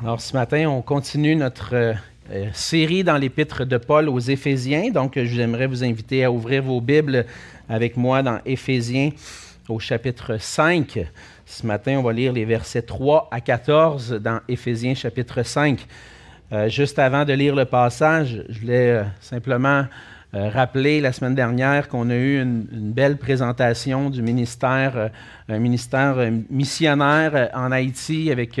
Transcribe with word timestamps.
Alors 0.00 0.20
ce 0.20 0.36
matin, 0.36 0.68
on 0.68 0.82
continue 0.82 1.36
notre 1.36 1.72
euh, 1.72 1.94
euh, 2.32 2.48
série 2.52 3.04
dans 3.04 3.16
l'épître 3.16 3.64
de 3.64 3.76
Paul 3.76 4.08
aux 4.08 4.18
Éphésiens. 4.18 4.90
Donc 4.90 5.16
j'aimerais 5.22 5.68
vous 5.68 5.84
inviter 5.84 6.24
à 6.24 6.32
ouvrir 6.32 6.64
vos 6.64 6.80
Bibles 6.80 7.24
avec 7.68 7.96
moi 7.96 8.20
dans 8.20 8.40
Éphésiens 8.44 9.10
au 9.68 9.78
chapitre 9.78 10.36
5. 10.36 10.98
Ce 11.46 11.64
matin, 11.64 11.98
on 11.98 12.02
va 12.02 12.12
lire 12.12 12.32
les 12.32 12.44
versets 12.44 12.82
3 12.82 13.28
à 13.30 13.40
14 13.40 14.14
dans 14.20 14.40
Éphésiens 14.48 14.96
chapitre 14.96 15.44
5. 15.44 15.86
Euh, 16.50 16.68
juste 16.68 16.98
avant 16.98 17.24
de 17.24 17.32
lire 17.32 17.54
le 17.54 17.64
passage, 17.64 18.42
je 18.48 18.60
voulais 18.60 19.04
simplement 19.20 19.84
euh, 20.34 20.48
rappeler 20.48 21.00
la 21.00 21.12
semaine 21.12 21.36
dernière 21.36 21.88
qu'on 21.88 22.10
a 22.10 22.14
eu 22.16 22.42
une, 22.42 22.66
belle 22.92 23.18
présentation 23.18 24.10
du 24.10 24.20
ministère, 24.20 24.96
euh, 24.96 25.08
un 25.48 25.60
ministère 25.60 26.18
euh, 26.18 26.30
missionnaire 26.50 27.50
en 27.54 27.70
Haïti 27.70 28.32
avec 28.32 28.60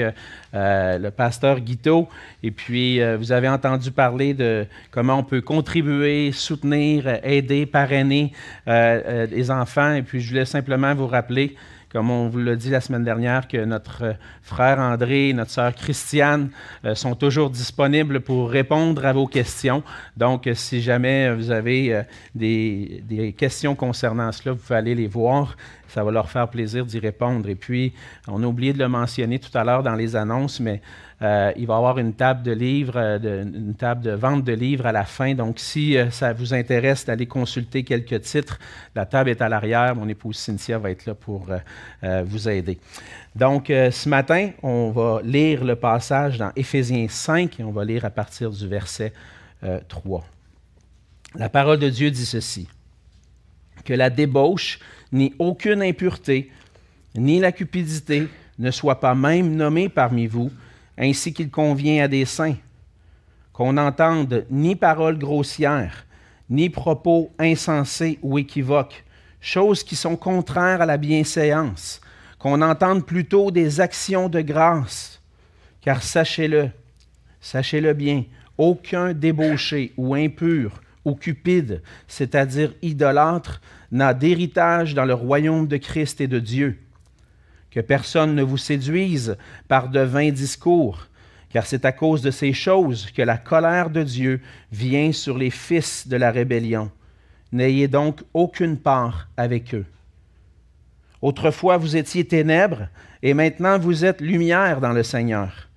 le 0.52 1.10
pasteur 1.10 1.58
Guito. 1.58 2.08
Et 2.44 2.52
puis, 2.52 3.00
vous 3.16 3.32
avez 3.32 3.48
entendu 3.48 3.90
parler 3.90 4.34
de 4.34 4.66
comment 4.92 5.18
on 5.18 5.24
peut 5.24 5.40
contribuer, 5.40 6.30
soutenir, 6.30 7.18
aider, 7.24 7.66
parrainer 7.66 8.32
les 8.66 9.50
enfants. 9.50 9.94
Et 9.94 10.02
puis, 10.02 10.20
je 10.20 10.28
voulais 10.28 10.44
simplement 10.44 10.94
vous 10.94 11.08
rappeler 11.08 11.56
comme 11.94 12.10
on 12.10 12.28
vous 12.28 12.40
l'a 12.40 12.56
dit 12.56 12.70
la 12.70 12.80
semaine 12.80 13.04
dernière, 13.04 13.46
que 13.46 13.64
notre 13.64 14.02
euh, 14.02 14.12
frère 14.42 14.80
André 14.80 15.28
et 15.28 15.32
notre 15.32 15.52
sœur 15.52 15.72
Christiane 15.76 16.50
euh, 16.84 16.96
sont 16.96 17.14
toujours 17.14 17.50
disponibles 17.50 18.20
pour 18.20 18.50
répondre 18.50 19.06
à 19.06 19.12
vos 19.12 19.28
questions. 19.28 19.84
Donc, 20.16 20.48
euh, 20.48 20.54
si 20.56 20.82
jamais 20.82 21.32
vous 21.32 21.52
avez 21.52 22.02
des, 22.34 23.32
questions 23.38 23.76
concernant 23.76 24.32
cela, 24.32 24.54
vous 24.54 24.58
pouvez 24.58 24.76
aller 24.76 24.96
les 24.96 25.06
voir. 25.06 25.56
Ça 25.86 26.02
va 26.02 26.10
leur 26.10 26.28
faire 26.28 26.48
plaisir 26.48 26.84
d'y 26.84 26.98
répondre. 26.98 27.48
Et 27.48 27.54
puis, 27.54 27.92
on 28.26 28.42
a 28.42 28.46
oublié 28.46 28.72
de 28.72 28.78
le 28.80 28.88
mentionner 28.88 29.38
tout 29.38 29.56
à 29.56 29.62
l'heure 29.62 29.84
dans 29.84 29.94
les 29.94 30.16
annonces, 30.16 30.58
mais 30.58 30.82
euh, 31.22 31.52
il 31.56 31.66
va 31.66 31.74
y 31.74 31.76
avoir 31.76 31.98
une 31.98 32.12
table 32.14 32.42
de 32.42 32.52
livres, 32.52 32.96
euh, 32.96 33.42
une 33.42 33.74
table 33.74 34.02
de 34.02 34.10
vente 34.10 34.44
de 34.44 34.52
livres 34.52 34.86
à 34.86 34.92
la 34.92 35.04
fin. 35.04 35.34
Donc, 35.34 35.58
si 35.58 35.96
euh, 35.96 36.10
ça 36.10 36.32
vous 36.32 36.52
intéresse 36.52 37.04
d'aller 37.04 37.26
consulter 37.26 37.84
quelques 37.84 38.20
titres, 38.22 38.58
la 38.94 39.06
table 39.06 39.30
est 39.30 39.40
à 39.40 39.48
l'arrière. 39.48 39.94
Mon 39.94 40.08
épouse 40.08 40.36
Cynthia 40.36 40.78
va 40.78 40.90
être 40.90 41.06
là 41.06 41.14
pour 41.14 41.48
vous 42.24 42.48
aider. 42.48 42.78
Donc, 43.34 43.66
ce 43.68 44.08
matin, 44.08 44.50
on 44.62 44.90
va 44.90 45.20
lire 45.22 45.64
le 45.64 45.76
passage 45.76 46.38
dans 46.38 46.52
Éphésiens 46.54 47.06
5 47.08 47.60
et 47.60 47.64
on 47.64 47.72
va 47.72 47.84
lire 47.84 48.04
à 48.04 48.10
partir 48.10 48.50
du 48.50 48.68
verset 48.68 49.12
3. 49.88 50.24
La 51.36 51.48
parole 51.48 51.78
de 51.78 51.88
Dieu 51.88 52.10
dit 52.10 52.26
ceci 52.26 52.68
Que 53.84 53.94
la 53.94 54.10
débauche, 54.10 54.78
ni 55.12 55.34
aucune 55.38 55.82
impureté, 55.82 56.50
ni 57.14 57.40
la 57.40 57.52
cupidité 57.52 58.28
ne 58.58 58.70
soient 58.70 59.00
pas 59.00 59.14
même 59.14 59.54
nommées 59.56 59.88
parmi 59.88 60.26
vous 60.26 60.50
ainsi 60.98 61.32
qu'il 61.32 61.50
convient 61.50 62.04
à 62.04 62.08
des 62.08 62.24
saints, 62.24 62.56
qu'on 63.52 63.74
n'entende 63.74 64.46
ni 64.50 64.76
paroles 64.76 65.18
grossières, 65.18 66.06
ni 66.50 66.70
propos 66.70 67.32
insensés 67.38 68.18
ou 68.22 68.38
équivoques, 68.38 69.04
choses 69.40 69.82
qui 69.82 69.96
sont 69.96 70.16
contraires 70.16 70.82
à 70.82 70.86
la 70.86 70.96
bienséance, 70.96 72.00
qu'on 72.38 72.62
entende 72.62 73.06
plutôt 73.06 73.50
des 73.50 73.80
actions 73.80 74.28
de 74.28 74.40
grâce, 74.40 75.20
car 75.80 76.02
sachez-le, 76.02 76.70
sachez-le 77.40 77.92
bien, 77.92 78.24
aucun 78.58 79.12
débauché 79.12 79.92
ou 79.96 80.14
impur 80.14 80.80
ou 81.04 81.14
cupide, 81.14 81.82
c'est-à-dire 82.08 82.72
idolâtre, 82.82 83.60
n'a 83.92 84.14
d'héritage 84.14 84.94
dans 84.94 85.04
le 85.04 85.14
royaume 85.14 85.66
de 85.66 85.76
Christ 85.76 86.20
et 86.20 86.26
de 86.26 86.38
Dieu 86.38 86.83
que 87.74 87.80
personne 87.80 88.36
ne 88.36 88.42
vous 88.44 88.56
séduise 88.56 89.36
par 89.66 89.88
de 89.88 89.98
vains 89.98 90.30
discours, 90.30 91.08
car 91.50 91.66
c'est 91.66 91.84
à 91.84 91.90
cause 91.90 92.22
de 92.22 92.30
ces 92.30 92.52
choses 92.52 93.10
que 93.10 93.22
la 93.22 93.36
colère 93.36 93.90
de 93.90 94.04
Dieu 94.04 94.40
vient 94.70 95.10
sur 95.10 95.36
les 95.36 95.50
fils 95.50 96.06
de 96.06 96.16
la 96.16 96.30
rébellion. 96.30 96.92
N'ayez 97.50 97.88
donc 97.88 98.20
aucune 98.32 98.78
part 98.78 99.28
avec 99.36 99.74
eux. 99.74 99.86
Autrefois 101.20 101.76
vous 101.76 101.96
étiez 101.96 102.24
ténèbres, 102.24 102.86
et 103.24 103.34
maintenant 103.34 103.76
vous 103.76 104.04
êtes 104.04 104.20
lumière 104.20 104.80
dans 104.80 104.92
le 104.92 105.02
Seigneur. 105.02 105.68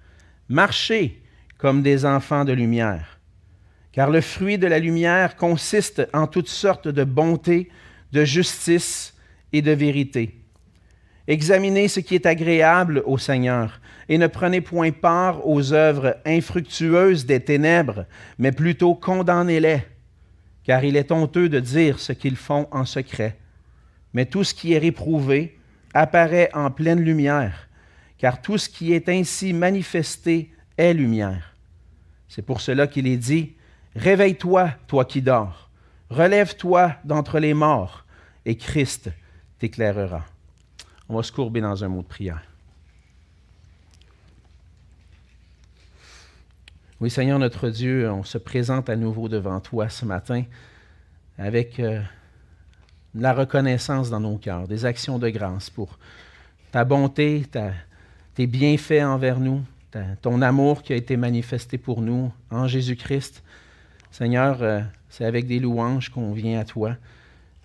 Marchez 0.49 1.23
comme 1.57 1.81
des 1.81 2.05
enfants 2.05 2.45
de 2.45 2.53
lumière, 2.53 3.19
car 3.91 4.11
le 4.11 4.21
fruit 4.21 4.59
de 4.59 4.67
la 4.67 4.77
lumière 4.77 5.35
consiste 5.35 6.07
en 6.13 6.27
toutes 6.27 6.47
sortes 6.47 6.87
de 6.87 7.03
bonté, 7.03 7.69
de 8.11 8.23
justice 8.23 9.15
et 9.51 9.63
de 9.63 9.71
vérité 9.71 10.35
Examinez 11.27 11.89
ce 11.89 11.99
qui 11.99 12.15
est 12.15 12.25
agréable 12.25 13.03
au 13.05 13.17
Seigneur 13.17 13.81
et 14.07 14.17
ne 14.17 14.27
prenez 14.27 14.61
point 14.61 14.91
part 14.91 15.45
aux 15.45 15.73
œuvres 15.73 16.17
infructueuses 16.25 17.25
des 17.25 17.41
ténèbres, 17.41 18.05
mais 18.39 18.53
plutôt 18.53 18.95
condamnez-les, 18.95 19.81
car 20.63 20.85
il 20.85 20.95
est 20.95 21.11
honteux 21.11 21.49
de 21.49 21.59
dire 21.59 21.99
ce 21.99 22.13
qu'ils 22.13 22.37
font 22.37 22.67
en 22.71 22.85
secret. 22.85 23.37
Mais 24.13 24.25
tout 24.25 24.45
ce 24.45 24.53
qui 24.53 24.73
est 24.73 24.77
réprouvé 24.77 25.57
apparaît 25.93 26.49
en 26.53 26.71
pleine 26.71 27.01
lumière, 27.01 27.67
car 28.17 28.41
tout 28.41 28.57
ce 28.57 28.69
qui 28.69 28.93
est 28.93 29.09
ainsi 29.09 29.51
manifesté 29.51 30.51
est 30.77 30.93
lumière. 30.93 31.55
C'est 32.29 32.41
pour 32.41 32.61
cela 32.61 32.87
qu'il 32.87 33.07
est 33.07 33.17
dit, 33.17 33.53
Réveille-toi, 33.95 34.71
toi 34.87 35.05
qui 35.05 35.21
dors, 35.21 35.69
relève-toi 36.09 36.93
d'entre 37.03 37.39
les 37.39 37.53
morts, 37.53 38.05
et 38.45 38.55
Christ 38.55 39.09
t'éclairera. 39.59 40.23
On 41.09 41.15
va 41.15 41.23
se 41.23 41.31
courber 41.31 41.61
dans 41.61 41.83
un 41.83 41.87
mot 41.87 42.01
de 42.01 42.07
prière. 42.07 42.43
Oui, 46.99 47.09
Seigneur 47.09 47.37
notre 47.37 47.69
Dieu, 47.69 48.09
on 48.11 48.23
se 48.23 48.37
présente 48.37 48.89
à 48.89 48.95
nouveau 48.95 49.29
devant 49.29 49.59
toi 49.59 49.87
ce 49.87 50.03
matin 50.03 50.43
avec 51.37 51.79
euh, 51.79 52.01
la 53.13 53.33
reconnaissance 53.33 54.09
dans 54.09 54.19
nos 54.19 54.37
cœurs, 54.37 54.67
des 54.67 54.83
actions 54.83 55.19
de 55.19 55.29
grâce 55.29 55.69
pour 55.69 55.99
ta 56.71 56.83
bonté, 56.83 57.43
tes 58.33 58.47
bienfaits 58.47 59.03
envers 59.03 59.39
nous, 59.39 59.63
ton 60.21 60.41
amour 60.41 60.81
qui 60.81 60.93
a 60.93 60.95
été 60.95 61.17
manifesté 61.17 61.77
pour 61.77 62.01
nous 62.01 62.33
en 62.49 62.67
Jésus-Christ. 62.67 63.43
Seigneur, 64.11 64.61
euh, 64.61 64.81
c'est 65.09 65.25
avec 65.25 65.47
des 65.47 65.59
louanges 65.59 66.09
qu'on 66.09 66.33
vient 66.33 66.59
à 66.59 66.65
toi, 66.65 66.95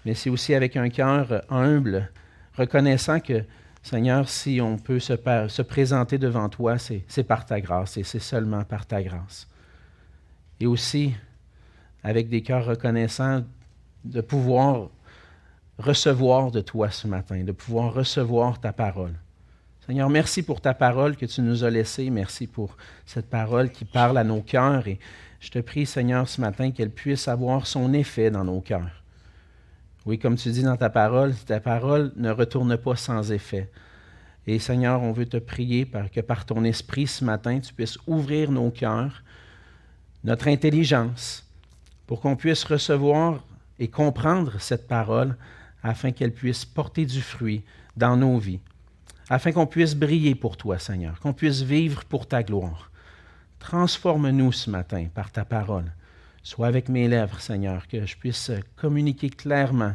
mais 0.04 0.14
c'est 0.14 0.30
aussi 0.30 0.54
avec 0.54 0.76
un 0.76 0.90
cœur 0.90 1.42
humble 1.48 2.10
reconnaissant 2.54 3.20
que, 3.20 3.44
Seigneur, 3.82 4.28
si 4.28 4.60
on 4.60 4.78
peut 4.78 5.00
se, 5.00 5.14
se 5.48 5.62
présenter 5.62 6.18
devant 6.18 6.48
toi, 6.48 6.76
c'est 6.78 7.24
par 7.24 7.44
ta 7.46 7.60
grâce 7.60 7.96
et 7.96 8.04
c'est 8.04 8.20
seulement 8.20 8.64
par 8.64 8.86
ta 8.86 9.02
grâce. 9.02 9.48
Et 10.60 10.66
aussi, 10.66 11.14
avec 12.02 12.28
des 12.28 12.42
cœurs 12.42 12.66
reconnaissants, 12.66 13.42
de 14.04 14.20
pouvoir 14.20 14.88
recevoir 15.78 16.50
de 16.50 16.60
toi 16.60 16.90
ce 16.90 17.06
matin, 17.06 17.42
de 17.44 17.52
pouvoir 17.52 17.94
recevoir 17.94 18.60
ta 18.60 18.72
parole. 18.72 19.14
Seigneur, 19.86 20.08
merci 20.10 20.44
pour 20.44 20.60
ta 20.60 20.74
parole 20.74 21.16
que 21.16 21.26
tu 21.26 21.42
nous 21.42 21.64
as 21.64 21.70
laissée. 21.70 22.08
Merci 22.10 22.46
pour 22.46 22.76
cette 23.04 23.28
parole 23.28 23.70
qui 23.70 23.84
parle 23.84 24.16
à 24.16 24.22
nos 24.22 24.40
cœurs. 24.40 24.86
Et 24.86 25.00
je 25.40 25.50
te 25.50 25.58
prie, 25.58 25.86
Seigneur, 25.86 26.28
ce 26.28 26.40
matin, 26.40 26.70
qu'elle 26.70 26.90
puisse 26.90 27.26
avoir 27.26 27.66
son 27.66 27.92
effet 27.92 28.30
dans 28.30 28.44
nos 28.44 28.60
cœurs. 28.60 29.01
Oui, 30.04 30.18
comme 30.18 30.36
tu 30.36 30.50
dis 30.50 30.62
dans 30.64 30.76
ta 30.76 30.90
parole, 30.90 31.34
ta 31.46 31.60
parole 31.60 32.12
ne 32.16 32.30
retourne 32.30 32.76
pas 32.76 32.96
sans 32.96 33.30
effet. 33.30 33.70
Et 34.48 34.58
Seigneur, 34.58 35.00
on 35.02 35.12
veut 35.12 35.26
te 35.26 35.36
prier 35.36 35.88
que 36.12 36.20
par 36.20 36.44
ton 36.44 36.64
esprit 36.64 37.06
ce 37.06 37.24
matin, 37.24 37.60
tu 37.60 37.72
puisses 37.72 37.98
ouvrir 38.08 38.50
nos 38.50 38.70
cœurs, 38.70 39.22
notre 40.24 40.48
intelligence, 40.48 41.46
pour 42.06 42.20
qu'on 42.20 42.34
puisse 42.34 42.64
recevoir 42.64 43.44
et 43.78 43.88
comprendre 43.88 44.60
cette 44.60 44.88
parole 44.88 45.36
afin 45.84 46.10
qu'elle 46.10 46.32
puisse 46.32 46.64
porter 46.64 47.06
du 47.06 47.20
fruit 47.20 47.62
dans 47.96 48.16
nos 48.16 48.38
vies, 48.38 48.60
afin 49.30 49.52
qu'on 49.52 49.66
puisse 49.66 49.94
briller 49.94 50.34
pour 50.34 50.56
toi, 50.56 50.78
Seigneur, 50.78 51.20
qu'on 51.20 51.32
puisse 51.32 51.62
vivre 51.62 52.04
pour 52.04 52.26
ta 52.26 52.42
gloire. 52.42 52.90
Transforme-nous 53.60 54.50
ce 54.50 54.70
matin 54.70 55.06
par 55.14 55.30
ta 55.30 55.44
parole. 55.44 55.92
Sois 56.42 56.66
avec 56.66 56.88
mes 56.88 57.08
lèvres, 57.08 57.40
Seigneur, 57.40 57.86
que 57.86 58.04
je 58.04 58.16
puisse 58.16 58.50
communiquer 58.76 59.30
clairement 59.30 59.94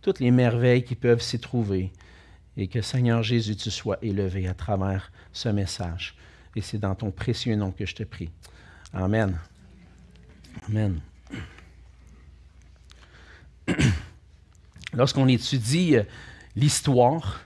toutes 0.00 0.20
les 0.20 0.30
merveilles 0.30 0.84
qui 0.84 0.94
peuvent 0.94 1.22
s'y 1.22 1.38
trouver 1.38 1.92
et 2.56 2.68
que, 2.68 2.82
Seigneur 2.82 3.22
Jésus, 3.22 3.56
tu 3.56 3.70
sois 3.70 3.98
élevé 4.02 4.46
à 4.46 4.54
travers 4.54 5.10
ce 5.32 5.48
message. 5.48 6.14
Et 6.54 6.60
c'est 6.60 6.78
dans 6.78 6.94
ton 6.94 7.10
précieux 7.10 7.56
nom 7.56 7.70
que 7.70 7.86
je 7.86 7.94
te 7.94 8.02
prie. 8.02 8.30
Amen. 8.92 9.38
Amen. 10.68 11.00
Lorsqu'on 14.92 15.28
étudie 15.28 15.96
l'histoire, 16.54 17.40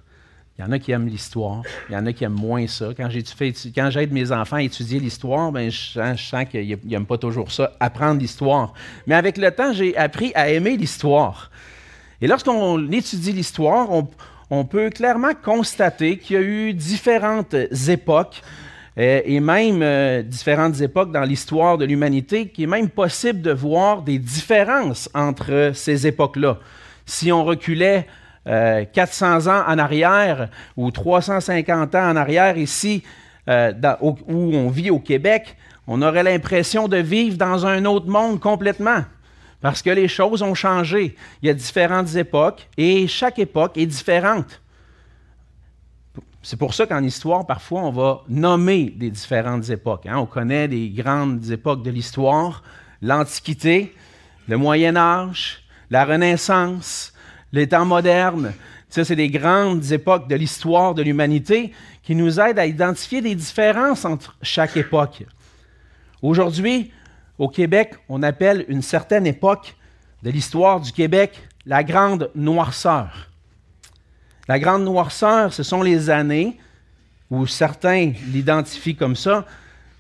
il 0.59 0.65
y 0.65 0.65
en 0.65 0.73
a 0.73 0.79
qui 0.79 0.91
aiment 0.93 1.07
l'histoire, 1.07 1.63
il 1.89 1.93
y 1.93 1.97
en 1.97 2.07
a 2.07 2.13
qui 2.15 2.25
aiment 2.25 2.33
moins 2.33 2.67
ça. 2.67 2.87
Quand, 2.97 3.11
j'aide 3.11 4.13
mes 4.13 4.33
enfants 4.33 4.57
à 4.57 4.63
étudier 4.63 4.99
l'histoire, 4.99 5.53
ben, 5.53 5.71
je 5.71 5.93
sens, 5.93 6.19
je 6.19 6.25
sens 6.25 6.45
qu'ils 6.47 6.79
n'aiment 6.85 7.05
pas 7.05 7.19
toujours 7.19 7.53
ça, 7.53 7.73
apprendre 7.79 8.21
l'histoire. 8.21 8.73
Mais 9.07 9.15
avec 9.15 9.37
le 9.37 9.51
temps, 9.51 9.75
j'ai 9.75 9.95
appris 9.97 10.33
à 10.35 10.49
aimer 10.49 10.79
l'histoire. 10.79 11.51
Et 12.23 12.27
lorsqu'on 12.27 12.91
étudie 12.91 13.33
l'histoire, 13.33 13.89
on, 14.49 14.65
peut 14.65 14.89
clairement 14.89 15.35
constater 15.35 16.17
qu'il 16.17 16.37
y 16.37 16.39
a 16.39 16.43
eu 16.43 16.73
différentes 16.73 17.55
époques 17.89 18.41
euh, 18.97 19.21
et 19.27 19.41
même 19.41 19.83
euh, 19.83 20.23
différentes 20.23 20.81
époques 20.81 21.13
dans 21.13 21.25
l'histoire 21.25 21.77
de 21.77 21.85
l'humanité, 21.85 22.49
qu'il 22.49 22.65
est 22.65 22.69
même 22.69 22.89
possible 22.89 23.43
de 23.43 23.51
voir 23.51 24.01
des 24.01 24.19
différences 24.19 25.11
entre 25.13 25.73
ces 25.75 26.07
époques-là. 26.07 26.59
Si 27.05 27.31
on 27.31 27.45
reculait 27.45 28.07
400 28.47 29.47
ans 29.49 29.65
en 29.67 29.79
arrière 29.79 30.49
ou 30.77 30.91
350 30.91 31.95
ans 31.95 32.11
en 32.11 32.17
arrière 32.17 32.57
ici, 32.57 33.03
où 33.49 34.17
on 34.31 34.69
vit 34.69 34.91
au 34.91 35.01
Québec, 35.01 35.57
on 35.87 36.03
aurait 36.03 36.23
l'impression 36.23 36.89
de 36.89 36.97
vivre 36.97 37.37
dans 37.37 37.67
un 37.67 37.85
autre 37.85 38.09
monde 38.09 38.41
complètement. 38.41 39.05
Parce 39.61 39.83
que 39.83 39.91
les 39.91 40.09
choses 40.09 40.43
ont 40.43 40.55
changé. 40.55 41.17
Il 41.43 41.47
y 41.47 41.51
a 41.51 41.55
différentes 41.55 42.15
époques 42.15 42.69
et 42.77 43.07
chaque 43.07 43.39
époque 43.39 43.77
est 43.79 43.87
différente. 43.87 44.61
C'est 46.43 46.59
pour 46.59 46.75
ça 46.75 46.87
qu'en 46.87 47.03
histoire, 47.03 47.45
parfois, 47.47 47.83
on 47.83 47.91
va 47.91 48.23
nommer 48.29 48.91
des 48.91 49.11
différentes 49.11 49.69
époques. 49.71 50.07
Hein. 50.07 50.19
On 50.19 50.27
connaît 50.27 50.69
des 50.69 50.91
grandes 50.91 51.51
époques 51.51 51.83
de 51.83 51.91
l'histoire, 51.91 52.63
l'Antiquité, 53.03 53.93
le 54.47 54.57
Moyen 54.57 54.97
Âge, 54.97 55.65
la 55.91 56.05
Renaissance, 56.05 57.13
les 57.53 57.69
temps 57.69 57.85
modernes. 57.85 58.53
Ça, 58.89 59.05
c'est 59.05 59.17
des 59.17 59.31
grandes 59.31 59.93
époques 59.93 60.29
de 60.29 60.37
l'histoire 60.37 60.95
de 60.95 61.03
l'humanité 61.03 61.73
qui 62.03 62.15
nous 62.15 62.41
aident 62.41 62.59
à 62.59 62.67
identifier 62.67 63.21
des 63.21 63.35
différences 63.35 64.05
entre 64.05 64.37
chaque 64.43 64.77
époque. 64.77 65.25
Aujourd'hui, 66.23 66.93
au 67.39 67.49
Québec, 67.49 67.95
on 68.09 68.23
appelle 68.23 68.65
une 68.69 68.83
certaine 68.83 69.27
époque 69.27 69.77
de 70.23 70.31
l'histoire 70.31 70.81
du 70.81 70.93
Québec 70.93 71.49
la 71.67 71.83
Grande 71.83 72.31
Noirceur. 72.35 73.31
La 74.49 74.59
Grande 74.59 74.85
Noirceur, 74.85 75.53
ce 75.53 75.65
sont 75.65 75.83
les 75.83 76.09
années 76.09 76.57
où 77.31 77.47
certains 77.47 78.13
l'identifient 78.33 78.95
comme 78.95 79.17
ça, 79.17 79.45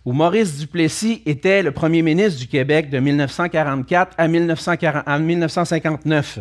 où 0.04 0.12
Maurice 0.12 0.58
Duplessis 0.58 1.22
était 1.26 1.64
le 1.64 1.72
premier 1.72 2.02
ministre 2.02 2.38
du 2.38 2.46
Québec 2.46 2.88
de 2.88 3.00
1944 3.00 4.14
à, 4.16 4.28
1959. 4.28 6.38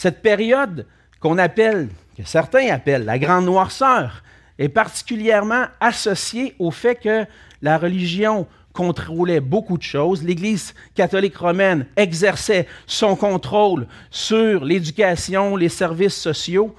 Cette 0.00 0.22
période 0.22 0.86
qu'on 1.18 1.38
appelle, 1.38 1.88
que 2.16 2.22
certains 2.24 2.68
appellent 2.68 3.04
la 3.04 3.18
Grande 3.18 3.46
Noirceur, 3.46 4.22
est 4.56 4.68
particulièrement 4.68 5.64
associée 5.80 6.54
au 6.60 6.70
fait 6.70 6.94
que 6.94 7.26
la 7.62 7.78
religion 7.78 8.46
contrôlait 8.72 9.40
beaucoup 9.40 9.76
de 9.76 9.82
choses. 9.82 10.22
L'Église 10.22 10.72
catholique 10.94 11.36
romaine 11.36 11.84
exerçait 11.96 12.68
son 12.86 13.16
contrôle 13.16 13.88
sur 14.08 14.64
l'éducation, 14.64 15.56
les 15.56 15.68
services 15.68 16.14
sociaux. 16.14 16.76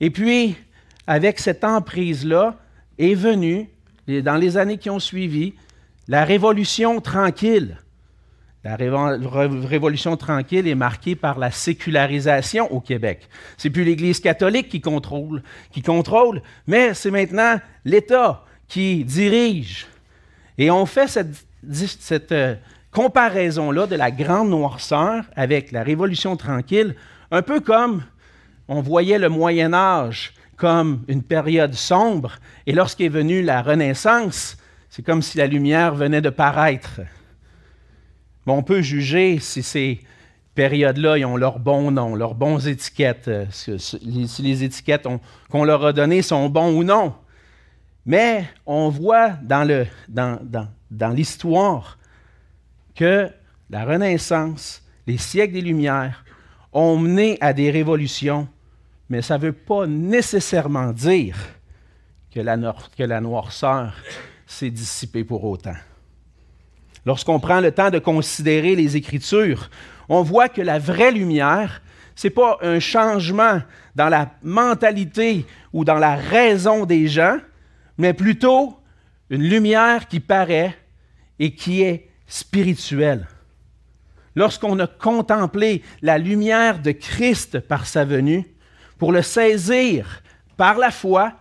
Et 0.00 0.10
puis, 0.10 0.54
avec 1.08 1.40
cette 1.40 1.64
emprise-là, 1.64 2.60
est 2.96 3.14
venue, 3.14 3.70
dans 4.06 4.36
les 4.36 4.56
années 4.56 4.78
qui 4.78 4.88
ont 4.88 5.00
suivi, 5.00 5.54
la 6.06 6.24
Révolution 6.24 7.00
tranquille. 7.00 7.76
La 8.64 8.76
Révolution 8.76 10.16
tranquille 10.16 10.68
est 10.68 10.76
marquée 10.76 11.16
par 11.16 11.38
la 11.38 11.50
sécularisation 11.50 12.72
au 12.72 12.80
Québec. 12.80 13.28
C'est 13.56 13.70
plus 13.70 13.82
l'Église 13.82 14.20
catholique 14.20 14.68
qui 14.68 14.80
contrôle, 14.80 16.42
mais 16.68 16.94
c'est 16.94 17.10
maintenant 17.10 17.58
l'État 17.84 18.44
qui 18.68 19.04
dirige 19.04 19.88
et 20.58 20.70
on 20.70 20.86
fait 20.86 21.08
cette, 21.08 22.32
euh, 22.32 22.54
comparaison-là 22.90 23.86
de 23.86 23.96
la 23.96 24.10
grande 24.10 24.50
noirceur 24.50 25.24
avec 25.34 25.72
la 25.72 25.82
Révolution 25.82 26.36
tranquille, 26.36 26.94
un 27.30 27.40
peu 27.40 27.60
comme 27.60 28.04
on 28.68 28.82
voyait 28.82 29.18
le 29.18 29.30
Moyen 29.30 29.72
Âge 29.72 30.34
comme 30.56 31.02
une 31.08 31.22
période 31.22 31.74
sombre, 31.74 32.36
et 32.66 32.72
lorsqu'est 32.72 33.08
venue 33.08 33.42
la 33.42 33.62
Renaissance, 33.62 34.56
c'est 34.90 35.02
comme 35.02 35.22
si 35.22 35.38
la 35.38 35.46
lumière 35.46 35.94
venait 35.94 36.20
de 36.20 36.30
paraître. 36.30 37.00
On 38.46 38.62
peut 38.62 38.82
juger 38.82 39.38
si 39.38 39.62
ces 39.62 40.00
périodes-là 40.54 41.26
ont 41.26 41.36
leur 41.36 41.58
bon 41.58 41.90
nom, 41.90 42.14
leurs 42.14 42.34
bons 42.34 42.66
étiquettes, 42.66 43.28
euh, 43.28 43.46
si 43.50 44.42
les 44.42 44.64
étiquettes 44.64 45.06
qu'on 45.50 45.64
leur 45.64 45.84
a 45.84 45.92
données 45.92 46.22
sont 46.22 46.48
bons 46.48 46.74
ou 46.74 46.84
non. 46.84 47.14
Mais 48.04 48.44
on 48.66 48.88
voit 48.88 49.30
dans, 49.42 49.64
l'histoire 51.14 51.98
que 52.94 53.30
la 53.70 53.84
Renaissance, 53.84 54.82
les 55.06 55.18
siècles 55.18 55.54
des 55.54 55.60
Lumières, 55.60 56.24
ont 56.72 56.98
mené 56.98 57.38
à 57.40 57.52
des 57.52 57.70
révolutions, 57.70 58.48
mais 59.08 59.22
ça 59.22 59.38
ne 59.38 59.42
veut 59.44 59.52
pas 59.52 59.86
nécessairement 59.86 60.92
dire 60.92 61.36
que 62.34 62.40
la 62.40 63.20
noirceur 63.20 63.94
s'est 64.46 64.70
dissipée 64.70 65.24
pour 65.24 65.44
autant. 65.44 65.76
Lorsqu'on 67.04 67.40
prend 67.40 67.60
le 67.60 67.72
temps 67.72 67.90
de 67.90 67.98
considérer 67.98 68.76
les 68.76 68.96
Écritures, 68.96 69.70
on 70.08 70.22
voit 70.22 70.48
que 70.48 70.62
la 70.62 70.78
vraie 70.78 71.12
lumière, 71.12 71.82
ce 72.14 72.26
n'est 72.26 72.32
pas 72.32 72.58
un 72.62 72.78
changement 72.78 73.60
dans 73.94 74.08
la 74.08 74.30
mentalité 74.42 75.46
ou 75.72 75.84
dans 75.84 75.98
la 75.98 76.14
raison 76.14 76.86
des 76.86 77.08
gens, 77.08 77.38
mais 77.98 78.12
plutôt 78.12 78.78
une 79.30 79.42
lumière 79.42 80.08
qui 80.08 80.20
paraît 80.20 80.76
et 81.38 81.54
qui 81.54 81.82
est 81.82 82.08
spirituelle. 82.26 83.26
Lorsqu'on 84.34 84.78
a 84.78 84.86
contemplé 84.86 85.82
la 86.00 86.18
lumière 86.18 86.80
de 86.80 86.92
Christ 86.92 87.60
par 87.60 87.86
sa 87.86 88.04
venue, 88.04 88.46
pour 88.98 89.12
le 89.12 89.22
saisir 89.22 90.22
par 90.56 90.78
la 90.78 90.90
foi, 90.90 91.32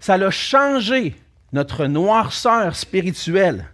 ça 0.00 0.14
a 0.14 0.30
changé 0.30 1.14
notre 1.52 1.86
noirceur 1.86 2.74
spirituelle, 2.74 3.66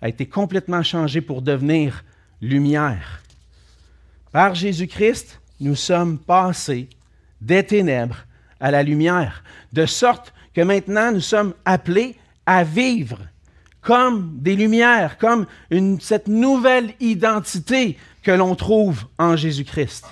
a 0.00 0.08
été 0.08 0.26
complètement 0.26 0.82
changé 0.82 1.20
pour 1.20 1.42
devenir 1.42 2.04
lumière. 2.40 3.22
Par 4.32 4.54
Jésus-Christ, 4.54 5.40
nous 5.60 5.74
sommes 5.74 6.18
passés 6.18 6.88
des 7.40 7.64
ténèbres 7.64 8.24
à 8.60 8.70
la 8.70 8.82
lumière, 8.82 9.42
de 9.72 9.86
sorte 9.86 10.32
que 10.54 10.60
maintenant 10.60 11.12
nous 11.12 11.20
sommes 11.20 11.54
appelés 11.64 12.16
à 12.46 12.64
vivre 12.64 13.18
comme 13.80 14.38
des 14.40 14.56
lumières, 14.56 15.18
comme 15.18 15.46
cette 16.00 16.28
nouvelle 16.28 16.92
identité 17.00 17.96
que 18.22 18.32
l'on 18.32 18.54
trouve 18.54 19.04
en 19.18 19.36
Jésus-Christ. 19.36 20.04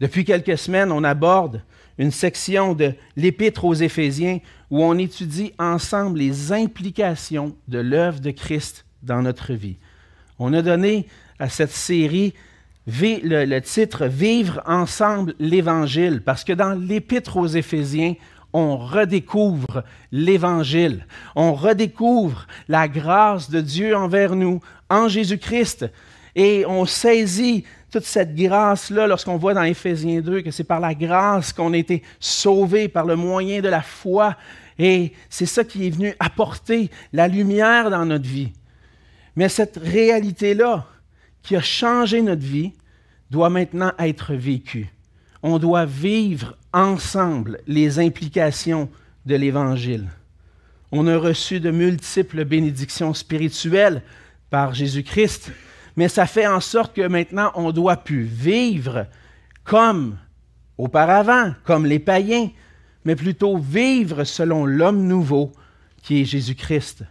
Depuis 0.00 0.24
quelques 0.24 0.58
semaines, 0.58 0.90
on 0.90 1.04
aborde 1.04 1.62
une 1.98 2.10
section 2.10 2.74
de 2.74 2.94
l'Épître 3.16 3.64
aux 3.64 3.74
Éphésiens 3.74 4.38
où 4.70 4.82
on 4.82 4.98
étudie 4.98 5.52
ensemble 5.58 6.18
les 6.18 6.52
implications 6.52 7.54
de 7.68 7.78
l'œuvre 7.78 8.20
de 8.20 8.30
Christ 8.30 8.84
dans 9.02 9.22
notre 9.22 9.52
vie. 9.52 9.76
On 10.38 10.52
a 10.54 10.62
donné 10.62 11.06
à 11.38 11.48
cette 11.48 11.70
série 11.70 12.34
le, 12.86 13.58
titre 13.60 14.06
Vivre 14.06 14.62
ensemble 14.66 15.34
l'Évangile, 15.38 16.22
parce 16.24 16.44
que 16.44 16.52
dans 16.52 16.72
l'Épître 16.72 17.36
aux 17.36 17.46
Éphésiens, 17.46 18.14
on 18.52 18.76
redécouvre 18.76 19.84
l'Évangile, 20.10 21.06
on 21.36 21.54
redécouvre 21.54 22.46
la 22.68 22.88
grâce 22.88 23.50
de 23.50 23.60
Dieu 23.60 23.96
envers 23.96 24.36
nous 24.36 24.60
en 24.90 25.08
Jésus-Christ. 25.08 25.86
Et 26.34 26.64
on 26.66 26.84
saisit 26.84 27.64
toute 27.92 28.04
cette 28.04 28.34
grâce-là 28.34 29.06
lorsqu'on 29.06 29.36
voit 29.36 29.54
dans 29.54 29.62
Éphésiens 29.62 30.20
2 30.20 30.42
que 30.42 30.50
c'est 30.50 30.64
par 30.64 30.80
la 30.80 30.94
grâce 30.94 31.52
qu'on 31.52 31.72
a 31.72 31.76
été 31.76 32.02
sauvés, 32.18 32.88
par 32.88 33.04
le 33.04 33.14
moyen 33.14 33.60
de 33.60 33.68
la 33.68 33.82
foi. 33.82 34.36
Et 34.78 35.12
c'est 35.28 35.46
ça 35.46 35.62
qui 35.62 35.86
est 35.86 35.90
venu 35.90 36.14
apporter 36.18 36.90
la 37.12 37.28
lumière 37.28 37.90
dans 37.90 38.06
notre 38.06 38.26
vie. 38.26 38.52
Mais 39.36 39.48
cette 39.48 39.76
réalité-là, 39.76 40.86
qui 41.42 41.54
a 41.54 41.60
changé 41.60 42.22
notre 42.22 42.42
vie, 42.42 42.72
doit 43.30 43.50
maintenant 43.50 43.92
être 43.98 44.34
vécue 44.34 44.92
on 45.42 45.58
doit 45.58 45.84
vivre 45.84 46.56
ensemble 46.72 47.60
les 47.66 47.98
implications 47.98 48.88
de 49.26 49.34
l'Évangile. 49.34 50.08
On 50.92 51.06
a 51.06 51.16
reçu 51.16 51.58
de 51.58 51.70
multiples 51.70 52.44
bénédictions 52.44 53.14
spirituelles 53.14 54.02
par 54.50 54.74
Jésus-Christ, 54.74 55.50
mais 55.96 56.08
ça 56.08 56.26
fait 56.26 56.46
en 56.46 56.60
sorte 56.60 56.94
que 56.94 57.06
maintenant 57.06 57.52
on 57.54 57.72
doit 57.72 57.96
plus 57.96 58.22
vivre 58.22 59.06
comme 59.64 60.16
auparavant, 60.78 61.54
comme 61.64 61.86
les 61.86 61.98
païens, 61.98 62.50
mais 63.04 63.16
plutôt 63.16 63.58
vivre 63.58 64.24
selon 64.24 64.64
l'homme 64.64 65.06
nouveau 65.06 65.52
qui 66.02 66.20
est 66.20 66.24
Jésus-Christ. 66.24 67.04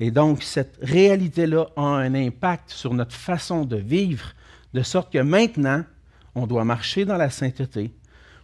Et 0.00 0.10
donc 0.10 0.42
cette 0.42 0.78
réalité-là 0.82 1.66
a 1.76 1.82
un 1.82 2.14
impact 2.14 2.70
sur 2.70 2.94
notre 2.94 3.14
façon 3.14 3.64
de 3.64 3.76
vivre, 3.76 4.32
de 4.72 4.82
sorte 4.82 5.12
que 5.12 5.18
maintenant, 5.18 5.84
on 6.34 6.46
doit 6.46 6.64
marcher 6.64 7.04
dans 7.04 7.16
la 7.16 7.30
sainteté 7.30 7.92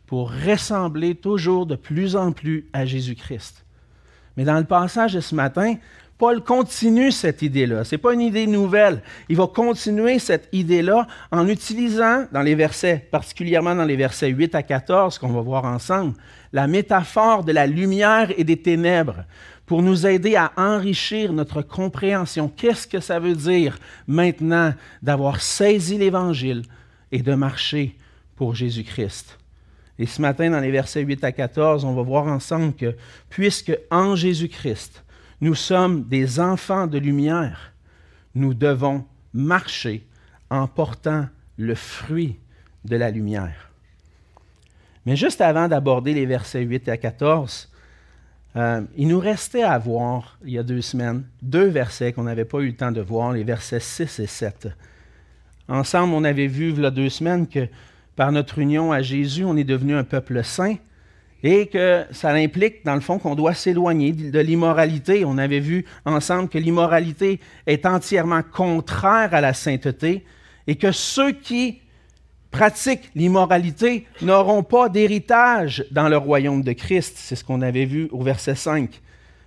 pour 0.06 0.32
ressembler 0.32 1.14
toujours 1.14 1.66
de 1.66 1.76
plus 1.76 2.16
en 2.16 2.32
plus 2.32 2.68
à 2.73 2.85
Jésus-Christ. 2.87 3.64
Mais 4.37 4.44
dans 4.44 4.59
le 4.59 4.64
passage 4.64 5.14
de 5.14 5.20
ce 5.20 5.35
matin, 5.35 5.76
Paul 6.20 6.44
continue 6.44 7.12
cette 7.12 7.40
idée-là. 7.40 7.82
Ce 7.82 7.94
n'est 7.94 7.98
pas 7.98 8.12
une 8.12 8.20
idée 8.20 8.46
nouvelle. 8.46 9.00
Il 9.30 9.38
va 9.38 9.46
continuer 9.46 10.18
cette 10.18 10.50
idée-là 10.52 11.06
en 11.30 11.48
utilisant, 11.48 12.26
dans 12.30 12.42
les 12.42 12.54
versets, 12.54 13.08
particulièrement 13.10 13.74
dans 13.74 13.86
les 13.86 13.96
versets 13.96 14.28
8 14.28 14.54
à 14.54 14.62
14, 14.62 15.18
qu'on 15.18 15.32
va 15.32 15.40
voir 15.40 15.64
ensemble, 15.64 16.12
la 16.52 16.66
métaphore 16.66 17.42
de 17.42 17.52
la 17.52 17.66
lumière 17.66 18.30
et 18.36 18.44
des 18.44 18.58
ténèbres 18.58 19.24
pour 19.64 19.80
nous 19.80 20.06
aider 20.06 20.36
à 20.36 20.52
enrichir 20.58 21.32
notre 21.32 21.62
compréhension. 21.62 22.52
Qu'est-ce 22.54 22.86
que 22.86 23.00
ça 23.00 23.18
veut 23.18 23.34
dire 23.34 23.78
maintenant 24.06 24.74
d'avoir 25.02 25.40
saisi 25.40 25.96
l'Évangile 25.96 26.64
et 27.12 27.22
de 27.22 27.32
marcher 27.32 27.96
pour 28.36 28.54
Jésus-Christ? 28.54 29.38
Et 29.98 30.04
ce 30.04 30.20
matin, 30.20 30.50
dans 30.50 30.60
les 30.60 30.70
versets 30.70 31.00
8 31.00 31.24
à 31.24 31.32
14, 31.32 31.86
on 31.86 31.94
va 31.94 32.02
voir 32.02 32.26
ensemble 32.26 32.74
que 32.74 32.94
puisque 33.30 33.72
en 33.90 34.16
Jésus-Christ, 34.16 35.02
nous 35.40 35.54
sommes 35.54 36.04
des 36.04 36.40
enfants 36.40 36.87
de 36.87 36.99
lumière, 36.99 37.73
nous 38.35 38.54
devons 38.54 39.04
marcher 39.32 40.06
en 40.50 40.66
portant 40.66 41.28
le 41.56 41.75
fruit 41.75 42.38
de 42.85 42.97
la 42.97 43.11
lumière. 43.11 43.70
Mais 45.06 45.16
juste 45.16 45.40
avant 45.40 45.68
d'aborder 45.68 46.12
les 46.12 46.26
versets 46.26 46.62
8 46.62 46.88
à 46.88 46.97
14, 46.97 47.70
euh, 48.56 48.82
il 48.97 49.09
nous 49.09 49.20
restait 49.20 49.62
à 49.62 49.78
voir, 49.78 50.38
il 50.44 50.52
y 50.52 50.59
a 50.59 50.62
deux 50.62 50.82
semaines, 50.82 51.25
deux 51.40 51.68
versets 51.68 52.12
qu'on 52.12 52.25
n'avait 52.25 52.44
pas 52.44 52.59
eu 52.59 52.66
le 52.66 52.76
temps 52.76 52.92
de 52.92 53.00
voir, 53.00 53.32
les 53.32 53.44
versets 53.44 53.80
6 53.80 54.20
et 54.20 54.26
7. 54.26 54.68
Ensemble, 55.68 56.14
on 56.14 56.25
avait 56.25 56.49
vu, 56.49 56.70
il 56.70 56.80
y 56.80 56.87
a 56.87 56.90
deux 56.90 57.09
semaines, 57.09 57.47
que 57.47 57.68
par 58.16 58.32
notre 58.32 58.59
union 58.59 58.92
à 58.92 59.02
Jésus, 59.02 59.44
on 59.44 59.56
est 59.56 59.64
devenu 59.64 59.94
un 59.94 60.04
peuple 60.04 60.42
saint 60.42 60.76
et 61.42 61.66
que 61.66 62.04
ça 62.11 62.30
implique, 62.30 62.85
dans 62.85 62.94
le 62.94 63.00
fond, 63.00 63.18
qu'on 63.18 63.35
doit 63.35 63.54
s'éloigner 63.54 64.12
de 64.12 64.38
l'immoralité. 64.38 65.25
On 65.25 65.38
avait 65.38 65.61
vu 65.61 65.85
ensemble 66.04 66.49
que 66.49 66.59
l'immoralité 66.59 67.40
est 67.66 67.87
entièrement 67.87 68.42
contraire 68.42 69.35
à 69.35 69.40
la 69.40 69.54
sainteté 69.54 70.25
et 70.66 70.76
que 70.76 70.92
ceux 70.92 71.32
qui 71.32 71.80
pratiquent 72.50 73.11
l'immoralité 73.14 74.06
n'auront 74.23 74.62
pas 74.62 74.88
d'héritage 74.88 75.85
dans 75.90 76.09
le 76.09 76.16
royaume 76.16 76.62
de 76.62 76.73
Christ. 76.73 77.14
C'est 77.16 77.37
ce 77.37 77.44
qu'on 77.44 77.62
avait 77.62 77.87
vu 77.87 78.09
au 78.12 78.23
verset 78.23 78.54
5. 78.54 79.00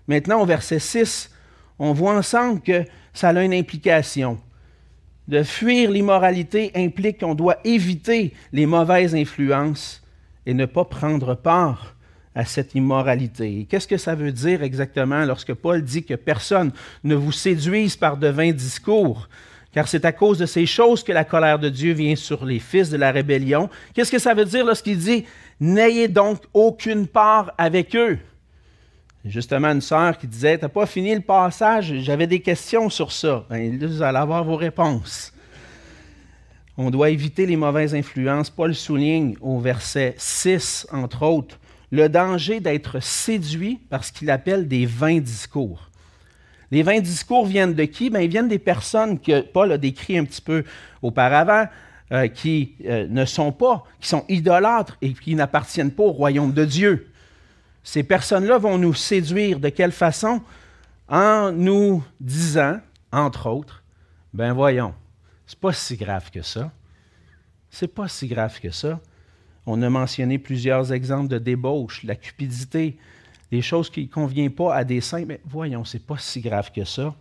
Maintenant, 0.08 0.42
au 0.42 0.46
verset 0.46 0.80
6, 0.80 1.32
on 1.80 1.94
voit 1.94 2.16
ensemble 2.16 2.62
que 2.62 2.84
ça 3.14 3.30
a 3.30 3.44
une 3.44 3.54
implication. 3.54 4.40
De 5.28 5.44
fuir 5.44 5.92
l'immoralité 5.92 6.72
implique 6.76 7.20
qu'on 7.20 7.36
doit 7.36 7.58
éviter 7.64 8.34
les 8.52 8.66
mauvaises 8.66 9.16
influences 9.16 10.03
et 10.46 10.54
ne 10.54 10.66
pas 10.66 10.86
prendre 10.86 11.36
part 11.36 11.96
à 12.36 12.46
cette 12.46 12.76
immoralité. 12.76 13.68
Qu'est-ce 13.70 13.88
que 13.88 13.98
ça 13.98 14.16
veut 14.16 14.32
dire 14.32 14.64
exactement 14.64 15.24
lorsque 15.26 15.54
Paul 15.54 15.84
dit 15.84 16.04
que 16.04 16.16
personne 16.16 16.72
ne 17.04 17.16
vous 17.16 17.32
séduise 17.32 17.96
par 17.96 18.18
de 18.18 18.28
vains 18.28 18.52
discours? 18.52 19.30
Car 19.72 19.88
c'est 19.88 20.06
à 20.06 20.12
cause 20.12 20.38
de 20.38 20.46
ces 20.46 20.66
choses 20.66 21.04
que 21.04 21.12
la 21.12 21.24
colère 21.24 21.58
de 21.58 21.70
Dieu 21.70 21.94
vient 21.94 22.16
sur 22.16 22.46
les 22.46 22.60
fils 22.60 22.90
de 22.90 22.98
la 22.98 23.12
rébellion. 23.12 23.70
Qu'est-ce 23.94 24.12
que 24.12 24.20
ça 24.20 24.34
veut 24.34 24.46
dire 24.46 24.66
lorsqu'il 24.66 24.98
dit 24.98 25.26
N'ayez 25.60 26.08
donc 26.08 26.44
aucune 26.54 27.08
part 27.08 27.54
avec 27.58 27.96
eux? 27.96 28.20
Justement, 29.26 29.70
une 29.70 29.82
sœur 29.82 30.18
qui 30.18 30.28
disait 30.28 30.60
T'as 30.60 30.70
pas 30.70 30.86
fini 30.86 31.16
le 31.16 31.22
passage, 31.22 31.94
j'avais 32.02 32.28
des 32.28 32.40
questions 32.40 32.90
sur 32.90 33.12
ça. 33.12 33.46
Bien, 33.50 33.72
là, 33.72 33.88
vous 33.88 34.02
allez 34.04 34.18
avoir 34.18 34.44
vos 34.44 34.58
réponses. 34.58 35.33
On 36.78 36.90
doit 36.90 37.12
éviter 37.12 37.46
les 37.46 37.56
mauvaises 37.56 37.94
influences. 37.94 38.50
Paul 38.50 38.74
souligne 38.74 39.36
au 39.42 39.60
verset 39.60 40.16
6, 40.18 40.88
entre 40.92 41.24
autres, 41.24 41.60
le 41.92 42.10
danger 42.10 42.60
d'être 42.60 43.00
séduit 43.02 43.80
par 43.90 44.04
ce 44.04 44.12
qu'il 44.12 44.32
appelle 44.32 44.68
des 44.68 44.88
vains 44.88 45.20
discours. 45.20 45.92
Les 46.72 46.82
vains 46.82 47.00
discours 47.00 47.46
viennent 47.46 47.76
de 47.76 47.84
qui? 47.84 48.10
Bien, 48.10 48.22
ils 48.22 48.30
viennent 48.30 48.48
des 48.48 48.58
personnes 48.58 49.20
que 49.20 49.42
Paul 49.42 49.72
a 49.72 49.78
décrit 49.78 50.18
un 50.18 50.26
petit 50.26 50.42
peu 50.42 50.64
auparavant, 51.04 51.68
euh, 52.12 52.28
qui 52.28 52.74
euh, 52.86 53.08
ne 53.08 53.26
sont 53.26 53.52
pas, 53.52 53.84
qui 54.00 54.08
sont 54.08 54.26
idolâtres 54.28 54.98
et 55.02 55.14
qui 55.14 55.36
n'appartiennent 55.36 55.92
pas 55.92 56.04
au 56.04 56.12
royaume 56.12 56.52
de 56.52 56.66
Dieu. 56.66 57.12
Ces 57.84 58.02
personnes-là 58.02 58.58
vont 58.58 58.80
nous 58.80 58.96
séduire 58.96 59.60
de 59.60 59.70
quelle 59.70 59.92
façon? 59.92 60.42
En 61.08 61.52
nous 61.52 62.04
disant, 62.20 62.80
entre 63.12 63.48
autres, 63.50 63.84
ben 64.34 64.54
voyons, 64.54 64.96
c'est 65.46 65.60
pas 65.60 65.74
si 65.74 65.98
grave 65.98 66.32
que 66.32 66.42
ça. 66.42 66.72
C'est 67.70 67.88
pas 67.88 68.08
si 68.08 68.28
grave 68.28 68.60
que 68.60 68.72
ça. 68.72 69.00
On 69.66 69.82
a 69.82 69.90
mentionné 69.90 70.38
plusieurs 70.38 70.92
exemples 70.92 71.30
de 71.30 71.38
débauche, 71.38 72.04
la 72.04 72.16
cupidité, 72.16 72.98
des 73.52 73.62
choses 73.62 73.90
qui 73.90 74.04
ne 74.04 74.08
conviennent 74.08 74.52
pas 74.52 74.76
à 74.76 74.84
des 74.84 75.02
saints, 75.02 75.26
mais 75.26 75.40
voyons, 75.46 75.86
c'est 75.86 76.06
pas 76.06 76.18
si 76.18 76.42
grave 76.42 76.72
que 76.72 76.84
ça. 76.84 77.16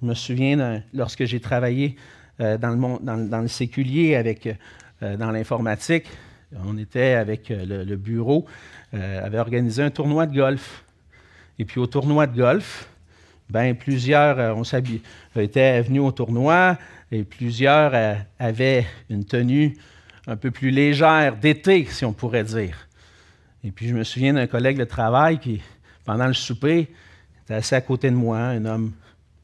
Je 0.00 0.06
me 0.06 0.14
souviens 0.14 0.82
lorsque 0.92 1.24
j'ai 1.24 1.40
travaillé 1.40 1.96
euh, 2.40 2.58
dans, 2.58 2.70
le 2.70 3.28
dans, 3.28 3.40
le 3.40 3.48
séculier 3.48 4.16
avec, 4.16 4.48
euh, 5.02 5.16
dans 5.16 5.30
l'informatique, 5.30 6.06
on 6.64 6.76
était 6.76 7.12
avec 7.12 7.50
euh, 7.50 7.84
le, 7.84 7.96
bureau, 7.96 8.46
avait 8.92 9.38
organisé 9.38 9.82
un 9.82 9.90
tournoi 9.90 10.26
de 10.26 10.34
golf. 10.34 10.84
Et 11.58 11.64
puis 11.64 11.80
au 11.80 11.86
tournoi 11.86 12.26
de 12.26 12.36
golf, 12.36 12.88
ben, 13.48 13.74
plusieurs 13.74 14.56
étaient 15.36 15.82
venus 15.82 16.02
au 16.02 16.12
tournoi 16.12 16.78
et 17.12 17.24
plusieurs 17.24 17.92
avaient 18.38 18.86
une 19.10 19.24
tenue 19.24 19.76
un 20.26 20.36
peu 20.36 20.50
plus 20.50 20.70
légère 20.70 21.36
d'été, 21.36 21.84
si 21.84 22.06
on 22.06 22.12
pourrait 22.12 22.44
dire. 22.44 22.88
Et 23.62 23.70
puis, 23.70 23.86
je 23.86 23.94
me 23.94 24.02
souviens 24.02 24.32
d'un 24.32 24.46
collègue 24.46 24.78
de 24.78 24.84
travail 24.84 25.38
qui, 25.38 25.60
pendant 26.04 26.26
le 26.26 26.32
souper, 26.32 26.90
était 27.44 27.54
assis 27.54 27.74
à 27.74 27.82
côté 27.82 28.10
de 28.10 28.16
moi, 28.16 28.38
un 28.38 28.64
homme 28.64 28.92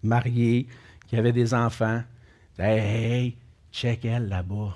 marié, 0.02 0.66
qui 1.08 1.16
avait 1.16 1.32
des 1.32 1.52
enfants. 1.52 2.02
Il 2.58 2.64
disait, 2.64 2.78
hey, 2.78 3.36
check 3.70 4.04
elle 4.06 4.28
là-bas. 4.28 4.74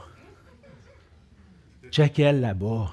Check 1.90 2.18
elle 2.18 2.40
là-bas. 2.40 2.92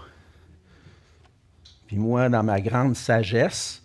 Puis 1.88 1.98
moi, 1.98 2.30
dans 2.30 2.44
ma 2.44 2.62
grande 2.62 2.96
sagesse, 2.96 3.84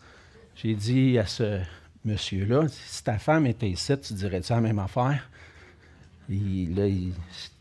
j'ai 0.54 0.74
dit 0.74 1.18
à 1.18 1.26
ce 1.26 1.60
monsieur-là, 2.04 2.68
si 2.68 3.02
ta 3.02 3.18
femme 3.18 3.46
était 3.46 3.68
ici, 3.68 3.98
tu 3.98 4.14
dirais-tu 4.14 4.52
la 4.52 4.60
même 4.60 4.78
affaire? 4.78 5.28
Il, 6.28 6.74
là, 6.74 6.84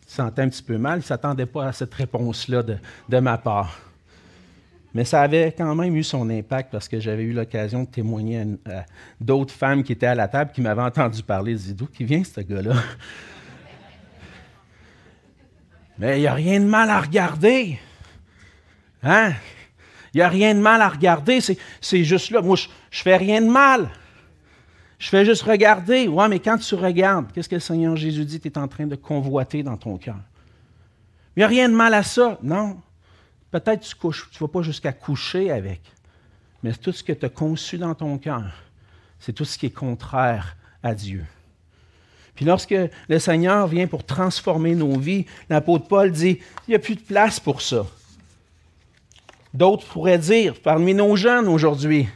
sentait 0.07 0.43
un 0.43 0.49
petit 0.49 0.63
peu 0.63 0.77
mal, 0.77 0.99
il 0.99 1.01
ne 1.01 1.05
s'attendait 1.05 1.45
pas 1.45 1.67
à 1.67 1.73
cette 1.73 1.93
réponse-là 1.93 2.63
de 2.63 3.19
ma 3.19 3.37
part. 3.37 3.93
Mais 4.93 5.05
ça 5.05 5.21
avait 5.23 5.51
quand 5.57 5.73
même 5.73 5.95
eu 5.95 6.03
son 6.03 6.29
impact 6.29 6.71
parce 6.71 6.87
que 6.87 6.99
j'avais 6.99 7.23
eu 7.23 7.33
l'occasion 7.33 7.81
de 7.83 7.87
témoigner 7.87 8.45
à, 8.65 8.85
d'autres 9.19 9.53
femmes 9.53 9.83
qui 9.83 9.93
étaient 9.93 10.05
à 10.05 10.13
la 10.13 10.27
table 10.27 10.51
qui 10.53 10.61
m'avaient 10.61 10.83
entendu 10.83 11.23
parler. 11.23 11.53
Ils 11.67 11.75
d'où 11.75 11.87
qui 11.87 12.03
vient 12.03 12.23
ce 12.23 12.41
gars-là? 12.41 12.75
Mais 15.97 16.19
il 16.19 16.21
n'y 16.21 16.27
a 16.27 16.33
rien 16.33 16.59
de 16.59 16.65
mal 16.65 16.91
à 16.91 17.01
regarder. 17.01 17.79
Hein? 19.01 19.33
Il 20.13 20.17
n'y 20.17 20.21
a 20.21 20.29
rien 20.29 20.53
de 20.53 20.59
mal 20.59 20.79
à 20.81 20.89
regarder. 20.89 21.39
C'est, 21.41 22.03
juste 22.03 22.29
là. 22.29 22.41
Moi, 22.41 22.55
je 22.55 22.67
ne 22.67 23.03
fais 23.03 23.17
rien 23.17 23.41
de 23.41 23.49
mal. 23.49 23.89
Je 25.03 25.09
fais 25.09 25.25
juste 25.25 25.41
regarder. 25.41 26.07
Ouais, 26.07 26.29
mais 26.29 26.39
quand 26.39 26.57
tu 26.57 26.75
regardes, 26.75 27.29
qu'est-ce 27.33 27.49
que 27.49 27.55
le 27.55 27.59
Seigneur 27.59 27.97
Jésus 27.97 28.23
dit? 28.23 28.39
Tu 28.39 28.47
es 28.47 28.57
en 28.57 28.69
train 28.69 28.87
de 28.87 28.95
convoiter 28.95 29.61
dans 29.61 29.75
ton 29.75 29.97
cœur? 29.97 30.15
Il 31.35 31.41
n'y 31.41 31.43
a 31.43 31.47
rien 31.47 31.67
de 31.67 31.73
mal 31.73 31.93
à 31.93 32.03
ça. 32.03 32.39
Non. 32.41 32.77
Peut-être 33.51 33.81
que 33.81 34.07
tu 34.07 34.07
ne 34.07 34.39
vas 34.39 34.47
pas 34.47 34.61
jusqu'à 34.61 34.93
coucher 34.93 35.51
avec, 35.51 35.81
mais 36.63 36.71
tout 36.71 36.93
ce 36.93 37.03
que 37.03 37.11
tu 37.11 37.25
as 37.25 37.29
conçu 37.29 37.77
dans 37.77 37.93
ton 37.93 38.17
cœur, 38.17 38.45
c'est 39.19 39.33
tout 39.33 39.43
ce 39.43 39.57
qui 39.57 39.65
est 39.65 39.71
contraire 39.71 40.55
à 40.81 40.95
Dieu. 40.95 41.25
Puis 42.33 42.45
lorsque 42.45 42.73
le 43.09 43.19
Seigneur 43.19 43.67
vient 43.67 43.87
pour 43.87 44.05
transformer 44.05 44.73
nos 44.73 44.97
vies, 44.97 45.25
l'apôtre 45.49 45.85
Paul 45.85 46.13
dit, 46.13 46.39
il 46.65 46.71
n'y 46.71 46.75
a 46.75 46.79
plus 46.79 46.95
de 46.95 47.01
place 47.01 47.41
pour 47.41 47.61
ça. 47.61 47.85
D'autres 49.53 49.85
pourraient 49.85 50.17
dire, 50.17 50.53
parmi 50.63 50.93
nos 50.93 51.17
jeunes 51.17 51.49
aujourd'hui, 51.49 52.07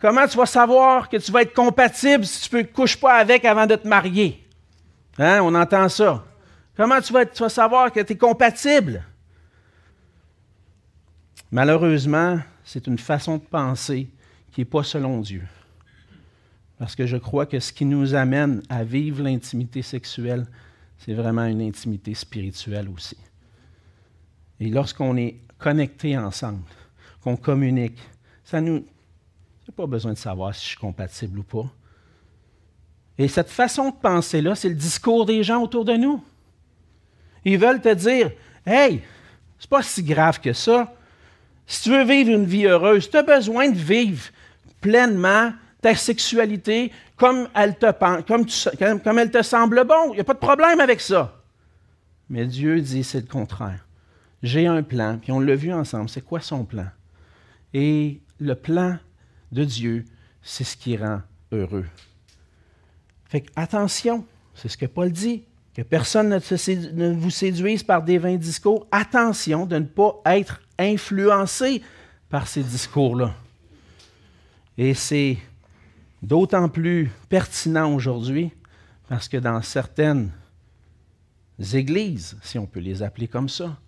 comment 0.00 0.26
tu 0.26 0.36
vas 0.36 0.46
savoir 0.46 1.08
que 1.08 1.16
tu 1.16 1.32
vas 1.32 1.42
être 1.42 1.54
compatible 1.54 2.24
si 2.24 2.48
tu 2.48 2.56
ne 2.56 2.62
couches 2.62 2.96
pas 2.96 3.14
avec 3.14 3.44
avant 3.44 3.66
de 3.66 3.76
te 3.76 3.86
marier? 3.86 4.46
Hein, 5.18 5.40
on 5.42 5.54
entend 5.54 5.88
ça. 5.88 6.24
Comment 6.76 7.00
tu 7.00 7.12
vas, 7.12 7.26
tu 7.26 7.42
vas 7.42 7.48
savoir 7.48 7.92
que 7.92 8.00
tu 8.00 8.12
es 8.12 8.16
compatible? 8.16 9.02
Malheureusement, 11.50 12.38
c'est 12.64 12.86
une 12.86 12.98
façon 12.98 13.36
de 13.38 13.42
penser 13.42 14.08
qui 14.52 14.60
n'est 14.60 14.66
pas 14.66 14.82
selon 14.82 15.20
Dieu. 15.20 15.42
Parce 16.78 16.94
que 16.94 17.06
je 17.06 17.16
crois 17.16 17.46
que 17.46 17.58
ce 17.58 17.72
qui 17.72 17.84
nous 17.84 18.14
amène 18.14 18.62
à 18.68 18.84
vivre 18.84 19.22
l'intimité 19.22 19.82
sexuelle, 19.82 20.46
c'est 20.98 21.14
vraiment 21.14 21.46
une 21.46 21.62
intimité 21.62 22.14
spirituelle 22.14 22.88
aussi. 22.88 23.16
Et 24.60 24.68
lorsqu'on 24.68 25.16
est 25.16 25.36
connecté 25.58 26.16
ensemble, 26.16 26.62
qu'on 27.22 27.36
communique, 27.36 27.98
ça 28.44 28.60
nous. 28.60 28.84
N'a 29.68 29.74
pas 29.76 29.86
besoin 29.86 30.14
de 30.14 30.18
savoir 30.18 30.54
si 30.54 30.62
je 30.62 30.68
suis 30.68 30.76
compatible 30.78 31.40
ou 31.40 31.42
pas. 31.42 31.66
Et 33.18 33.28
cette 33.28 33.50
façon 33.50 33.90
de 33.90 33.96
penser-là, 33.96 34.54
c'est 34.54 34.68
le 34.68 34.74
discours 34.74 35.26
des 35.26 35.42
gens 35.42 35.62
autour 35.62 35.84
de 35.84 35.94
nous. 35.94 36.22
Ils 37.44 37.58
veulent 37.58 37.80
te 37.80 37.92
dire 37.92 38.30
Hey, 38.64 39.02
c'est 39.58 39.68
pas 39.68 39.82
si 39.82 40.02
grave 40.02 40.40
que 40.40 40.52
ça. 40.52 40.94
Si 41.66 41.82
tu 41.82 41.90
veux 41.90 42.04
vivre 42.04 42.30
une 42.30 42.46
vie 42.46 42.66
heureuse, 42.66 43.10
tu 43.10 43.16
as 43.16 43.22
besoin 43.22 43.68
de 43.68 43.76
vivre 43.76 44.22
pleinement 44.80 45.52
ta 45.82 45.94
sexualité 45.94 46.92
comme 47.16 47.48
elle 47.54 47.76
te, 47.76 47.92
comme, 48.22 48.46
comme 49.00 49.18
elle 49.18 49.30
te 49.30 49.42
semble 49.42 49.84
bon. 49.84 50.12
Il 50.12 50.14
n'y 50.14 50.20
a 50.20 50.24
pas 50.24 50.34
de 50.34 50.38
problème 50.38 50.80
avec 50.80 51.00
ça. 51.00 51.34
Mais 52.30 52.46
Dieu 52.46 52.80
dit 52.80 53.04
c'est 53.04 53.20
le 53.20 53.26
contraire. 53.26 53.84
J'ai 54.42 54.66
un 54.66 54.82
plan, 54.82 55.18
puis 55.20 55.32
on 55.32 55.40
l'a 55.40 55.56
vu 55.56 55.72
ensemble. 55.72 56.08
C'est 56.08 56.24
quoi 56.24 56.40
son 56.40 56.64
plan? 56.64 56.86
Et 57.74 58.20
le 58.38 58.54
plan 58.54 58.98
de 59.52 59.64
Dieu, 59.64 60.04
c'est 60.42 60.64
ce 60.64 60.76
qui 60.76 60.96
rend 60.96 61.22
heureux. 61.52 61.86
Fait 63.26 63.44
attention, 63.56 64.24
c'est 64.54 64.68
ce 64.68 64.76
que 64.76 64.86
Paul 64.86 65.12
dit, 65.12 65.44
que 65.74 65.82
personne 65.82 66.30
ne, 66.30 67.12
vous 67.12 67.30
séduise 67.30 67.84
par 67.84 68.02
des 68.02 68.18
vains 68.18 68.36
discours. 68.36 68.86
Attention 68.90 69.64
de 69.64 69.78
ne 69.78 69.84
pas 69.84 70.20
être 70.26 70.60
influencé 70.78 71.82
par 72.28 72.48
ces 72.48 72.64
discours-là. 72.64 73.32
Et 74.76 74.94
c'est 74.94 75.38
d'autant 76.20 76.68
plus 76.68 77.10
pertinent 77.28 77.94
aujourd'hui 77.94 78.50
parce 79.08 79.28
que 79.28 79.36
dans 79.36 79.62
certaines 79.62 80.32
églises, 81.72 82.36
si 82.42 82.58
on 82.58 82.66
peut 82.66 82.80
les 82.80 83.02
appeler 83.02 83.28
comme 83.28 83.48
ça, 83.48 83.78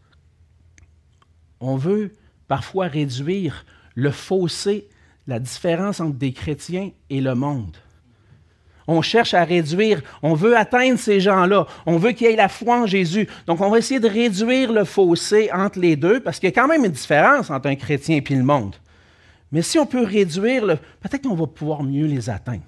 on 1.61 1.77
veut 1.77 2.13
parfois 2.49 2.87
réduire 2.87 3.65
le 3.95 4.11
fossé, 4.11 4.89
la 5.31 5.39
différence 5.39 6.01
entre 6.01 6.17
des 6.17 6.33
chrétiens 6.33 6.91
et 7.09 7.21
le 7.21 7.35
monde. 7.35 7.77
On 8.89 9.01
cherche 9.01 9.35
à 9.35 9.45
réduire, 9.45 10.03
on 10.23 10.35
veut 10.35 10.57
atteindre 10.57 10.99
ces 10.99 11.21
gens-là, 11.21 11.67
on 11.87 11.97
veut 11.97 12.11
qu'ils 12.11 12.27
aient 12.27 12.37
la 12.37 12.49
foi 12.49 12.83
en 12.83 12.87
Jésus. 12.87 13.29
Donc 13.47 13.61
on 13.61 13.71
va 13.71 13.79
essayer 13.79 14.01
de 14.01 14.09
réduire 14.09 14.73
le 14.73 14.85
fossé 14.85 15.49
entre 15.53 15.79
les 15.79 15.95
deux, 15.95 16.19
parce 16.19 16.41
qu'il 16.41 16.49
y 16.49 16.53
a 16.53 16.61
quand 16.61 16.67
même 16.67 16.85
une 16.85 16.91
différence 16.91 17.49
entre 17.49 17.69
un 17.69 17.77
chrétien 17.77 18.17
et 18.19 18.35
le 18.35 18.43
monde. 18.43 18.75
Mais 19.53 19.63
si 19.63 19.79
on 19.79 19.87
peut 19.87 20.05
réduire, 20.05 20.67
peut-être 21.01 21.23
qu'on 21.23 21.37
va 21.37 21.47
pouvoir 21.47 21.85
mieux 21.85 22.07
les 22.07 22.29
atteindre. 22.29 22.63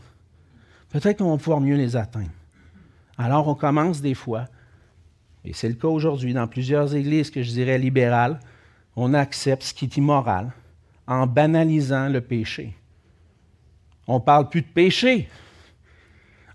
Peut-être 0.90 1.18
qu'on 1.18 1.32
va 1.32 1.38
pouvoir 1.38 1.60
mieux 1.60 1.76
les 1.76 1.96
atteindre. 1.96 2.30
Alors 3.18 3.48
on 3.48 3.56
commence 3.56 4.00
des 4.00 4.14
fois, 4.14 4.44
et 5.44 5.52
c'est 5.52 5.68
le 5.68 5.74
cas 5.74 5.88
aujourd'hui 5.88 6.32
dans 6.32 6.46
plusieurs 6.46 6.94
églises 6.94 7.30
que 7.30 7.42
je 7.42 7.50
dirais 7.50 7.78
libérales, 7.78 8.38
on 8.94 9.14
accepte 9.14 9.64
ce 9.64 9.74
qui 9.74 9.86
est 9.86 9.96
immoral 9.96 10.52
en 11.06 11.26
banalisant 11.26 12.08
le 12.08 12.20
péché. 12.20 12.74
On 14.06 14.14
ne 14.14 14.20
parle 14.20 14.48
plus 14.48 14.62
de 14.62 14.66
péché. 14.66 15.28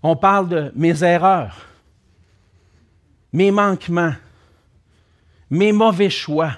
On 0.02 0.16
parle 0.16 0.48
de 0.48 0.72
mes 0.76 1.02
erreurs, 1.02 1.66
mes 3.32 3.50
manquements, 3.50 4.14
mes 5.50 5.72
mauvais 5.72 6.10
choix, 6.10 6.56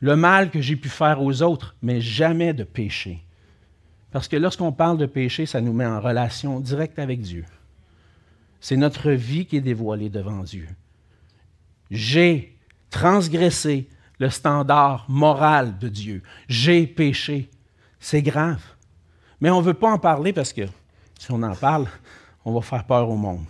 le 0.00 0.16
mal 0.16 0.50
que 0.50 0.60
j'ai 0.60 0.76
pu 0.76 0.88
faire 0.88 1.22
aux 1.22 1.42
autres, 1.42 1.74
mais 1.80 2.00
jamais 2.00 2.52
de 2.52 2.64
péché. 2.64 3.24
Parce 4.10 4.28
que 4.28 4.36
lorsqu'on 4.36 4.72
parle 4.72 4.98
de 4.98 5.06
péché, 5.06 5.46
ça 5.46 5.60
nous 5.60 5.72
met 5.72 5.86
en 5.86 6.00
relation 6.00 6.60
directe 6.60 6.98
avec 6.98 7.20
Dieu. 7.20 7.44
C'est 8.60 8.76
notre 8.76 9.10
vie 9.10 9.46
qui 9.46 9.56
est 9.56 9.62
dévoilée 9.62 10.10
devant 10.10 10.42
Dieu. 10.42 10.68
J'ai 11.90 12.56
transgressé 12.90 13.88
le 14.18 14.30
standard 14.30 15.04
moral 15.08 15.78
de 15.78 15.88
Dieu. 15.88 16.22
J'ai 16.48 16.86
péché. 16.86 17.50
C'est 17.98 18.22
grave. 18.22 18.62
Mais 19.40 19.50
on 19.50 19.60
ne 19.60 19.66
veut 19.66 19.74
pas 19.74 19.90
en 19.90 19.98
parler 19.98 20.32
parce 20.32 20.52
que 20.52 20.62
si 21.18 21.30
on 21.30 21.42
en 21.42 21.54
parle, 21.54 21.86
on 22.44 22.52
va 22.52 22.60
faire 22.60 22.84
peur 22.84 23.08
au 23.08 23.16
monde. 23.16 23.46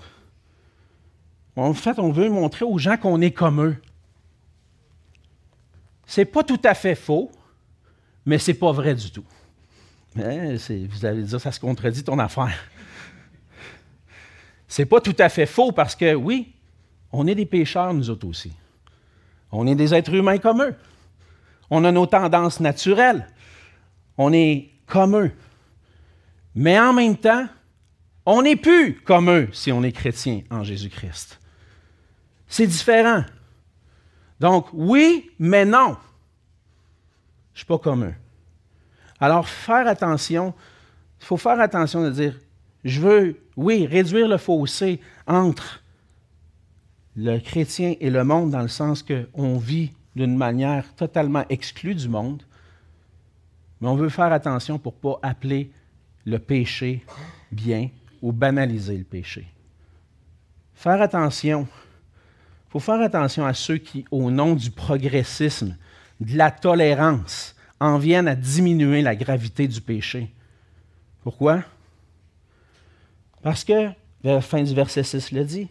En 1.57 1.75
fait, 1.75 1.99
on 1.99 2.11
veut 2.11 2.29
montrer 2.29 2.65
aux 2.65 2.79
gens 2.79 2.97
qu'on 2.97 3.21
est 3.21 3.31
comme 3.31 3.63
eux. 3.63 3.77
C'est 6.07 6.25
pas 6.25 6.43
tout 6.43 6.61
à 6.65 6.75
fait 6.75 6.95
faux, 6.95 7.31
mais 8.27 8.39
c'est 8.39 8.55
pas 8.55 8.73
vrai 8.73 8.95
du 8.95 9.11
tout. 9.11 9.25
Vous 10.15 10.23
allez 11.05 11.23
dire, 11.23 11.41
ça 11.41 11.51
se 11.51 11.61
contredit 11.61 12.05
ton 12.05 12.19
affaire. 12.19 12.55
C'est 14.69 14.87
pas 14.87 15.01
tout 15.01 15.17
à 15.19 15.29
fait 15.29 15.47
faux 15.47 15.73
parce 15.73 15.95
que 15.95 16.15
oui, 16.15 16.55
on 17.13 17.27
est 17.27 17.35
des 17.35 17.47
pécheurs, 17.47 17.95
nous 17.95 18.11
autres 18.11 18.27
aussi. 18.27 18.53
On 19.55 19.67
est 19.67 19.75
des 19.75 19.95
êtres 19.95 20.15
humains 20.15 20.39
comme 20.39 20.63
eux. 20.63 20.75
On 21.71 21.85
a 21.85 21.93
nos 21.93 22.07
tendances 22.07 22.61
naturelles. 22.61 23.27
On 24.19 24.33
est 24.33 24.71
comme 24.87 25.17
eux. 25.17 25.33
Mais 26.55 26.79
en 26.79 26.93
même 26.93 27.17
temps, 27.17 27.47
on 28.27 28.43
n'est 28.43 28.57
plus 28.57 29.01
comme 29.03 29.31
eux 29.31 29.49
si 29.53 29.71
on 29.73 29.83
est 29.83 29.93
chrétien 29.93 30.43
en 30.51 30.65
Jésus-Christ. 30.65 31.41
C'est 32.49 32.67
différent. 32.67 33.25
Donc, 34.41 34.67
oui, 34.73 35.31
mais 35.39 35.65
non. 35.65 35.97
Je 37.53 37.57
ne 37.57 37.59
suis 37.59 37.67
pas 37.67 37.79
comme 37.79 38.05
eux. 38.05 38.15
Alors, 39.21 39.49
faire 39.49 39.87
attention, 39.87 40.55
il 41.21 41.27
faut 41.27 41.37
faire 41.37 41.61
attention 41.61 42.03
de 42.03 42.11
dire, 42.11 42.39
je 42.85 43.01
veux, 43.01 43.41
oui, 43.57 43.87
réduire 43.87 44.29
le 44.29 44.37
fossé 44.37 45.01
entre 45.27 45.84
le 47.17 47.39
chrétien 47.39 47.95
et 48.01 48.11
le 48.11 48.25
monde 48.25 48.51
dans 48.51 48.63
le 48.63 48.69
sens 48.69 49.03
qu'on 49.03 49.59
vit 49.59 49.93
d'une 50.17 50.37
manière 50.37 50.95
totalement 50.95 51.45
exclue 51.49 51.95
du 51.95 52.09
monde, 52.09 52.43
mais 53.81 53.89
on 53.89 53.97
veut 53.97 54.09
faire 54.09 54.33
attention 54.33 54.79
pour 54.79 54.95
ne 54.95 54.99
pas 54.99 55.19
appeler 55.23 55.71
le 56.25 56.39
péché 56.39 57.05
bien 57.53 57.91
ou 58.23 58.33
banaliser 58.33 58.97
le 58.97 59.05
péché. 59.05 59.47
Faire 60.75 61.01
attention, 61.03 61.69
il 62.69 62.71
faut 62.71 62.81
faire 62.81 63.01
attention 63.01 63.45
à 63.45 63.55
ceux 63.55 63.79
qui, 63.79 64.05
au 64.11 64.31
nom 64.31 64.55
du 64.55 64.71
progressisme, 64.71 65.77
de 66.21 66.37
la 66.37 66.51
tolérance, 66.51 67.55
en 67.81 67.99
viennent 67.99 68.29
à 68.29 68.35
diminuer 68.35 69.03
la 69.03 69.15
gravité 69.15 69.69
du 69.69 69.81
péché. 69.81 70.33
Pourquoi? 71.23 71.63
Parce 73.43 73.65
que, 73.65 73.91
la 74.23 74.41
fin 74.41 74.63
du 74.63 74.75
verset 74.75 75.03
6 75.03 75.33
le 75.33 75.45
dit, 75.45 75.69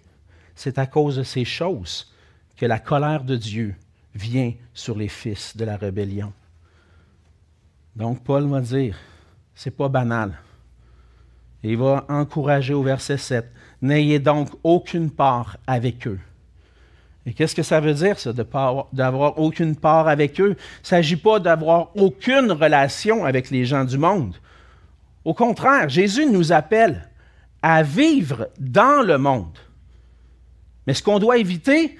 c'est 0.55 0.77
à 0.77 0.85
cause 0.85 1.17
de 1.17 1.23
ces 1.23 1.45
choses 1.45 2.13
que 2.55 2.65
la 2.65 2.79
colère 2.79 3.23
de 3.23 3.35
Dieu 3.35 3.75
vient 4.15 4.53
sur 4.73 4.97
les 4.97 5.07
fils 5.07 5.57
de 5.57 5.65
la 5.65 5.77
rébellion. 5.77 6.31
Donc 7.95 8.23
Paul 8.23 8.47
va 8.47 8.61
dire, 8.61 8.97
c'est 9.55 9.75
pas 9.75 9.89
banal. 9.89 10.33
Il 11.63 11.77
va 11.77 12.05
encourager 12.09 12.73
au 12.73 12.83
verset 12.83 13.17
7, 13.17 13.51
N'ayez 13.81 14.19
donc 14.19 14.49
aucune 14.63 15.11
part 15.11 15.57
avec 15.67 16.07
eux. 16.07 16.19
Et 17.25 17.33
qu'est-ce 17.33 17.55
que 17.55 17.63
ça 17.63 17.81
veut 17.81 17.93
dire, 17.93 18.17
ça, 18.17 18.31
d'avoir 18.31 19.39
aucune 19.39 19.75
part 19.75 20.07
avec 20.07 20.39
eux? 20.39 20.55
Il 20.57 20.83
ne 20.83 20.87
s'agit 20.87 21.17
pas 21.17 21.39
d'avoir 21.39 21.95
aucune 21.95 22.51
relation 22.51 23.25
avec 23.25 23.49
les 23.49 23.65
gens 23.65 23.83
du 23.83 23.97
monde. 23.97 24.35
Au 25.25 25.33
contraire, 25.33 25.89
Jésus 25.89 26.25
nous 26.25 26.51
appelle 26.51 27.09
à 27.61 27.83
vivre 27.83 28.49
dans 28.59 29.01
le 29.05 29.17
monde. 29.17 29.57
Mais 30.85 30.93
ce 30.93 31.03
qu'on 31.03 31.19
doit 31.19 31.37
éviter, 31.37 31.97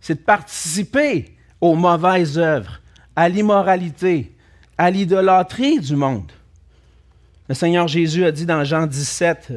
c'est 0.00 0.14
de 0.14 0.24
participer 0.24 1.36
aux 1.60 1.74
mauvaises 1.74 2.38
œuvres, 2.38 2.80
à 3.16 3.28
l'immoralité, 3.28 4.34
à 4.78 4.90
l'idolâtrie 4.90 5.80
du 5.80 5.96
monde. 5.96 6.30
Le 7.48 7.54
Seigneur 7.54 7.88
Jésus 7.88 8.24
a 8.24 8.32
dit 8.32 8.46
dans 8.46 8.64
Jean 8.64 8.86
17, 8.86 9.52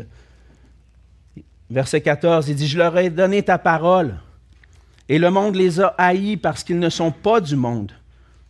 verset 1.70 2.02
14, 2.02 2.50
il 2.50 2.56
dit, 2.56 2.68
je 2.68 2.78
leur 2.78 2.98
ai 2.98 3.10
donné 3.10 3.44
ta 3.44 3.58
parole, 3.58 4.20
et 5.10 5.20
le 5.20 5.30
monde 5.30 5.56
les 5.56 5.80
a 5.80 5.88
haïs 5.98 6.38
parce 6.38 6.64
qu'ils 6.64 6.80
ne 6.80 6.90
sont 6.90 7.12
pas 7.12 7.40
du 7.40 7.56
monde. 7.56 7.92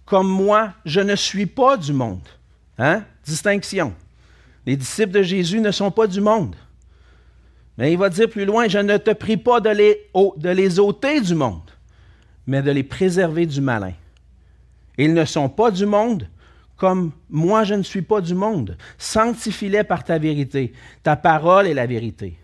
Comme 0.05 0.27
moi, 0.27 0.73
je 0.85 1.01
ne 1.01 1.15
suis 1.15 1.45
pas 1.45 1.77
du 1.77 1.93
monde. 1.93 2.27
Hein? 2.77 3.03
Distinction. 3.25 3.93
Les 4.65 4.75
disciples 4.75 5.11
de 5.11 5.23
Jésus 5.23 5.59
ne 5.59 5.71
sont 5.71 5.91
pas 5.91 6.07
du 6.07 6.21
monde. 6.21 6.55
Mais 7.77 7.91
il 7.91 7.97
va 7.97 8.09
dire 8.09 8.29
plus 8.29 8.45
loin, 8.45 8.67
je 8.67 8.79
ne 8.79 8.97
te 8.97 9.11
prie 9.11 9.37
pas 9.37 9.59
de 9.59 9.69
les, 9.69 10.09
de 10.37 10.49
les 10.49 10.79
ôter 10.79 11.21
du 11.21 11.35
monde, 11.35 11.69
mais 12.47 12.61
de 12.61 12.71
les 12.71 12.83
préserver 12.83 13.45
du 13.45 13.61
malin. 13.61 13.93
Ils 14.97 15.13
ne 15.13 15.25
sont 15.25 15.47
pas 15.47 15.69
du 15.69 15.85
monde, 15.85 16.27
comme 16.75 17.11
moi 17.29 17.63
je 17.63 17.75
ne 17.75 17.83
suis 17.83 18.01
pas 18.01 18.19
du 18.19 18.33
monde. 18.33 18.77
Sanctifie-les 18.97 19.83
par 19.83 20.03
ta 20.03 20.17
vérité. 20.17 20.73
Ta 21.03 21.15
parole 21.15 21.67
est 21.67 21.73
la 21.75 21.85
vérité. 21.85 22.37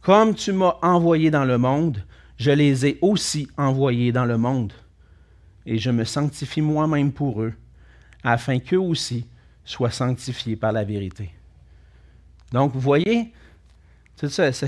Comme 0.00 0.34
tu 0.34 0.52
m'as 0.52 0.76
envoyé 0.82 1.30
dans 1.30 1.44
le 1.44 1.58
monde, 1.58 2.04
je 2.38 2.50
les 2.50 2.86
ai 2.86 2.98
aussi 3.02 3.48
envoyés 3.56 4.12
dans 4.12 4.24
le 4.24 4.36
monde. 4.36 4.72
Et 5.64 5.78
je 5.78 5.90
me 5.90 6.04
sanctifie 6.04 6.60
moi-même 6.60 7.12
pour 7.12 7.42
eux, 7.42 7.54
afin 8.22 8.58
qu'eux 8.58 8.78
aussi 8.78 9.26
soient 9.64 9.90
sanctifiés 9.90 10.54
par 10.54 10.72
la 10.72 10.84
vérité. 10.84 11.30
Donc, 12.52 12.72
vous 12.72 12.80
voyez, 12.80 13.32
c'est 14.16 14.52
ça, 14.52 14.66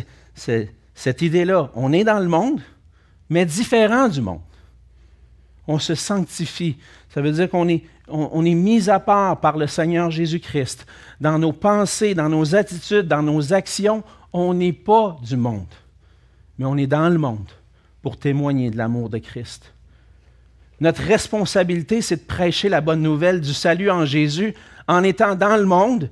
cette 0.94 1.22
idée-là. 1.22 1.70
On 1.74 1.92
est 1.92 2.04
dans 2.04 2.18
le 2.18 2.28
monde, 2.28 2.61
mais 3.30 3.44
différent 3.44 4.08
du 4.08 4.20
monde. 4.20 4.40
On 5.66 5.78
se 5.78 5.94
sanctifie. 5.94 6.76
Ça 7.08 7.20
veut 7.20 7.32
dire 7.32 7.50
qu'on 7.50 7.68
est, 7.68 7.84
on, 8.08 8.44
est 8.44 8.54
mis 8.54 8.88
à 8.88 9.00
part 9.00 9.40
par 9.40 9.56
le 9.56 9.66
Seigneur 9.66 10.11
Jésus-Christ. 10.11 10.87
Dans 11.20 11.38
nos 11.38 11.52
pensées, 11.52 12.14
dans 12.14 12.28
nos 12.28 12.54
attitudes, 12.54 13.06
dans 13.06 13.22
nos 13.22 13.52
actions, 13.52 14.02
on 14.32 14.54
n'est 14.54 14.72
pas 14.72 15.16
du 15.22 15.37
monde, 15.37 15.66
mais 16.58 16.64
on 16.64 16.76
est 16.76 16.87
dans 16.87 17.08
le 17.08 17.18
monde 17.18 17.50
pour 18.02 18.16
témoigner 18.16 18.70
de 18.70 18.76
l'amour 18.76 19.08
de 19.08 19.18
Christ. 19.18 19.72
Notre 20.80 21.02
responsabilité, 21.02 22.02
c'est 22.02 22.16
de 22.16 22.26
prêcher 22.26 22.68
la 22.68 22.80
bonne 22.80 23.02
nouvelle 23.02 23.40
du 23.40 23.52
salut 23.52 23.90
en 23.90 24.04
Jésus 24.04 24.54
en 24.87 25.02
étant 25.02 25.34
dans 25.34 25.56
le 25.56 25.64
monde, 25.64 26.08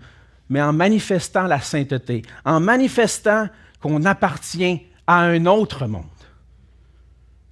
mais 0.49 0.63
en 0.63 0.73
manifestant 0.73 1.45
la 1.45 1.61
sainteté, 1.61 2.23
en 2.45 2.61
manifestant 2.61 3.49
qu'on 3.81 4.05
appartient 4.05 4.83
à 5.07 5.21
un 5.21 5.47
autre 5.47 5.87
monde. 5.87 6.05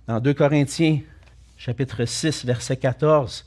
Dans 0.06 0.20
2 0.20 0.34
Corinthiens, 0.34 1.00
chapitre 1.56 2.04
6, 2.04 2.44
verset 2.44 2.76
14, 2.76 3.44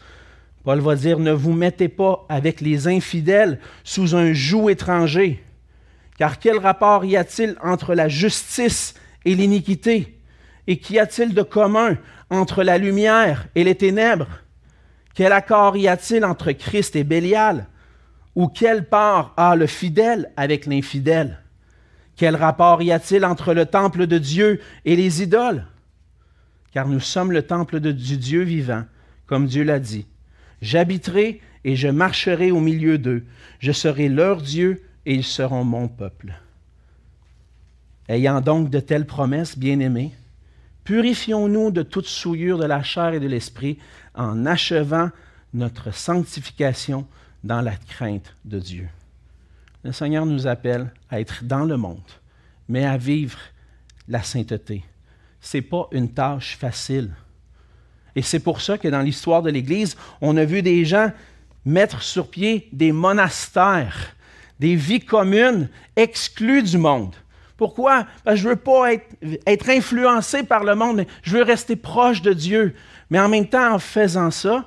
Paul 0.63 0.79
va 0.79 0.95
dire, 0.95 1.19
ne 1.19 1.31
vous 1.31 1.53
mettez 1.53 1.87
pas 1.87 2.25
avec 2.29 2.61
les 2.61 2.87
infidèles 2.87 3.59
sous 3.83 4.15
un 4.15 4.33
joug 4.33 4.69
étranger, 4.69 5.43
car 6.17 6.39
quel 6.39 6.57
rapport 6.57 7.05
y 7.05 7.15
a-t-il 7.15 7.55
entre 7.63 7.93
la 7.93 8.09
justice 8.09 8.95
et 9.23 9.35
l'iniquité? 9.35 10.19
Et 10.65 10.77
qu'y 10.77 10.99
a-t-il 10.99 11.33
de 11.33 11.43
commun 11.43 11.97
entre 12.29 12.63
la 12.63 12.77
lumière 12.77 13.47
et 13.55 13.63
les 13.63 13.75
ténèbres? 13.75 14.41
Quel 15.13 15.31
accord 15.31 15.77
y 15.77 15.87
a-t-il 15.87 16.25
entre 16.25 16.51
Christ 16.51 16.95
et 16.95 17.03
Bélial? 17.03 17.67
Ou 18.37 18.47
quelle 18.47 18.85
part 18.87 19.33
a 19.35 19.55
le 19.55 19.65
fidèle 19.65 20.31
avec 20.37 20.67
l'infidèle? 20.67 21.39
Quel 22.15 22.35
rapport 22.35 22.83
y 22.83 22.91
a-t-il 22.91 23.25
entre 23.25 23.55
le 23.55 23.65
temple 23.65 24.05
de 24.05 24.19
Dieu 24.19 24.61
et 24.85 24.95
les 24.95 25.23
idoles? 25.23 25.65
Car 26.71 26.87
nous 26.87 26.99
sommes 26.99 27.31
le 27.31 27.41
temple 27.41 27.79
du 27.79 28.17
Dieu 28.17 28.43
vivant, 28.43 28.83
comme 29.25 29.47
Dieu 29.47 29.63
l'a 29.63 29.79
dit. 29.79 30.05
J'habiterai 30.61 31.41
et 31.63 31.75
je 31.75 31.87
marcherai 31.87 32.51
au 32.51 32.59
milieu 32.59 32.99
d'eux. 32.99 33.25
Je 33.57 33.71
serai 33.71 34.07
leur 34.07 34.39
Dieu 34.43 34.83
et 35.07 35.15
ils 35.15 35.23
seront 35.23 35.63
mon 35.63 35.87
peuple. 35.87 36.35
Ayant 38.07 38.41
donc 38.41 38.69
de 38.69 38.79
telles 38.79 39.07
promesses, 39.07 39.57
bien-aimés, 39.57 40.13
purifions-nous 40.83 41.71
de 41.71 41.81
toute 41.81 42.05
souillure 42.05 42.59
de 42.59 42.65
la 42.65 42.83
chair 42.83 43.15
et 43.15 43.19
de 43.19 43.27
l'esprit 43.27 43.79
en 44.13 44.45
achevant 44.45 45.09
notre 45.55 45.91
sanctification 45.91 47.07
dans 47.47 47.61
la 47.61 47.75
crainte 47.75 48.35
de 48.45 48.59
Dieu. 48.59 48.87
Le 49.83 49.91
Seigneur 49.91 50.25
nous 50.25 50.47
appelle 50.47 50.91
à 51.09 51.19
être 51.19 51.43
dans 51.43 51.65
le 51.65 51.77
monde, 51.77 52.11
mais 52.67 52.85
à 52.85 52.97
vivre 52.97 53.39
la 54.07 54.21
sainteté. 54.21 54.83
Ce 55.41 55.57
n'est 55.57 55.61
pas 55.61 55.87
une 55.91 56.13
tâche 56.13 56.57
facile. 56.57 57.11
Et 58.15 58.21
c'est 58.21 58.39
pour 58.39 58.61
ça 58.61 58.77
que 58.77 58.87
dans 58.87 59.01
l'histoire 59.01 59.41
de 59.41 59.49
l'Église, 59.49 59.95
on 60.21 60.35
a 60.37 60.45
vu 60.45 60.61
des 60.61 60.83
gens 60.85 61.11
mettre 61.65 62.01
sur 62.01 62.29
pied 62.29 62.67
des 62.71 62.91
monastères 62.91 64.15
des 64.59 64.75
vies 64.75 64.99
communes 64.99 65.69
exclues 65.95 66.63
du 66.63 66.77
monde. 66.77 67.15
Pourquoi? 67.57 68.05
Parce 68.23 68.35
que 68.35 68.41
je 68.41 68.45
ne 68.45 68.53
veux 68.53 68.59
pas 68.59 68.93
être, 68.93 69.15
être, 69.45 69.69
influencé 69.69 70.43
par 70.43 70.63
le 70.63 70.75
monde, 70.75 70.97
mais 70.97 71.07
je 71.23 71.37
veux 71.37 71.43
rester 71.43 71.75
proche 71.75 72.21
de 72.21 72.33
Dieu. 72.33 72.75
Mais 73.09 73.19
en 73.19 73.29
même 73.29 73.47
temps, 73.47 73.73
en 73.73 73.79
faisant 73.79 74.31
ça, 74.31 74.65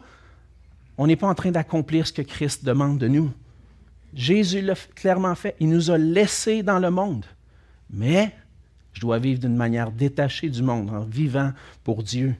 on 1.01 1.07
n'est 1.07 1.17
pas 1.17 1.29
en 1.29 1.35
train 1.35 1.51
d'accomplir 1.51 2.07
ce 2.07 2.13
que 2.13 2.21
Christ 2.21 2.63
demande 2.63 2.99
de 2.99 3.09
nous. 3.09 3.33
Jésus 4.13 4.61
l'a 4.61 4.75
clairement 4.95 5.35
fait. 5.35 5.57
Il 5.59 5.71
nous 5.71 5.91
a 5.91 5.97
laissés 5.97 6.63
dans 6.63 6.79
le 6.79 6.91
monde. 6.91 7.25
Mais 7.89 8.35
je 8.93 9.01
dois 9.01 9.19
vivre 9.19 9.41
d'une 9.41 9.57
manière 9.57 9.93
détachée 9.93 10.51
du 10.51 10.63
monde, 10.63 10.91
en 10.91 11.01
vivant 11.05 11.53
pour 11.85 12.03
Dieu. 12.03 12.35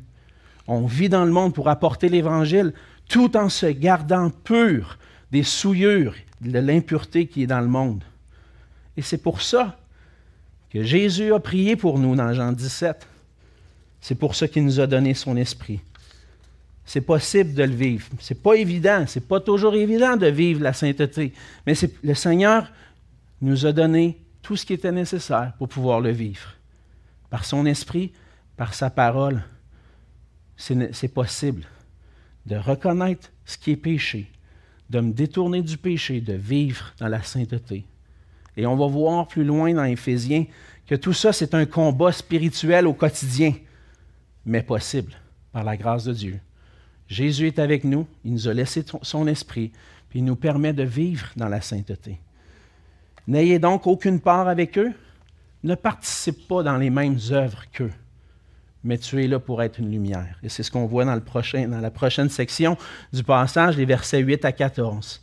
On 0.69 0.85
vit 0.85 1.09
dans 1.09 1.25
le 1.25 1.31
monde 1.31 1.55
pour 1.55 1.71
apporter 1.71 2.11
l'Évangile 2.11 2.75
tout 3.09 3.35
en 3.35 3.49
se 3.49 3.65
gardant 3.65 4.29
pur 4.29 4.99
des 5.33 5.43
souillures 5.43 6.15
de 6.43 6.59
l'impureté 6.59 7.29
qui 7.29 7.45
est 7.45 7.47
dans 7.47 7.63
le 7.63 7.67
monde. 7.67 8.05
Et 8.99 9.01
c'est 9.01 9.23
pour 9.23 9.41
ça 9.41 9.79
que 10.69 10.83
Jésus 10.83 11.33
a 11.33 11.41
prié 11.41 11.77
pour 11.77 11.99
nous 11.99 12.15
dans 12.15 12.35
Jean 12.35 12.53
17. 12.53 13.09
C'est 14.03 14.17
pour 14.17 14.35
ça 14.35 14.49
qu'il 14.49 14.67
nous 14.67 14.81
a 14.81 14.87
donné 14.87 15.15
son 15.15 15.39
esprit. 15.39 15.81
C'est 16.93 17.03
possible 17.03 17.55
de 17.55 17.63
le 17.63 17.73
vivre. 17.73 18.09
C'est 18.19 18.43
pas 18.43 18.55
évident, 18.55 19.05
c'est 19.07 19.29
pas 19.29 19.39
toujours 19.39 19.77
évident 19.77 20.17
de 20.17 20.27
vivre 20.27 20.61
la 20.61 20.73
sainteté, 20.73 21.33
mais 21.65 21.75
le 22.03 22.15
Seigneur 22.15 22.69
nous 23.41 23.65
a 23.65 23.71
donné 23.71 24.19
tout 24.43 24.57
ce 24.57 24.67
qui 24.67 24.73
était 24.73 24.91
nécessaire 24.91 25.53
pour 25.57 25.69
pouvoir 25.69 26.01
le 26.01 26.11
vivre. 26.11 26.53
Par 27.29 27.45
son 27.45 27.65
esprit, 27.65 28.11
par 28.57 28.75
sa 28.75 28.91
parole, 28.91 29.45
c'est 30.57 31.15
possible 31.15 31.63
de 32.47 32.57
reconnaître 32.57 33.31
ce 33.45 33.57
qui 33.57 33.71
est 33.71 33.77
péché, 33.77 34.29
de 34.89 34.99
me 34.99 35.13
détourner 35.13 35.63
du 35.63 35.79
péché, 35.79 36.21
de 36.21 36.33
vivre 36.33 36.93
dans 36.99 37.07
la 37.07 37.23
sainteté. 37.23 37.87
Et 38.57 38.67
on 38.67 38.75
va 38.75 38.89
voir 38.89 39.29
plus 39.29 39.45
loin 39.45 39.73
dans 39.73 39.85
Éphésiens 39.85 40.45
que 40.89 40.97
tout 40.97 41.13
ça, 41.13 41.33
c'est 41.33 41.55
un 41.55 41.67
combat 41.67 42.11
spirituel 42.11 42.89
au 42.89 42.95
quotidien, 42.95 43.55
mais 44.45 44.65
possible 44.65 45.13
par 45.53 45.63
la 45.63 45.77
grâce 45.77 46.03
de 46.03 46.13
Dieu. 46.13 46.41
Jésus 47.11 47.49
est 47.49 47.59
avec 47.59 47.85
nous, 47.85 48.07
il 48.25 48.33
nous 48.33 48.49
a 48.49 48.55
laissé 48.55 48.83
son 49.03 49.27
esprit, 49.27 49.71
puis 50.09 50.21
il 50.21 50.25
nous 50.25 50.37
permet 50.37 50.73
de 50.73 50.85
vivre 50.85 51.27
dans 51.37 51.49
la 51.49 51.61
sainteté. 51.61 52.19
N'ayez 53.27 53.59
donc 53.59 53.87
aucune 53.87 54.21
part 54.21 54.49
avec 54.49 54.79
eux, 54.79 54.93
ne 55.63 55.75
participe 55.75 56.49
pas 56.49 56.63
dans 56.63 56.79
les 56.79 56.89
mêmes 56.89 57.19
œuvres 57.33 57.65
qu'eux 57.71 57.93
mais 58.83 58.99
tu 58.99 59.23
es 59.23 59.27
là 59.27 59.39
pour 59.39 59.63
être 59.63 59.79
une 59.79 59.91
lumière. 59.91 60.37
Et 60.43 60.49
c'est 60.49 60.63
ce 60.63 60.71
qu'on 60.71 60.87
voit 60.87 61.05
dans, 61.05 61.15
la 61.15 61.91
prochaine 61.91 62.31
section 62.31 62.77
du 63.13 63.23
passage, 63.23 63.77
les 63.77 63.85
versets 63.85 64.21
8 64.21 64.45
à 64.45 64.53
14. 64.53 65.21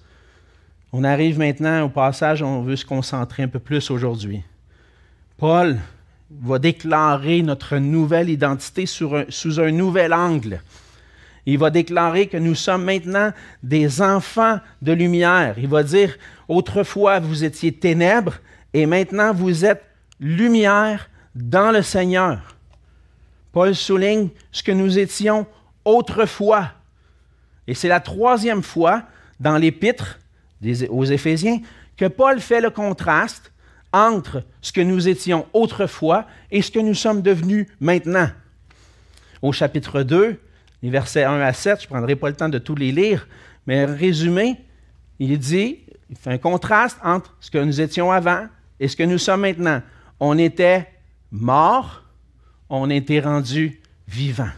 On 0.93 1.03
arrive 1.03 1.37
maintenant 1.37 1.83
au 1.83 1.89
passage 1.89 2.41
on 2.41 2.61
veut 2.61 2.75
se 2.75 2.85
concentrer 2.85 3.43
un 3.43 3.47
peu 3.47 3.59
plus 3.59 3.89
aujourd'hui. 3.91 4.43
Paul 5.37 5.77
va 6.29 6.59
déclarer 6.59 7.41
notre 7.41 7.77
nouvelle 7.77 8.29
identité 8.29 8.85
sous 8.85 9.59
un 9.59 9.71
nouvel 9.71 10.13
angle. 10.13 10.61
Il 11.47 11.57
va 11.57 11.69
déclarer 11.69 12.27
que 12.27 12.35
nous 12.35 12.55
sommes 12.55 12.83
maintenant 12.83 13.31
des 13.63 14.01
enfants 14.01 14.59
de 14.81 14.91
lumière. 14.91 15.55
Il 15.57 15.69
va 15.69 15.81
dire, 15.81 16.17
autrefois 16.49 17.19
vous 17.19 17.45
étiez 17.45 17.71
ténèbres 17.71 18.33
et 18.73 18.85
maintenant 18.85 19.33
vous 19.33 19.63
êtes 19.63 19.85
lumière 20.19 21.09
dans 21.33 21.71
le 21.71 21.81
Seigneur. 21.81 22.57
Paul 23.53 23.73
souligne 23.73 24.27
ce 24.51 24.61
que 24.61 24.73
nous 24.73 24.99
étions 24.99 25.47
autrefois. 25.85 26.73
Et 27.65 27.73
c'est 27.73 27.87
la 27.87 28.01
troisième 28.01 28.61
fois 28.61 29.03
dans 29.39 29.57
l'épître 29.57 30.19
aux 30.89 31.05
Éphésiens 31.05 31.61
que 31.95 32.05
Paul 32.05 32.41
fait 32.41 32.59
le 32.59 32.71
contraste 32.71 33.53
entre 33.93 34.43
ce 34.61 34.73
que 34.73 34.81
nous 34.81 35.07
étions 35.07 35.47
autrefois 35.53 36.27
et 36.51 36.61
ce 36.61 36.71
que 36.71 36.79
nous 36.79 36.93
sommes 36.93 37.21
devenus 37.21 37.67
maintenant. 37.79 38.29
Au 39.41 39.53
chapitre 39.53 40.03
2, 40.03 40.41
les 40.81 40.89
versets 40.89 41.23
1 41.23 41.39
à 41.41 41.53
7, 41.53 41.81
je 41.81 41.85
ne 41.85 41.89
prendrai 41.89 42.15
pas 42.15 42.29
le 42.29 42.35
temps 42.35 42.49
de 42.49 42.59
tous 42.59 42.75
les 42.75 42.91
lire, 42.91 43.27
mais 43.65 43.85
résumé, 43.85 44.57
il 45.19 45.37
dit, 45.37 45.79
il 46.09 46.15
fait 46.15 46.31
un 46.31 46.37
contraste 46.37 46.99
entre 47.03 47.35
ce 47.39 47.51
que 47.51 47.57
nous 47.57 47.81
étions 47.81 48.11
avant 48.11 48.47
et 48.79 48.87
ce 48.87 48.95
que 48.95 49.03
nous 49.03 49.17
sommes 49.17 49.41
maintenant. 49.41 49.81
On 50.19 50.37
était 50.37 50.87
morts 51.31 52.03
on 52.69 52.89
été 52.89 53.19
rendu 53.19 53.79
vivant. 54.07 54.49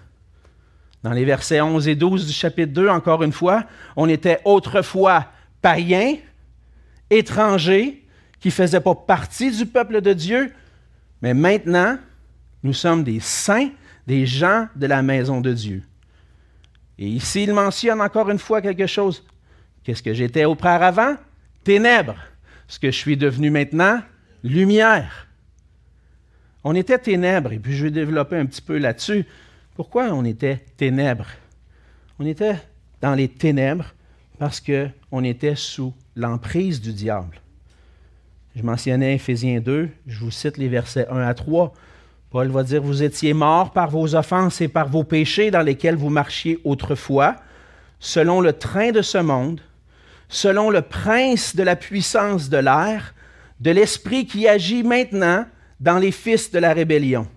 Dans 1.03 1.12
les 1.12 1.25
versets 1.25 1.62
11 1.62 1.88
et 1.88 1.95
12 1.95 2.27
du 2.27 2.34
chapitre 2.34 2.73
2, 2.73 2.89
encore 2.89 3.23
une 3.23 3.32
fois, 3.32 3.63
on 3.95 4.10
était 4.10 4.39
autrefois 4.45 5.27
païens, 5.62 6.15
étrangers, 7.10 8.03
qui 8.39 8.49
ne 8.49 8.53
faisaient 8.53 8.79
pas 8.79 8.95
partie 8.95 9.51
du 9.51 9.65
peuple 9.65 10.01
de 10.01 10.13
Dieu, 10.13 10.53
mais 11.21 11.34
maintenant, 11.34 11.97
nous 12.63 12.73
sommes 12.73 13.03
des 13.03 13.19
saints, 13.19 13.69
des 14.08 14.25
gens 14.25 14.67
de 14.75 14.88
la 14.88 15.01
maison 15.01 15.41
de 15.41 15.53
Dieu. 15.53 15.84
Et 16.99 17.07
ici, 17.07 17.43
il 17.43 17.53
mentionne 17.53 18.01
encore 18.01 18.29
une 18.29 18.38
fois 18.38 18.62
quelque 18.62 18.85
chose. 18.85 19.23
Qu'est-ce 19.83 20.03
que 20.03 20.13
j'étais 20.13 20.43
auparavant? 20.43 21.15
Ténèbres. 21.63 22.17
Ce 22.67 22.77
que 22.77 22.91
je 22.91 22.97
suis 22.97 23.15
devenu 23.15 23.49
maintenant? 23.49 24.01
Lumière. 24.43 25.27
On 26.65 26.75
était 26.75 26.99
ténèbres, 26.99 27.53
et 27.53 27.59
puis 27.59 27.73
je 27.73 27.85
vais 27.85 27.91
développer 27.91 28.35
un 28.35 28.45
petit 28.45 28.62
peu 28.62 28.77
là-dessus. 28.77 29.25
Pourquoi 29.75 30.07
on 30.13 30.25
était 30.25 30.57
ténèbres? 30.75 31.29
On 32.19 32.25
était 32.25 32.57
dans 32.99 33.15
les 33.15 33.29
ténèbres 33.29 33.93
parce 34.38 34.59
qu'on 34.59 35.23
était 35.23 35.55
sous 35.55 35.93
l'emprise 36.17 36.81
du 36.81 36.91
diable. 36.91 37.39
Je 38.57 38.63
mentionnais 38.63 39.15
Éphésiens 39.15 39.62
2, 39.62 39.89
je 40.05 40.19
vous 40.19 40.31
cite 40.31 40.57
les 40.57 40.67
versets 40.67 41.07
1 41.07 41.17
à 41.17 41.33
3. 41.33 41.73
Paul 42.29 42.49
va 42.49 42.63
dire, 42.63 42.83
vous 42.83 43.01
étiez 43.01 43.33
morts 43.33 43.71
par 43.71 43.89
vos 43.89 44.13
offenses 44.15 44.61
et 44.61 44.67
par 44.67 44.87
vos 44.87 45.03
péchés 45.03 45.49
dans 45.49 45.61
lesquels 45.61 45.95
vous 45.95 46.09
marchiez 46.09 46.59
autrefois, 46.63 47.35
selon 47.99 48.39
le 48.39 48.53
train 48.53 48.91
de 48.91 49.01
ce 49.01 49.17
monde, 49.17 49.61
selon 50.27 50.69
le 50.69 50.83
prince 50.83 51.55
de 51.55 51.63
la 51.63 51.75
puissance 51.75 52.49
de 52.49 52.57
l'air, 52.57 53.15
de 53.59 53.71
l'esprit 53.71 54.27
qui 54.27 54.47
agit 54.47 54.83
maintenant 54.83 55.45
dans 55.79 55.97
les 55.97 56.11
fils 56.11 56.51
de 56.51 56.59
la 56.59 56.73
rébellion. 56.73 57.27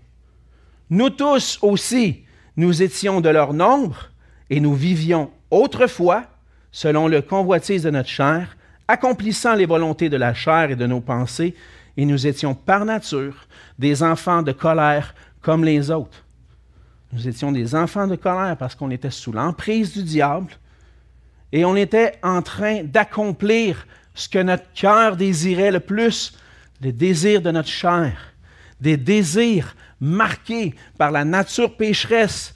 Nous 0.91 1.09
tous 1.09 1.59
aussi, 1.63 2.25
nous 2.57 2.83
étions 2.83 3.23
de 3.23 3.31
leur 3.31 3.55
nombre 3.55 4.11
et 4.51 4.61
nous 4.61 4.75
vivions 4.75 5.31
autrefois 5.51 6.25
selon 6.71 7.09
le 7.09 7.23
convoitise 7.23 7.85
de 7.85 7.91
notre 7.91 8.09
chair, 8.11 8.57
accomplissant 8.89 9.55
les 9.55 9.67
volontés 9.67 10.11
de 10.11 10.17
la 10.19 10.35
chair 10.35 10.71
et 10.71 10.77
de 10.77 10.87
nos 10.87 11.01
pensées, 11.01 11.55
et 11.97 12.05
nous 12.05 12.27
étions 12.27 12.55
par 12.55 12.85
nature 12.85 13.47
des 13.79 14.03
enfants 14.03 14.43
de 14.43 14.53
colère 14.53 15.15
comme 15.41 15.65
les 15.65 15.91
autres. 15.91 16.25
Nous 17.13 17.29
étions 17.29 17.53
des 17.53 17.75
enfants 17.75 18.07
de 18.07 18.17
colère 18.17 18.57
parce 18.57 18.75
qu'on 18.75 18.91
était 18.91 19.11
sous 19.11 19.33
l'emprise 19.33 19.93
du 19.93 20.03
diable 20.03 20.53
et 21.53 21.65
on 21.65 21.77
était 21.77 22.19
en 22.23 22.41
train 22.41 22.83
d'accomplir 22.83 23.87
ce 24.15 24.29
que 24.29 24.39
notre 24.39 24.71
cœur 24.73 25.17
désirait 25.17 25.71
le 25.71 25.81
plus, 25.81 26.39
les 26.81 26.93
désirs 26.93 27.43
de 27.43 27.51
notre 27.51 27.69
chair, 27.69 28.17
des 28.81 28.97
désirs 28.97 29.77
marqués 30.01 30.75
par 30.99 31.11
la 31.11 31.25
nature 31.25 31.77
pécheresse 31.77 32.55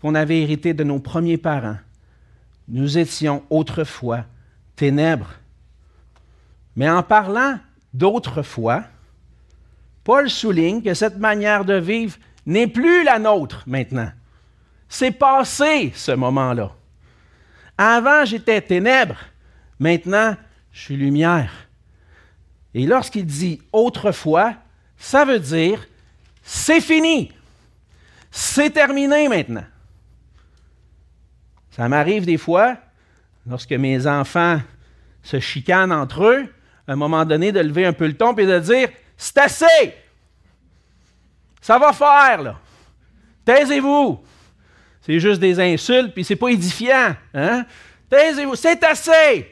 qu'on 0.00 0.14
avait 0.14 0.42
héritée 0.42 0.74
de 0.74 0.84
nos 0.84 0.98
premiers 0.98 1.38
parents. 1.38 1.78
Nous 2.68 2.98
étions 2.98 3.44
autrefois 3.50 4.24
ténèbres. 4.74 5.34
Mais 6.74 6.90
en 6.90 7.02
parlant 7.02 7.58
d'autrefois, 7.94 8.84
Paul 10.04 10.28
souligne 10.28 10.82
que 10.82 10.94
cette 10.94 11.18
manière 11.18 11.64
de 11.64 11.74
vivre 11.74 12.16
n'est 12.46 12.66
plus 12.66 13.04
la 13.04 13.18
nôtre 13.18 13.62
maintenant. 13.66 14.10
C'est 14.88 15.12
passé 15.12 15.92
ce 15.94 16.12
moment-là. 16.12 16.72
Avant, 17.78 18.24
j'étais 18.24 18.60
ténèbres. 18.60 19.18
Maintenant, 19.78 20.36
je 20.72 20.80
suis 20.80 20.96
lumière. 20.96 21.52
Et 22.74 22.86
lorsqu'il 22.86 23.26
dit 23.26 23.60
autrefois, 23.72 24.54
ça 24.96 25.24
veut 25.24 25.38
dire 25.38 25.86
c'est 26.42 26.80
fini. 26.80 27.32
C'est 28.30 28.70
terminé 28.70 29.28
maintenant. 29.28 29.64
Ça 31.70 31.88
m'arrive 31.88 32.26
des 32.26 32.38
fois, 32.38 32.76
lorsque 33.46 33.72
mes 33.72 34.06
enfants 34.06 34.60
se 35.22 35.38
chicanent 35.40 35.92
entre 35.92 36.24
eux, 36.24 36.52
à 36.86 36.92
un 36.92 36.96
moment 36.96 37.24
donné, 37.24 37.52
de 37.52 37.60
lever 37.60 37.86
un 37.86 37.92
peu 37.92 38.06
le 38.06 38.16
ton 38.16 38.34
et 38.34 38.46
de 38.46 38.58
dire 38.58 38.88
C'est 39.16 39.38
assez. 39.38 39.94
Ça 41.60 41.78
va 41.78 41.92
faire, 41.92 42.42
là. 42.42 42.58
Taisez-vous. 43.44 44.20
C'est 45.00 45.18
juste 45.18 45.40
des 45.40 45.58
insultes, 45.58 46.12
puis 46.12 46.24
c'est 46.24 46.36
pas 46.36 46.48
édifiant. 46.48 47.14
Hein? 47.34 47.64
Taisez-vous. 48.08 48.54
C'est 48.56 48.82
assez. 48.84 49.50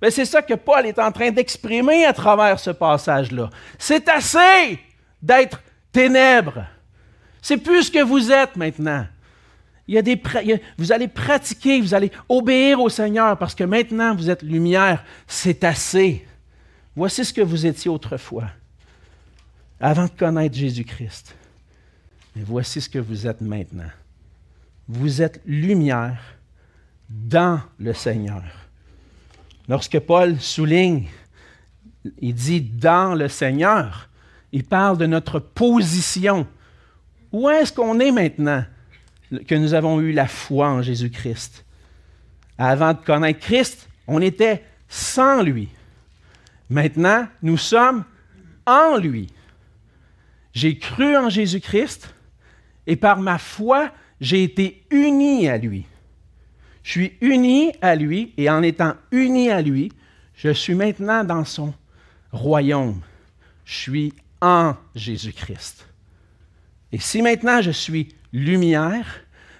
Mais 0.00 0.10
c'est 0.10 0.24
ça 0.24 0.42
que 0.42 0.54
Paul 0.54 0.84
est 0.86 0.98
en 0.98 1.12
train 1.12 1.30
d'exprimer 1.30 2.04
à 2.04 2.12
travers 2.12 2.58
ce 2.58 2.70
passage-là. 2.70 3.50
C'est 3.78 4.08
assez 4.08 4.80
d'être 5.22 5.60
ténèbres. 5.92 6.64
C'est 7.40 7.56
plus 7.56 7.84
ce 7.84 7.90
que 7.90 8.02
vous 8.02 8.32
êtes 8.32 8.56
maintenant. 8.56 9.06
Il 9.86 9.94
y 9.94 9.98
a 9.98 10.02
des, 10.02 10.20
vous 10.78 10.92
allez 10.92 11.08
pratiquer, 11.08 11.80
vous 11.80 11.94
allez 11.94 12.10
obéir 12.28 12.80
au 12.80 12.88
Seigneur 12.88 13.36
parce 13.36 13.54
que 13.54 13.64
maintenant 13.64 14.14
vous 14.14 14.30
êtes 14.30 14.42
lumière. 14.42 15.04
C'est 15.26 15.62
assez. 15.64 16.26
Voici 16.94 17.24
ce 17.24 17.32
que 17.32 17.40
vous 17.40 17.64
étiez 17.64 17.90
autrefois, 17.90 18.50
avant 19.80 20.04
de 20.04 20.10
connaître 20.10 20.54
Jésus-Christ. 20.54 21.34
Mais 22.36 22.42
voici 22.42 22.80
ce 22.80 22.88
que 22.88 22.98
vous 22.98 23.26
êtes 23.26 23.40
maintenant. 23.40 23.90
Vous 24.88 25.22
êtes 25.22 25.40
lumière 25.46 26.20
dans 27.08 27.60
le 27.78 27.92
Seigneur. 27.92 28.42
Lorsque 29.68 29.98
Paul 30.00 30.38
souligne, 30.40 31.08
il 32.18 32.34
dit 32.34 32.60
dans 32.60 33.14
le 33.14 33.28
Seigneur, 33.28 34.08
il 34.50 34.64
parle 34.64 34.98
de 34.98 35.06
notre 35.06 35.38
position. 35.38 36.46
Où 37.30 37.48
est-ce 37.48 37.72
qu'on 37.72 38.00
est 38.00 38.10
maintenant 38.10 38.64
que 39.46 39.54
nous 39.54 39.72
avons 39.72 40.00
eu 40.00 40.12
la 40.12 40.26
foi 40.26 40.68
en 40.68 40.82
Jésus-Christ? 40.82 41.64
Avant 42.58 42.92
de 42.92 42.98
connaître 42.98 43.40
Christ, 43.40 43.88
on 44.06 44.20
était 44.20 44.62
sans 44.88 45.42
lui. 45.42 45.68
Maintenant, 46.70 47.26
nous 47.42 47.56
sommes 47.56 48.04
en 48.66 48.96
lui. 48.96 49.28
J'ai 50.52 50.78
cru 50.78 51.16
en 51.16 51.28
Jésus-Christ 51.28 52.14
et 52.86 52.96
par 52.96 53.20
ma 53.20 53.38
foi, 53.38 53.90
j'ai 54.20 54.42
été 54.44 54.84
uni 54.90 55.48
à 55.48 55.58
lui. 55.58 55.86
Je 56.82 56.90
suis 56.90 57.12
uni 57.20 57.72
à 57.80 57.94
lui 57.94 58.32
et 58.36 58.50
en 58.50 58.62
étant 58.62 58.94
uni 59.10 59.50
à 59.50 59.62
lui, 59.62 59.92
je 60.34 60.50
suis 60.50 60.74
maintenant 60.74 61.24
dans 61.24 61.44
son 61.44 61.72
royaume. 62.32 63.00
Je 63.64 63.74
suis 63.74 64.12
en 64.40 64.74
Jésus-Christ. 64.94 65.86
Et 66.90 66.98
si 66.98 67.22
maintenant 67.22 67.62
je 67.62 67.70
suis 67.70 68.08
lumière, 68.32 69.06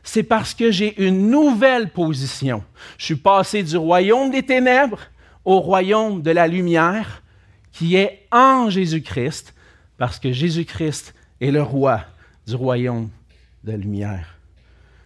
c'est 0.02 0.24
parce 0.24 0.54
que 0.54 0.70
j'ai 0.70 1.00
une 1.02 1.30
nouvelle 1.30 1.90
position. 1.90 2.64
Je 2.98 3.04
suis 3.06 3.16
passé 3.16 3.62
du 3.62 3.76
royaume 3.76 4.30
des 4.30 4.42
ténèbres 4.42 5.00
au 5.44 5.60
royaume 5.60 6.22
de 6.22 6.30
la 6.30 6.46
lumière 6.46 7.22
qui 7.72 7.96
est 7.96 8.26
en 8.30 8.70
Jésus-Christ, 8.70 9.54
parce 9.98 10.18
que 10.18 10.32
Jésus-Christ 10.32 11.14
est 11.40 11.50
le 11.50 11.62
roi 11.62 12.04
du 12.46 12.54
royaume 12.54 13.08
de 13.64 13.72
la 13.72 13.78
lumière. 13.78 14.38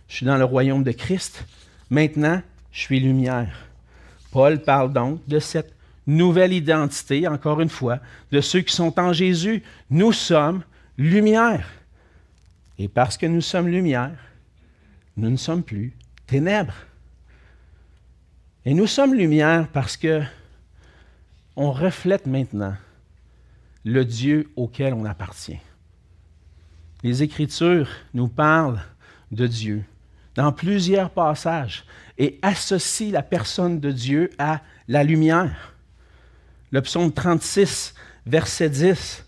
Je 0.09 0.17
suis 0.17 0.27
dans 0.27 0.37
le 0.37 0.45
royaume 0.45 0.83
de 0.83 0.93
Christ 0.93 1.45
Maintenant, 1.91 2.43
je 2.73 2.81
suis 2.81 3.01
lumière. 3.01 3.69
Paul 4.33 4.61
parle 4.61 4.93
donc 4.93 5.21
de 5.29 5.39
cette 5.39 5.73
nouvelle 6.07 6.53
identité, 6.53 7.27
encore 7.29 7.61
une 7.61 7.69
fois, 7.69 8.01
de 8.33 8.41
ceux 8.41 8.61
qui 8.61 8.75
sont 8.75 8.99
en 8.99 9.13
Jésus. 9.13 9.63
Nous 9.91 10.13
sommes 10.13 10.63
lumière. 10.99 11.69
Et 12.79 12.89
parce 12.89 13.17
que 13.17 13.27
nous 13.27 13.41
sommes 13.41 13.69
lumière, 13.69 14.19
nous 15.17 15.31
ne 15.31 15.37
sommes 15.37 15.63
plus 15.63 15.93
ténèbres. 16.27 16.75
Et 18.69 18.75
nous 18.75 18.89
sommes 18.89 19.15
lumière 19.15 19.69
parce 19.73 19.97
que 19.97 20.23
on 21.55 21.71
reflète 21.71 22.27
maintenant 22.27 22.75
le 23.85 24.05
Dieu 24.05 24.51
auquel 24.57 24.93
on 24.93 25.05
appartient. 25.05 25.61
Les 27.05 27.23
Écritures 27.23 27.89
nous 28.13 28.27
parlent 28.27 28.83
de 29.31 29.47
Dieu 29.47 29.85
dans 30.35 30.51
plusieurs 30.51 31.11
passages 31.11 31.85
et 32.19 32.41
associe 32.43 33.13
la 33.13 33.23
personne 33.23 33.79
de 33.79 33.93
Dieu 33.93 34.31
à 34.37 34.63
la 34.89 35.05
lumière. 35.05 35.75
Le 36.73 36.83
psaume 36.83 37.13
36, 37.13 37.95
verset 38.27 38.69
10, 38.69 39.25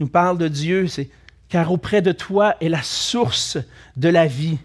nous 0.00 0.08
parle 0.08 0.38
de 0.38 0.48
Dieu, 0.48 0.86
c'est 0.86 1.10
car 1.50 1.70
auprès 1.70 2.00
de 2.00 2.12
toi 2.12 2.56
est 2.62 2.70
la 2.70 2.82
source 2.82 3.58
de 3.98 4.08
la 4.08 4.26
vie. 4.26 4.58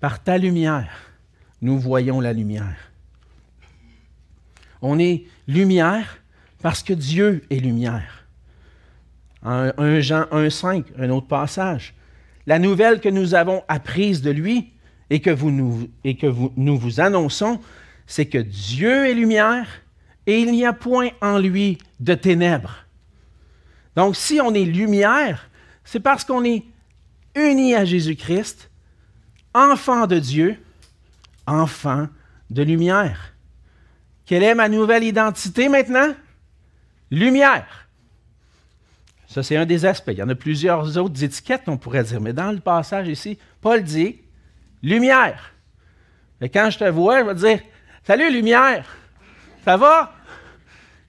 Par 0.00 0.22
ta 0.22 0.38
lumière, 0.38 1.09
nous 1.62 1.78
voyons 1.78 2.20
la 2.20 2.32
lumière. 2.32 2.90
On 4.82 4.98
est 4.98 5.24
lumière 5.46 6.18
parce 6.62 6.82
que 6.82 6.92
Dieu 6.92 7.44
est 7.50 7.56
lumière. 7.56 8.26
1 9.42 10.00
Jean 10.00 10.22
1,5, 10.24 10.84
un 10.98 11.10
autre 11.10 11.26
passage. 11.26 11.94
La 12.46 12.58
nouvelle 12.58 13.00
que 13.00 13.08
nous 13.08 13.34
avons 13.34 13.62
apprise 13.68 14.22
de 14.22 14.30
lui 14.30 14.72
et 15.08 15.20
que, 15.20 15.30
vous 15.30 15.50
nous, 15.50 15.88
et 16.04 16.16
que 16.16 16.26
nous 16.56 16.78
vous 16.78 17.00
annonçons, 17.00 17.60
c'est 18.06 18.26
que 18.26 18.38
Dieu 18.38 19.06
est 19.06 19.14
lumière 19.14 19.66
et 20.26 20.40
il 20.40 20.52
n'y 20.52 20.64
a 20.64 20.72
point 20.72 21.10
en 21.20 21.38
lui 21.38 21.78
de 22.00 22.14
ténèbres. 22.14 22.86
Donc 23.96 24.16
si 24.16 24.40
on 24.40 24.54
est 24.54 24.64
lumière, 24.64 25.50
c'est 25.84 26.00
parce 26.00 26.24
qu'on 26.24 26.44
est 26.44 26.64
uni 27.34 27.74
à 27.74 27.84
Jésus-Christ, 27.84 28.70
enfant 29.54 30.06
de 30.06 30.18
Dieu, 30.18 30.56
enfant 31.46 32.08
de 32.50 32.62
lumière. 32.62 33.34
Quelle 34.26 34.42
est 34.42 34.54
ma 34.54 34.68
nouvelle 34.68 35.04
identité 35.04 35.68
maintenant? 35.68 36.14
Lumière. 37.10 37.88
Ça, 39.26 39.42
c'est 39.42 39.56
un 39.56 39.66
des 39.66 39.86
aspects. 39.86 40.10
Il 40.12 40.18
y 40.18 40.22
en 40.22 40.28
a 40.28 40.34
plusieurs 40.34 40.96
autres 40.96 41.22
étiquettes, 41.22 41.68
on 41.68 41.76
pourrait 41.76 42.04
dire. 42.04 42.20
Mais 42.20 42.32
dans 42.32 42.50
le 42.50 42.60
passage 42.60 43.08
ici, 43.08 43.38
Paul 43.60 43.82
dit 43.82 44.20
lumière. 44.82 45.52
Et 46.40 46.48
quand 46.48 46.70
je 46.70 46.78
te 46.78 46.84
vois, 46.84 47.20
je 47.20 47.26
vais 47.26 47.34
te 47.34 47.38
dire 47.38 47.60
Salut, 48.04 48.32
lumière. 48.32 48.86
Ça 49.64 49.76
va? 49.76 50.14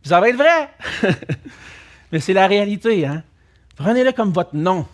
ça 0.03 0.19
va 0.19 0.29
être 0.29 0.35
vrai. 0.35 0.69
Mais 2.11 2.19
c'est 2.19 2.33
la 2.33 2.47
réalité. 2.47 3.05
Hein? 3.05 3.23
Prenez-le 3.75 4.11
comme 4.11 4.31
votre 4.31 4.55
nom. 4.55 4.87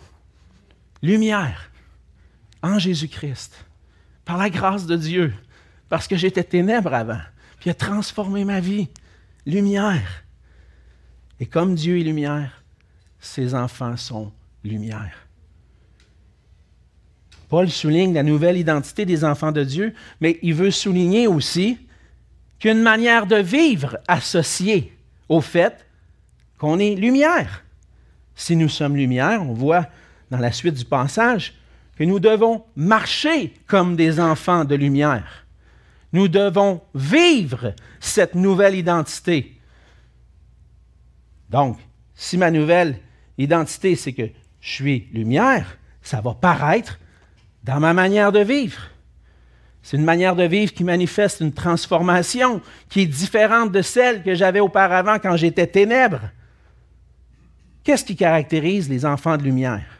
Lumière. 1.02 1.70
En 2.62 2.78
Jésus-Christ. 2.78 3.64
Par 4.28 4.36
la 4.36 4.50
grâce 4.50 4.84
de 4.84 4.94
Dieu. 4.94 5.32
Parce 5.88 6.06
que 6.06 6.14
j'étais 6.14 6.44
ténèbres 6.44 6.92
avant. 6.92 7.22
Puis 7.58 7.68
il 7.68 7.70
a 7.70 7.74
transformé 7.74 8.44
ma 8.44 8.60
vie. 8.60 8.88
Lumière. 9.46 10.22
Et 11.40 11.46
comme 11.46 11.74
Dieu 11.74 11.98
est 11.98 12.02
lumière, 12.02 12.62
ses 13.18 13.54
enfants 13.54 13.96
sont 13.96 14.30
lumière. 14.62 15.26
Paul 17.48 17.70
souligne 17.70 18.12
la 18.12 18.22
nouvelle 18.22 18.58
identité 18.58 19.06
des 19.06 19.24
enfants 19.24 19.50
de 19.50 19.64
Dieu, 19.64 19.94
mais 20.20 20.38
il 20.42 20.52
veut 20.52 20.72
souligner 20.72 21.26
aussi 21.26 21.78
qu'une 22.58 22.82
manière 22.82 23.24
de 23.24 23.36
vivre 23.36 23.96
associée 24.08 24.94
au 25.30 25.40
fait 25.40 25.86
qu'on 26.58 26.78
est 26.78 26.96
lumière. 26.96 27.64
Si 28.34 28.56
nous 28.56 28.68
sommes 28.68 28.94
lumière, 28.94 29.42
on 29.42 29.54
voit 29.54 29.86
dans 30.30 30.36
la 30.36 30.52
suite 30.52 30.74
du 30.74 30.84
passage 30.84 31.54
que 31.98 32.04
nous 32.04 32.20
devons 32.20 32.64
marcher 32.76 33.52
comme 33.66 33.96
des 33.96 34.20
enfants 34.20 34.64
de 34.64 34.76
lumière. 34.76 35.46
Nous 36.12 36.28
devons 36.28 36.80
vivre 36.94 37.74
cette 37.98 38.36
nouvelle 38.36 38.76
identité. 38.76 39.60
Donc, 41.50 41.76
si 42.14 42.38
ma 42.38 42.52
nouvelle 42.52 43.00
identité, 43.36 43.96
c'est 43.96 44.12
que 44.12 44.30
je 44.60 44.70
suis 44.70 45.08
lumière, 45.12 45.76
ça 46.00 46.20
va 46.20 46.34
paraître 46.34 47.00
dans 47.64 47.80
ma 47.80 47.92
manière 47.92 48.30
de 48.30 48.40
vivre. 48.40 48.80
C'est 49.82 49.96
une 49.96 50.04
manière 50.04 50.36
de 50.36 50.44
vivre 50.44 50.72
qui 50.72 50.84
manifeste 50.84 51.40
une 51.40 51.52
transformation 51.52 52.62
qui 52.88 53.00
est 53.00 53.06
différente 53.06 53.72
de 53.72 53.82
celle 53.82 54.22
que 54.22 54.36
j'avais 54.36 54.60
auparavant 54.60 55.18
quand 55.18 55.36
j'étais 55.36 55.66
ténèbres. 55.66 56.30
Qu'est-ce 57.82 58.04
qui 58.04 58.14
caractérise 58.14 58.88
les 58.88 59.04
enfants 59.04 59.36
de 59.36 59.42
lumière? 59.42 59.97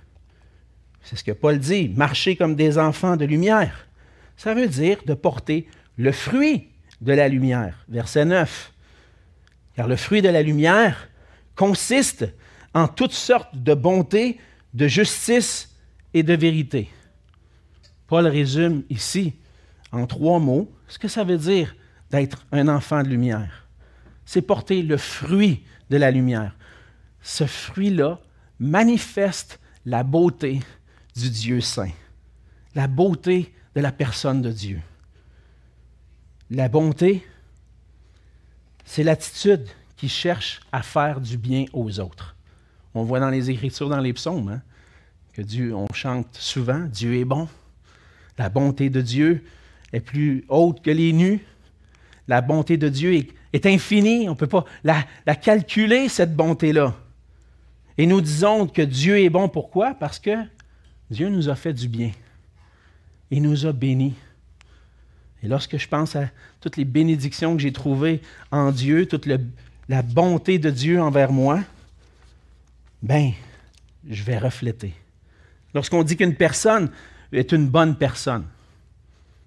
C'est 1.02 1.16
ce 1.16 1.24
que 1.24 1.32
Paul 1.32 1.58
dit, 1.58 1.88
marcher 1.88 2.36
comme 2.36 2.54
des 2.54 2.78
enfants 2.78 3.16
de 3.16 3.24
lumière. 3.24 3.88
Ça 4.36 4.54
veut 4.54 4.68
dire 4.68 4.98
de 5.06 5.14
porter 5.14 5.66
le 5.96 6.12
fruit 6.12 6.68
de 7.00 7.12
la 7.12 7.28
lumière. 7.28 7.84
Verset 7.88 8.24
9. 8.24 8.72
Car 9.74 9.88
le 9.88 9.96
fruit 9.96 10.22
de 10.22 10.28
la 10.28 10.42
lumière 10.42 11.08
consiste 11.54 12.26
en 12.74 12.88
toutes 12.88 13.12
sortes 13.12 13.56
de 13.56 13.74
bonté, 13.74 14.38
de 14.74 14.86
justice 14.86 15.74
et 16.14 16.22
de 16.22 16.34
vérité. 16.34 16.88
Paul 18.06 18.26
résume 18.26 18.84
ici 18.90 19.34
en 19.92 20.06
trois 20.06 20.38
mots 20.38 20.70
ce 20.88 20.98
que 20.98 21.08
ça 21.08 21.24
veut 21.24 21.38
dire 21.38 21.74
d'être 22.10 22.46
un 22.52 22.68
enfant 22.68 23.02
de 23.02 23.08
lumière. 23.08 23.68
C'est 24.24 24.42
porter 24.42 24.82
le 24.82 24.96
fruit 24.96 25.64
de 25.90 25.96
la 25.96 26.10
lumière. 26.10 26.56
Ce 27.22 27.46
fruit-là 27.46 28.20
manifeste 28.58 29.60
la 29.84 30.02
beauté 30.02 30.60
du 31.18 31.30
Dieu 31.30 31.60
saint, 31.60 31.90
la 32.74 32.86
beauté 32.86 33.52
de 33.74 33.80
la 33.80 33.92
personne 33.92 34.40
de 34.40 34.52
Dieu. 34.52 34.80
La 36.50 36.68
bonté, 36.68 37.26
c'est 38.84 39.02
l'attitude 39.02 39.66
qui 39.96 40.08
cherche 40.08 40.60
à 40.72 40.82
faire 40.82 41.20
du 41.20 41.36
bien 41.36 41.64
aux 41.72 42.00
autres. 42.00 42.36
On 42.94 43.02
voit 43.02 43.20
dans 43.20 43.30
les 43.30 43.50
Écritures, 43.50 43.88
dans 43.88 44.00
les 44.00 44.12
psaumes, 44.12 44.48
hein, 44.48 44.62
que 45.32 45.42
Dieu, 45.42 45.74
on 45.74 45.86
chante 45.92 46.36
souvent, 46.36 46.80
Dieu 46.80 47.16
est 47.16 47.24
bon. 47.24 47.48
La 48.38 48.48
bonté 48.48 48.88
de 48.88 49.00
Dieu 49.00 49.44
est 49.92 50.00
plus 50.00 50.44
haute 50.48 50.80
que 50.82 50.90
les 50.90 51.12
nus. 51.12 51.40
La 52.28 52.40
bonté 52.40 52.76
de 52.76 52.88
Dieu 52.88 53.14
est, 53.52 53.66
infinie. 53.66 54.28
On 54.28 54.32
ne 54.32 54.36
peut 54.36 54.46
pas 54.46 54.64
la, 54.84 55.04
la 55.26 55.34
calculer, 55.34 56.08
cette 56.08 56.36
bonté-là. 56.36 56.94
Et 57.96 58.06
nous 58.06 58.20
disons 58.20 58.68
que 58.68 58.82
Dieu 58.82 59.18
est 59.18 59.30
bon. 59.30 59.48
Pourquoi? 59.48 59.94
Parce 59.94 60.20
que 60.20 60.30
Dieu 61.10 61.28
nous 61.28 61.48
a 61.48 61.54
fait 61.54 61.72
du 61.72 61.88
bien. 61.88 62.10
Il 63.30 63.42
nous 63.42 63.66
a 63.66 63.72
bénis. 63.72 64.14
Et 65.42 65.48
lorsque 65.48 65.76
je 65.76 65.88
pense 65.88 66.16
à 66.16 66.28
toutes 66.60 66.76
les 66.76 66.84
bénédictions 66.84 67.56
que 67.56 67.62
j'ai 67.62 67.72
trouvées 67.72 68.20
en 68.50 68.72
Dieu, 68.72 69.06
toute 69.06 69.26
la 69.26 70.02
bonté 70.02 70.58
de 70.58 70.70
Dieu 70.70 71.00
envers 71.00 71.32
moi, 71.32 71.60
ben, 73.02 73.32
je 74.08 74.22
vais 74.22 74.38
refléter. 74.38 74.94
Lorsqu'on 75.74 76.02
dit 76.02 76.16
qu'une 76.16 76.34
personne 76.34 76.90
est 77.32 77.52
une 77.52 77.68
bonne 77.68 77.96
personne, 77.96 78.44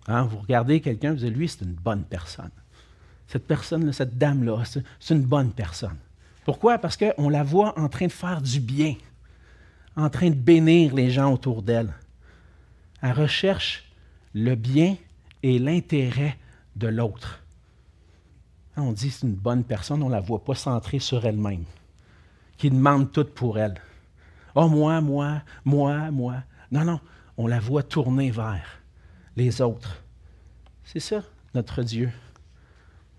hein, 0.08 0.24
vous 0.24 0.38
regardez 0.38 0.80
quelqu'un, 0.80 1.12
vous 1.12 1.20
dites, 1.20 1.36
lui, 1.36 1.48
c'est 1.48 1.62
une 1.62 1.74
bonne 1.74 2.04
personne. 2.04 2.52
Cette 3.28 3.48
personne 3.48 3.92
cette 3.94 4.18
dame-là, 4.18 4.64
c'est 5.00 5.14
une 5.14 5.24
bonne 5.24 5.52
personne. 5.52 5.98
Pourquoi? 6.44 6.78
Parce 6.78 6.98
qu'on 6.98 7.30
la 7.30 7.44
voit 7.44 7.78
en 7.80 7.88
train 7.88 8.08
de 8.08 8.12
faire 8.12 8.42
du 8.42 8.60
bien, 8.60 8.96
en 9.96 10.10
train 10.10 10.30
de 10.30 10.36
bénir 10.36 10.94
les 10.94 11.10
gens 11.10 11.34
autour 11.34 11.62
d'elle. 11.62 11.94
Elle 13.02 13.14
recherche 13.14 13.92
le 14.34 14.56
bien 14.56 14.96
et 15.44 15.60
l'intérêt 15.60 16.38
de 16.76 16.88
l'autre. 16.88 17.44
On 18.78 18.94
dit 18.94 19.12
c'est 19.12 19.28
une 19.28 19.36
bonne 19.36 19.64
personne, 19.64 20.02
on 20.02 20.08
ne 20.08 20.14
la 20.14 20.22
voit 20.22 20.44
pas 20.44 20.56
centrée 20.56 21.00
sur 21.00 21.26
elle-même, 21.26 21.66
qui 22.58 22.70
demande 22.70 23.12
tout 23.12 23.26
pour 23.26 23.60
elle. 23.60 23.76
Oh, 24.56 24.68
moi, 24.68 25.02
moi, 25.02 25.42
moi, 25.66 26.12
moi. 26.12 26.44
Non, 26.72 26.86
non, 26.86 27.00
on 27.38 27.48
la 27.48 27.60
voit 27.60 27.84
tourner 27.84 28.32
vers 28.32 28.82
les 29.36 29.62
autres. 29.62 30.04
C'est 30.84 31.00
ça, 31.00 31.24
notre 31.54 31.84
Dieu. 31.84 32.12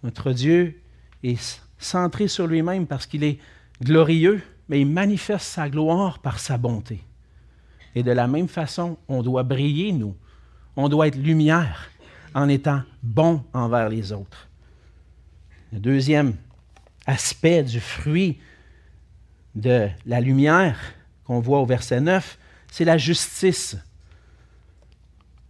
Notre 0.02 0.32
Dieu 0.32 0.80
est 1.22 1.62
centré 1.78 2.28
sur 2.28 2.46
lui-même 2.46 2.86
parce 2.86 3.06
qu'il 3.06 3.24
est 3.24 3.38
glorieux, 3.82 4.42
mais 4.72 4.80
il 4.80 4.86
manifeste 4.86 5.44
sa 5.44 5.68
gloire 5.68 6.18
par 6.20 6.38
sa 6.38 6.56
bonté. 6.56 7.04
Et 7.94 8.02
de 8.02 8.10
la 8.10 8.26
même 8.26 8.48
façon, 8.48 8.96
on 9.06 9.22
doit 9.22 9.42
briller, 9.42 9.92
nous. 9.92 10.16
On 10.76 10.88
doit 10.88 11.08
être 11.08 11.16
lumière 11.16 11.90
en 12.32 12.48
étant 12.48 12.80
bon 13.02 13.44
envers 13.52 13.90
les 13.90 14.12
autres. 14.12 14.48
Le 15.74 15.78
deuxième 15.78 16.36
aspect 17.04 17.62
du 17.62 17.80
fruit 17.80 18.38
de 19.54 19.90
la 20.06 20.22
lumière 20.22 20.80
qu'on 21.24 21.40
voit 21.40 21.60
au 21.60 21.66
verset 21.66 22.00
9, 22.00 22.38
c'est 22.70 22.86
la 22.86 22.96
justice. 22.96 23.76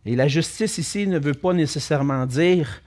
Et 0.05 0.17
la 0.17 0.27
justice 0.27 0.79
ici 0.79 1.07
ne 1.07 1.21
veut 1.21 1.35
pas 1.35 1.53
nécessairement 1.53 2.27
dire 2.27 2.83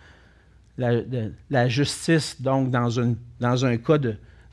la, 0.78 1.70
justice 1.70 2.42
donc 2.42 2.72
dans, 2.72 3.00
un 3.00 3.78
cas 3.78 4.00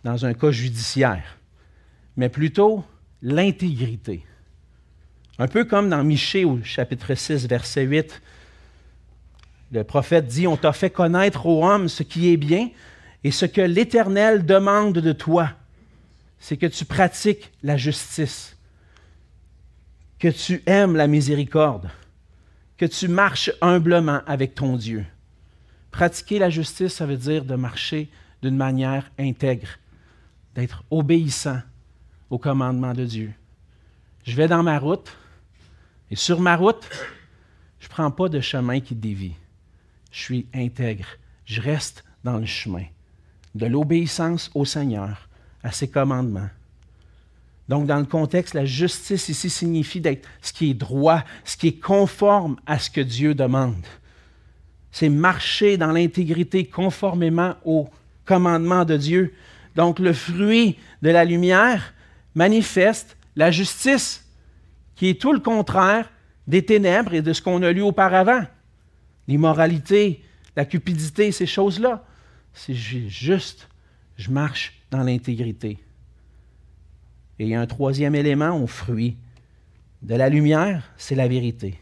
dans 0.05 0.25
un 0.25 0.33
cas 0.33 0.53
judiciaire, 0.53 1.39
mais 2.17 2.29
plutôt 2.29 2.85
l'intégrité. 3.23 4.25
Un 5.39 5.49
peu 5.49 5.65
comme 5.65 5.89
dans 5.89 6.05
Michée 6.05 6.45
au 6.45 6.63
chapitre 6.63 7.15
6, 7.15 7.47
verset 7.47 7.85
8, 7.85 8.21
le 9.73 9.85
prophète 9.85 10.27
dit, 10.27 10.47
on 10.47 10.57
t'a 10.57 10.73
fait 10.73 10.91
connaître 10.91 11.47
aux 11.47 11.65
hommes 11.65 11.89
ce 11.89 12.03
qui 12.03 12.31
est 12.31 12.37
bien 12.37 12.69
et 13.25 13.31
ce 13.31 13.47
que 13.47 13.63
l'Éternel 13.63 14.45
demande 14.45 14.93
de 14.93 15.13
toi, 15.13 15.51
c'est 16.39 16.57
que 16.57 16.67
tu 16.67 16.85
pratiques 16.85 17.51
la 17.63 17.77
justice, 17.77 18.57
que 20.19 20.29
tu 20.29 20.63
aimes 20.67 20.97
la 20.97 21.07
miséricorde, 21.07 21.89
que 22.77 22.85
tu 22.85 23.09
marches 23.09 23.51
humblement 23.61 24.21
avec 24.27 24.55
ton 24.55 24.77
Dieu. 24.77 25.07
Pratiquer 25.91 26.39
la 26.39 26.51
justice, 26.51 26.95
ça 26.95 27.07
veut 27.07 27.17
dire 27.17 27.45
de 27.45 27.55
marcher 27.55 28.11
d'une 28.43 28.57
manière 28.57 29.11
intègre, 29.19 29.69
d'être 30.55 30.85
obéissant 30.91 31.61
au 32.33 32.39
commandement 32.39 32.95
de 32.95 33.05
Dieu. 33.05 33.33
Je 34.25 34.35
vais 34.35 34.49
dans 34.49 34.65
ma 34.65 34.81
route 34.81 35.17
et 36.11 36.17
sur 36.17 36.41
ma 36.41 36.57
route, 36.57 36.89
je 37.79 37.87
ne 37.87 37.91
prends 37.91 38.11
pas 38.11 38.29
de 38.29 38.41
chemin 38.41 38.81
qui 38.81 38.97
dévie 38.97 39.35
je 40.13 40.21
suis 40.21 40.47
intègre. 40.55 41.07
Je 41.47 41.61
reste 41.61 42.05
dans 42.23 42.39
le 42.39 42.47
chemin 42.47 42.85
de 43.55 43.67
l'obéissance 43.67 44.51
au 44.55 44.65
Seigneur, 44.65 45.29
à 45.63 45.73
ses 45.73 45.89
commandements. 45.89 46.49
Donc, 47.69 47.87
dans 47.87 47.99
le 47.99 48.05
contexte, 48.05 48.55
la 48.55 48.65
justice 48.65 49.29
ici 49.29 49.51
signifie 49.51 50.01
d'être 50.01 50.29
ce 50.41 50.53
qui 50.53 50.71
est 50.71 50.75
droit, 50.75 51.25
ce 51.45 51.57
qui 51.57 51.69
est 51.69 51.81
conforme 51.81 52.57
à 52.67 52.79
ce 52.79 52.91
que 52.91 53.01
Dieu 53.01 53.35
demande. 53.35 53.85
C'est 54.91 55.09
marcher 55.09 55.77
dans 55.77 55.93
l'intégrité 55.93 56.67
conformément 56.67 57.57
au 57.65 57.89
commandement 58.25 58.85
de 58.85 58.97
Dieu. 58.97 59.35
Donc, 59.77 59.99
le 59.99 60.13
fruit 60.13 60.77
de 61.01 61.11
la 61.11 61.25
lumière 61.25 61.95
manifeste 62.35 63.17
la 63.37 63.51
justice, 63.51 64.27
qui 64.95 65.09
est 65.09 65.21
tout 65.21 65.33
le 65.33 65.41
contraire 65.41 66.11
des 66.47 66.65
ténèbres 66.65 67.15
et 67.15 67.23
de 67.23 67.33
ce 67.33 67.43
qu'on 67.43 67.63
a 67.63 67.73
lu 67.73 67.83
auparavant 67.83 68.45
l'immoralité, 69.29 70.23
la 70.57 70.65
cupidité, 70.65 71.33
ces 71.33 71.47
choses-là. 71.47 72.05
C'est 72.53 72.75
juste, 72.75 73.69
je 74.17 74.31
marche 74.31 74.83
dans 74.91 75.03
l'intégrité. 75.03 75.79
Et 77.39 77.45
il 77.45 77.49
y 77.49 77.55
a 77.55 77.61
un 77.61 77.67
troisième 77.67 78.15
élément 78.15 78.61
au 78.61 78.67
fruit 78.67 79.17
de 80.03 80.15
la 80.15 80.29
lumière, 80.29 80.91
c'est 80.97 81.15
la 81.15 81.29
vérité. 81.29 81.79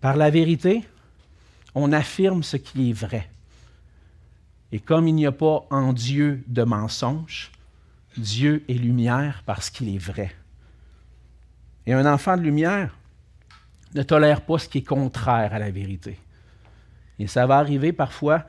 Par 0.00 0.16
la 0.16 0.30
vérité, 0.30 0.84
on 1.74 1.92
affirme 1.92 2.42
ce 2.42 2.56
qui 2.56 2.90
est 2.90 2.92
vrai. 2.94 3.28
Et 4.72 4.78
comme 4.78 5.08
il 5.08 5.14
n'y 5.14 5.26
a 5.26 5.32
pas 5.32 5.66
en 5.70 5.92
Dieu 5.92 6.42
de 6.46 6.62
mensonge, 6.62 7.50
Dieu 8.16 8.64
est 8.68 8.74
lumière 8.74 9.42
parce 9.46 9.70
qu'il 9.70 9.94
est 9.94 9.98
vrai. 9.98 10.32
Et 11.86 11.92
un 11.92 12.06
enfant 12.06 12.36
de 12.36 12.42
lumière 12.42 12.96
ne 13.94 14.02
tolère 14.02 14.42
pas 14.42 14.58
ce 14.58 14.68
qui 14.68 14.78
est 14.78 14.82
contraire 14.82 15.54
à 15.54 15.58
la 15.58 15.70
vérité. 15.70 16.18
Et 17.18 17.26
ça 17.26 17.46
va 17.46 17.58
arriver 17.58 17.92
parfois. 17.92 18.44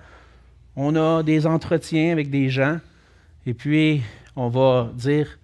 On 0.76 0.95
a 0.95 1.24
des 1.24 1.45
entretiens 1.45 2.12
avec 2.12 2.30
des 2.30 2.50
gens 2.50 2.80
et 3.45 3.54
puis 3.54 4.02
on 4.36 4.50
va 4.50 4.91
dire 4.95 5.38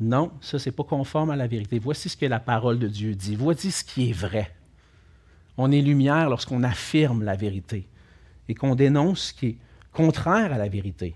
non, 0.00 0.32
ça 0.40 0.58
c'est 0.58 0.72
pas 0.72 0.84
conforme 0.84 1.30
à 1.30 1.36
la 1.36 1.46
vérité. 1.46 1.78
Voici 1.78 2.08
ce 2.08 2.16
que 2.16 2.26
la 2.26 2.40
parole 2.40 2.78
de 2.78 2.88
Dieu 2.88 3.14
dit. 3.14 3.36
Voici 3.36 3.70
ce 3.70 3.84
qui 3.84 4.10
est 4.10 4.12
vrai. 4.12 4.50
On 5.56 5.70
est 5.70 5.80
lumière 5.80 6.28
lorsqu'on 6.28 6.62
affirme 6.62 7.22
la 7.22 7.36
vérité 7.36 7.86
et 8.48 8.54
qu'on 8.54 8.74
dénonce 8.74 9.28
ce 9.28 9.34
qui 9.34 9.46
est 9.46 9.56
contraire 9.92 10.52
à 10.52 10.58
la 10.58 10.68
vérité. 10.68 11.14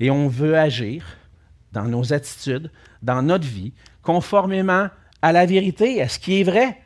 Et 0.00 0.10
on 0.10 0.28
veut 0.28 0.58
agir 0.58 1.04
dans 1.72 1.84
nos 1.84 2.12
attitudes, 2.12 2.70
dans 3.02 3.22
notre 3.22 3.46
vie, 3.46 3.72
conformément 4.02 4.88
à 5.22 5.32
la 5.32 5.46
vérité, 5.46 6.00
à 6.02 6.08
ce 6.08 6.18
qui 6.18 6.40
est 6.40 6.44
vrai. 6.44 6.80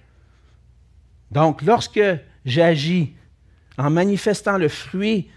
Donc, 1.30 1.62
lorsque 1.62 2.00
j'agis 2.44 3.14
en 3.78 3.90
manifestant 3.90 4.58
le 4.58 4.68
fruit 4.68 5.28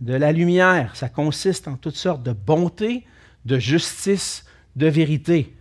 de 0.00 0.14
la 0.14 0.32
lumière, 0.32 0.96
ça 0.96 1.08
consiste 1.08 1.68
en 1.68 1.76
toutes 1.76 1.96
sortes 1.96 2.22
de 2.22 2.32
bonté, 2.32 3.04
de 3.44 3.58
justice, 3.58 4.44
de 4.76 4.86
vérité. 4.86 5.54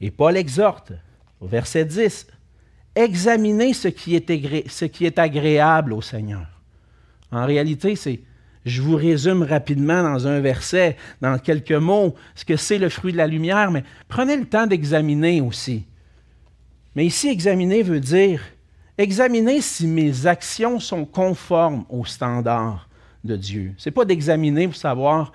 Et 0.00 0.10
Paul 0.10 0.36
exhorte 0.36 0.92
au 1.40 1.46
verset 1.46 1.84
10, 1.84 2.26
examiner 2.94 3.72
ce 3.72 3.88
qui 3.88 4.16
est, 4.16 4.68
ce 4.68 4.84
qui 4.84 5.06
est 5.06 5.18
agréable 5.18 5.92
au 5.92 6.02
Seigneur. 6.02 6.46
En 7.30 7.46
réalité, 7.46 7.96
c'est, 7.96 8.20
je 8.66 8.82
vous 8.82 8.96
résume 8.96 9.42
rapidement 9.42 10.02
dans 10.02 10.26
un 10.26 10.40
verset, 10.40 10.96
dans 11.22 11.38
quelques 11.38 11.72
mots, 11.72 12.14
ce 12.34 12.44
que 12.44 12.56
c'est 12.56 12.78
le 12.78 12.88
fruit 12.88 13.12
de 13.12 13.16
la 13.16 13.28
lumière, 13.28 13.70
mais 13.70 13.84
prenez 14.08 14.36
le 14.36 14.44
temps 14.44 14.66
d'examiner 14.66 15.40
aussi. 15.40 15.86
Mais 16.96 17.06
ici, 17.06 17.28
examiner 17.28 17.82
veut 17.82 18.00
dire 18.00 18.42
examiner 18.98 19.60
si 19.60 19.86
mes 19.86 20.26
actions 20.26 20.80
sont 20.80 21.04
conformes 21.04 21.84
aux 21.88 22.04
standards 22.04 22.88
de 23.24 23.36
Dieu. 23.36 23.74
Ce 23.76 23.88
n'est 23.88 23.92
pas 23.92 24.04
d'examiner 24.04 24.66
pour 24.66 24.76
savoir 24.76 25.32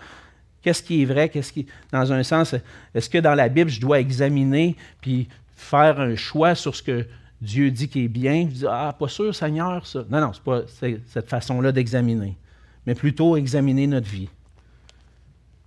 qu'est-ce 0.62 0.84
qui 0.84 1.04
est 1.04 1.06
vrai, 1.06 1.30
qu'est-ce 1.30 1.54
qui. 1.54 1.68
Dans 1.92 2.12
un 2.12 2.24
sens, 2.24 2.56
est-ce 2.94 3.10
que 3.10 3.18
dans 3.18 3.36
la 3.36 3.50
Bible, 3.50 3.70
je 3.70 3.80
dois 3.80 4.00
examiner 4.00 4.76
puis 5.00 5.28
faire 5.56 6.00
un 6.00 6.16
choix 6.16 6.56
sur 6.56 6.76
ce 6.76 6.84
que 6.84 7.06
Dieu 7.42 7.72
dit 7.72 7.88
qui 7.88 8.06
est 8.06 8.08
bien? 8.08 8.48
Je 8.50 8.56
dis, 8.56 8.66
ah, 8.68 8.96
pas 8.98 9.08
sûr, 9.08 9.34
Seigneur, 9.34 9.86
ça. 9.86 10.04
Non, 10.10 10.20
non, 10.20 10.34
ce 10.34 10.40
n'est 10.40 10.94
pas 10.94 11.02
cette 11.08 11.30
façon-là 11.30 11.72
d'examiner, 11.72 12.38
mais 12.86 12.96
plutôt 12.96 13.38
examiner 13.38 13.88
notre 13.88 14.10
vie. 14.10 14.30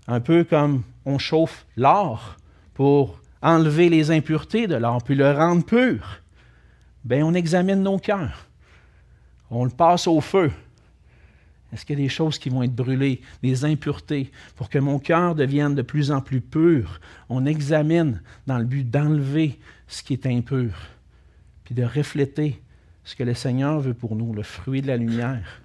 Un 0.06 0.20
peu 0.20 0.44
comme 0.44 0.82
on 1.04 1.18
chauffe 1.18 1.66
l'or 1.76 2.36
pour 2.74 3.20
enlever 3.42 3.88
les 3.88 4.10
impuretés 4.10 4.66
de 4.66 4.74
l'or, 4.74 5.02
puis 5.02 5.14
le 5.14 5.30
rendre 5.30 5.64
pur. 5.64 6.20
Bien, 7.04 7.24
on 7.24 7.34
examine 7.34 7.82
nos 7.82 7.98
cœurs. 7.98 8.48
On 9.50 9.64
le 9.64 9.70
passe 9.70 10.06
au 10.06 10.20
feu. 10.20 10.50
Est-ce 11.72 11.84
qu'il 11.84 11.98
y 11.98 12.02
a 12.02 12.04
des 12.04 12.08
choses 12.08 12.38
qui 12.38 12.48
vont 12.48 12.62
être 12.62 12.74
brûlées, 12.74 13.20
des 13.42 13.64
impuretés, 13.64 14.30
pour 14.56 14.68
que 14.68 14.78
mon 14.78 14.98
cœur 14.98 15.34
devienne 15.34 15.74
de 15.74 15.82
plus 15.82 16.10
en 16.10 16.20
plus 16.20 16.40
pur? 16.40 17.00
On 17.28 17.46
examine 17.46 18.22
dans 18.46 18.58
le 18.58 18.64
but 18.64 18.88
d'enlever 18.88 19.58
ce 19.88 20.02
qui 20.02 20.12
est 20.12 20.26
impur, 20.26 20.72
puis 21.64 21.74
de 21.74 21.84
refléter 21.84 22.62
ce 23.04 23.16
que 23.16 23.24
le 23.24 23.34
Seigneur 23.34 23.80
veut 23.80 23.94
pour 23.94 24.16
nous, 24.16 24.32
le 24.32 24.42
fruit 24.42 24.82
de 24.82 24.86
la 24.86 24.96
lumière. 24.96 25.63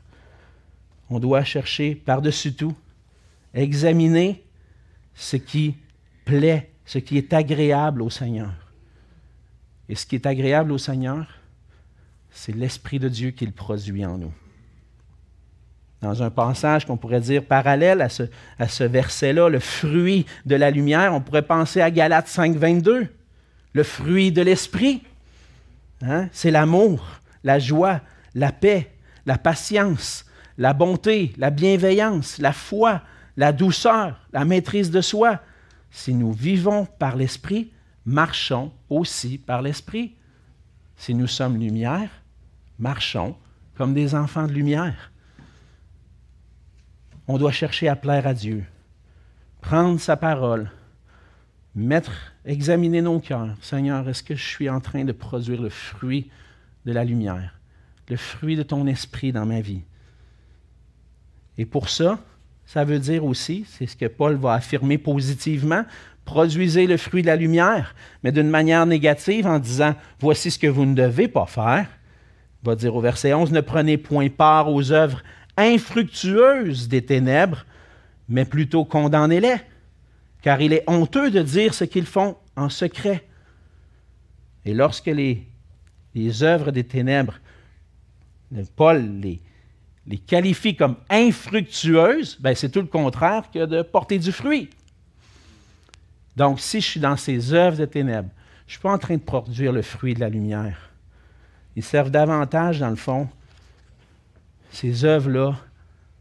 On 1.10 1.20
doit 1.20 1.43
chercher 1.43 1.95
par-dessus 1.95 2.53
tout, 2.53 2.76
examiner 3.53 4.43
ce 5.16 5.38
qui 5.38 5.76
plaît 6.26 6.70
ce 6.89 6.97
qui 6.97 7.20
est 7.20 7.34
agréable 7.34 8.01
au 8.01 8.10
Seigneur. 8.10 8.51
Et 9.89 9.93
ce 9.93 10.07
qui 10.07 10.16
est 10.16 10.26
agréable 10.26 10.72
au 10.72 10.80
Seigneur, 10.80 11.28
c'est 12.32 12.55
l'Esprit 12.55 12.97
de 12.97 13.07
Dieu 13.07 13.30
qui 13.30 13.45
le 13.45 13.51
produit 13.51 14.03
en 14.03 14.18
nous. 14.18 14.34
Dans 16.01 16.24
un 16.24 16.32
passage 16.32 16.88
qu'on 16.88 16.97
pourrait 16.97 17.22
dire 17.22 17.45
parallèle 17.45 18.01
à 18.01 18.10
ce, 18.10 18.24
à 18.57 18.68
ce 18.68 18.84
verset-là, 18.84 19.49
le 19.49 19.60
fruit 19.60 20.26
de 20.47 20.55
la 20.55 20.72
lumière, 20.72 21.14
on 21.14 21.22
pourrait 21.22 21.43
penser 21.43 21.80
à 21.80 21.91
Galates 21.91 22.28
5, 22.28 22.55
22. 22.55 23.07
Le 23.74 23.84
fruit 23.84 24.32
de 24.32 24.41
l'Esprit, 24.41 25.03
hein? 26.01 26.28
c'est 26.32 26.49
l'amour, 26.49 27.05
la 27.43 27.60
joie, 27.60 28.01
la 28.34 28.51
paix, 28.51 28.89
la 29.28 29.38
patience, 29.38 30.26
la 30.60 30.74
bonté, 30.74 31.32
la 31.38 31.49
bienveillance, 31.49 32.38
la 32.38 32.51
foi, 32.51 33.01
la 33.38 33.53
douceur, 33.53 34.20
la 34.34 34.43
maîtrise 34.43 34.91
de 34.91 34.99
soi, 34.99 35.39
si 35.89 36.14
nous 36.14 36.34
vivons 36.34 36.86
par 36.86 37.16
l'Esprit, 37.16 37.72
marchons 38.05 38.72
aussi 38.89 39.38
par 39.38 39.62
l'Esprit. 39.62 40.16
Si 40.97 41.16
nous 41.16 41.28
sommes 41.28 41.57
lumière, 41.57 42.10
marchons 42.78 43.38
comme 43.76 43.93
des 43.93 44.14
enfants 44.14 44.47
de 44.47 44.51
lumière. 44.51 45.14
On 47.30 47.38
doit 47.38 47.53
chercher 47.53 47.88
à 47.88 47.95
plaire 47.95 48.28
à 48.28 48.34
Dieu, 48.34 48.66
prendre 49.62 49.97
sa 49.97 50.18
parole, 50.18 50.70
mettre, 51.74 52.34
examiner 52.43 53.01
nos 53.01 53.22
cœurs. 53.22 53.55
Seigneur, 53.62 54.10
est-ce 54.10 54.24
que 54.24 54.36
je 54.36 54.45
suis 54.45 54.70
en 54.70 54.82
train 54.82 55.05
de 55.05 55.14
produire 55.14 55.62
le 55.62 55.70
fruit 55.70 56.30
de 56.86 56.91
la 56.91 57.05
lumière, 57.05 57.57
le 58.10 58.18
fruit 58.18 58.57
de 58.57 58.64
ton 58.64 58.88
esprit 58.88 59.32
dans 59.32 59.45
ma 59.45 59.62
vie? 59.62 59.84
Et 61.60 61.66
pour 61.66 61.89
ça, 61.89 62.20
ça 62.66 62.86
veut 62.86 62.99
dire 62.99 63.26
aussi, 63.26 63.66
c'est 63.68 63.86
ce 63.86 63.97
que 63.97 64.05
Paul 64.05 64.38
va 64.38 64.53
affirmer 64.53 64.97
positivement, 64.97 65.84
produisez 66.24 66.88
le 66.88 66.95
fruit 66.95 67.22
de 67.22 67.28
la 67.28 67.36
lumière, 67.36 67.95
mais 68.24 68.32
d'une 68.32 68.49
manière 68.49 68.86
négative 68.86 69.45
en 69.45 69.60
disant, 69.60 69.93
voici 70.22 70.51
ce 70.51 70.57
que 70.57 70.68
vous 70.68 70.86
ne 70.86 70.95
devez 70.95 71.28
pas 71.28 71.47
faire. 71.47 71.86
Il 72.64 72.68
va 72.68 72.78
dire 72.78 72.95
au 72.95 73.01
verset 73.01 73.34
11, 73.34 73.51
ne 73.51 73.60
prenez 73.60 73.97
point 73.97 74.30
part 74.30 74.72
aux 74.72 74.93
œuvres 74.93 75.22
infructueuses 75.57 76.88
des 76.88 77.03
ténèbres, 77.03 77.66
mais 78.30 78.45
plutôt 78.45 78.86
condamnez-les, 78.86 79.57
car 80.41 80.62
il 80.62 80.72
est 80.72 80.86
honteux 80.88 81.30
de 81.30 81.41
dire 81.41 81.74
ce 81.74 81.84
qu'ils 81.84 82.05
font 82.05 82.38
en 82.55 82.70
secret. 82.70 83.28
Et 84.64 84.74
lorsque 84.74 85.07
les, 85.07 85.45
les 86.16 86.41
œuvres 86.41 86.72
des 86.72 86.86
ténèbres, 86.86 87.38
Paul 88.78 89.20
les, 89.20 89.41
les 90.10 90.18
qualifie 90.18 90.76
comme 90.76 90.95
infructueuses, 91.10 92.38
ben 92.39 92.55
c'est 92.55 92.70
tout 92.70 92.82
le 92.82 92.88
contraire 92.88 93.49
que 93.51 93.66
de 93.66 93.84
porter 93.84 94.18
du 94.18 94.32
fruit. 94.32 94.70
Donc, 96.36 96.60
si 96.60 96.82
je 96.82 96.88
suis 96.88 96.99
dans 96.99 97.16
ces 97.16 97.53
œuvres 97.53 97.78
de 97.78 97.86
ténèbres, 97.86 98.30
je 98.66 98.72
ne 98.72 98.72
suis 98.72 98.82
pas 98.82 98.91
en 98.91 98.97
train 98.97 99.16
de 99.16 99.22
produire 99.22 99.72
le 99.72 99.84
fruit 99.84 100.16
de 100.16 100.20
la 100.20 100.30
lumière. 100.30 100.89
Ils 101.76 101.84
servent 101.84 102.10
davantage, 102.10 102.80
dans 102.80 102.89
le 102.89 102.95
fond, 102.95 103.30
ces 104.72 105.05
œuvres-là 105.05 105.55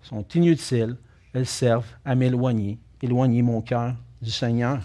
sont 0.02 0.24
inutiles, 0.34 0.96
elles 1.32 1.46
servent 1.46 1.88
à 2.04 2.14
m'éloigner, 2.14 2.78
éloigner 3.02 3.40
mon 3.40 3.62
cœur 3.62 3.94
du 4.20 4.30
Seigneur. 4.30 4.80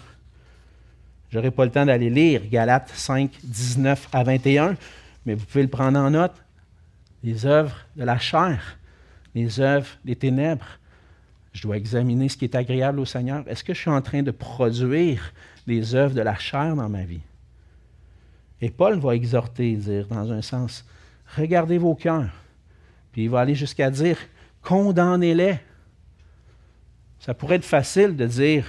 Je 1.28 1.36
n'aurai 1.36 1.50
pas 1.50 1.64
le 1.66 1.70
temps 1.70 1.84
d'aller 1.84 2.10
lire 2.10 2.48
Galates 2.48 2.90
5, 2.94 3.30
19 3.42 4.08
à 4.12 4.22
21, 4.22 4.76
mais 5.26 5.34
vous 5.34 5.44
pouvez 5.44 5.62
le 5.62 5.68
prendre 5.68 5.98
en 5.98 6.10
note. 6.10 6.36
Les 7.22 7.44
œuvres 7.44 7.76
de 7.96 8.04
la 8.04 8.18
chair 8.18 8.78
les 9.34 9.60
œuvres 9.60 9.88
des 10.04 10.16
ténèbres. 10.16 10.66
Je 11.52 11.62
dois 11.62 11.76
examiner 11.76 12.28
ce 12.28 12.36
qui 12.36 12.44
est 12.44 12.54
agréable 12.54 13.00
au 13.00 13.04
Seigneur. 13.04 13.44
Est-ce 13.48 13.62
que 13.62 13.74
je 13.74 13.80
suis 13.80 13.90
en 13.90 14.02
train 14.02 14.22
de 14.22 14.30
produire 14.30 15.32
des 15.66 15.94
œuvres 15.94 16.14
de 16.14 16.20
la 16.20 16.36
chair 16.36 16.74
dans 16.74 16.88
ma 16.88 17.04
vie? 17.04 17.22
Et 18.60 18.70
Paul 18.70 18.98
va 18.98 19.14
exhorter, 19.14 19.74
dire 19.76 20.06
dans 20.08 20.32
un 20.32 20.42
sens, 20.42 20.84
regardez 21.36 21.78
vos 21.78 21.94
cœurs. 21.94 22.32
Puis 23.12 23.24
il 23.24 23.30
va 23.30 23.40
aller 23.40 23.54
jusqu'à 23.54 23.90
dire, 23.90 24.18
condamnez-les. 24.62 25.58
Ça 27.20 27.34
pourrait 27.34 27.56
être 27.56 27.64
facile 27.64 28.16
de 28.16 28.26
dire, 28.26 28.66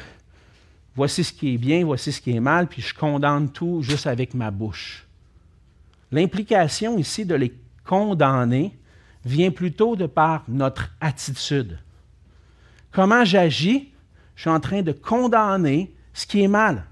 voici 0.95 1.24
ce 1.24 1.34
qui 1.34 1.53
est 1.53 1.57
bien, 1.57 1.84
voici 1.86 2.11
ce 2.11 2.22
qui 2.22 2.36
est 2.36 2.39
mal, 2.39 2.68
puis 2.68 2.82
je 2.82 2.93
condamne 2.93 3.49
tout 3.49 3.82
juste 3.82 4.07
avec 4.07 4.34
ma 4.34 4.51
bouche. 4.51 5.05
L'implication 6.11 6.97
ici 6.97 7.26
de 7.26 7.36
les 7.36 7.53
condamner, 7.84 8.78
vient 9.26 9.51
plutôt 9.51 9.95
de 9.95 10.05
par 10.05 10.43
notre 10.47 10.91
attitude. 11.01 11.80
Comment 12.91 13.26
j'agis? 13.26 13.91
Je 14.36 14.41
suis 14.41 14.49
en 14.49 14.59
train 14.59 14.82
de 14.82 14.91
condamner 14.91 15.93
ce 16.13 16.26
qui 16.26 16.43
est 16.43 16.47
mal. 16.47 16.86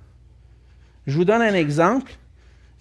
Je 1.08 1.16
vous 1.16 1.26
donne 1.26 1.42
un 1.42 1.54
exemple. 1.54 2.14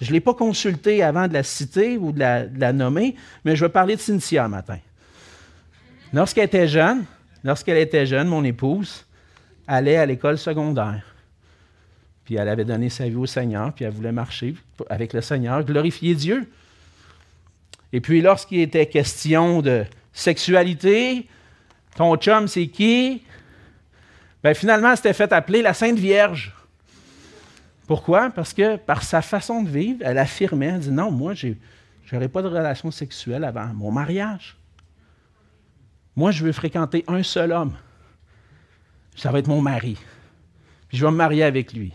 Je 0.00 0.08
ne 0.08 0.14
l'ai 0.14 0.20
pas 0.20 0.34
consulté 0.34 1.02
avant 1.02 1.28
de 1.28 1.32
la 1.32 1.42
citer 1.42 1.96
ou 1.96 2.12
de 2.12 2.18
la, 2.18 2.72
nommer, 2.72 3.14
mais 3.44 3.54
je 3.54 3.64
vais 3.64 3.70
parler 3.70 3.94
de 3.94 4.00
Cynthia 4.00 4.48
matin. 4.48 4.78
Lorsqu'elle 6.12 6.46
était 6.46 6.66
jeune, 6.66 7.04
lorsqu'elle 7.44 7.78
était 7.78 8.06
jeune, 8.06 8.28
mon 8.28 8.42
épouse 8.42 9.06
allait 9.66 9.96
à 9.96 10.06
l'école 10.06 10.38
secondaire. 10.38 11.04
Puis 12.24 12.34
elle 12.36 12.48
avait 12.48 12.64
donné 12.64 12.88
sa 12.88 13.08
vie 13.08 13.16
au 13.16 13.26
Seigneur, 13.26 13.72
puis 13.72 13.84
elle 13.84 13.92
voulait 13.92 14.12
marcher 14.12 14.54
avec 14.90 15.12
le 15.12 15.20
Seigneur, 15.20 15.62
glorifier 15.64 16.14
Dieu. 16.14 16.48
Et 17.92 18.00
puis 18.00 18.22
lorsqu'il 18.22 18.60
était 18.60 18.86
question 18.86 19.60
de 19.60 19.84
sexualité, 20.12 21.28
ton 21.96 22.16
chum, 22.16 22.48
c'est 22.48 22.68
qui? 22.68 23.22
Ben, 24.42 24.54
finalement, 24.54 24.90
elle 24.90 24.96
s'était 24.96 25.12
fait 25.12 25.32
appeler 25.32 25.62
la 25.62 25.74
Sainte 25.74 25.98
Vierge. 25.98 26.54
Pourquoi? 27.86 28.30
Parce 28.30 28.54
que 28.54 28.76
par 28.76 29.02
sa 29.02 29.22
façon 29.22 29.62
de 29.62 29.68
vivre, 29.68 30.00
elle 30.02 30.18
affirmait, 30.18 30.66
elle 30.66 30.80
dit 30.80 30.90
non, 30.90 31.10
moi, 31.10 31.34
je 31.34 31.54
n'aurai 32.12 32.28
pas 32.28 32.42
de 32.42 32.48
relation 32.48 32.90
sexuelle 32.90 33.44
avant 33.44 33.66
mon 33.74 33.90
mariage. 33.90 34.56
Moi, 36.16 36.30
je 36.30 36.44
veux 36.44 36.52
fréquenter 36.52 37.04
un 37.08 37.22
seul 37.22 37.52
homme. 37.52 37.76
Ça 39.16 39.30
va 39.30 39.38
être 39.38 39.48
mon 39.48 39.60
mari. 39.60 39.98
Puis 40.88 40.98
je 40.98 41.04
vais 41.04 41.10
me 41.10 41.16
marier 41.16 41.42
avec 41.42 41.72
lui. 41.72 41.92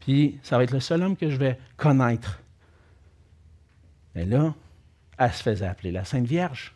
Puis 0.00 0.38
ça 0.42 0.58
va 0.58 0.64
être 0.64 0.72
le 0.72 0.80
seul 0.80 1.02
homme 1.02 1.16
que 1.16 1.30
je 1.30 1.36
vais 1.36 1.58
connaître. 1.76 2.40
Et 4.14 4.24
là, 4.24 4.54
elle 5.18 5.32
se 5.32 5.42
faisait 5.42 5.66
appeler 5.66 5.92
la 5.92 6.04
Sainte 6.04 6.26
Vierge. 6.26 6.72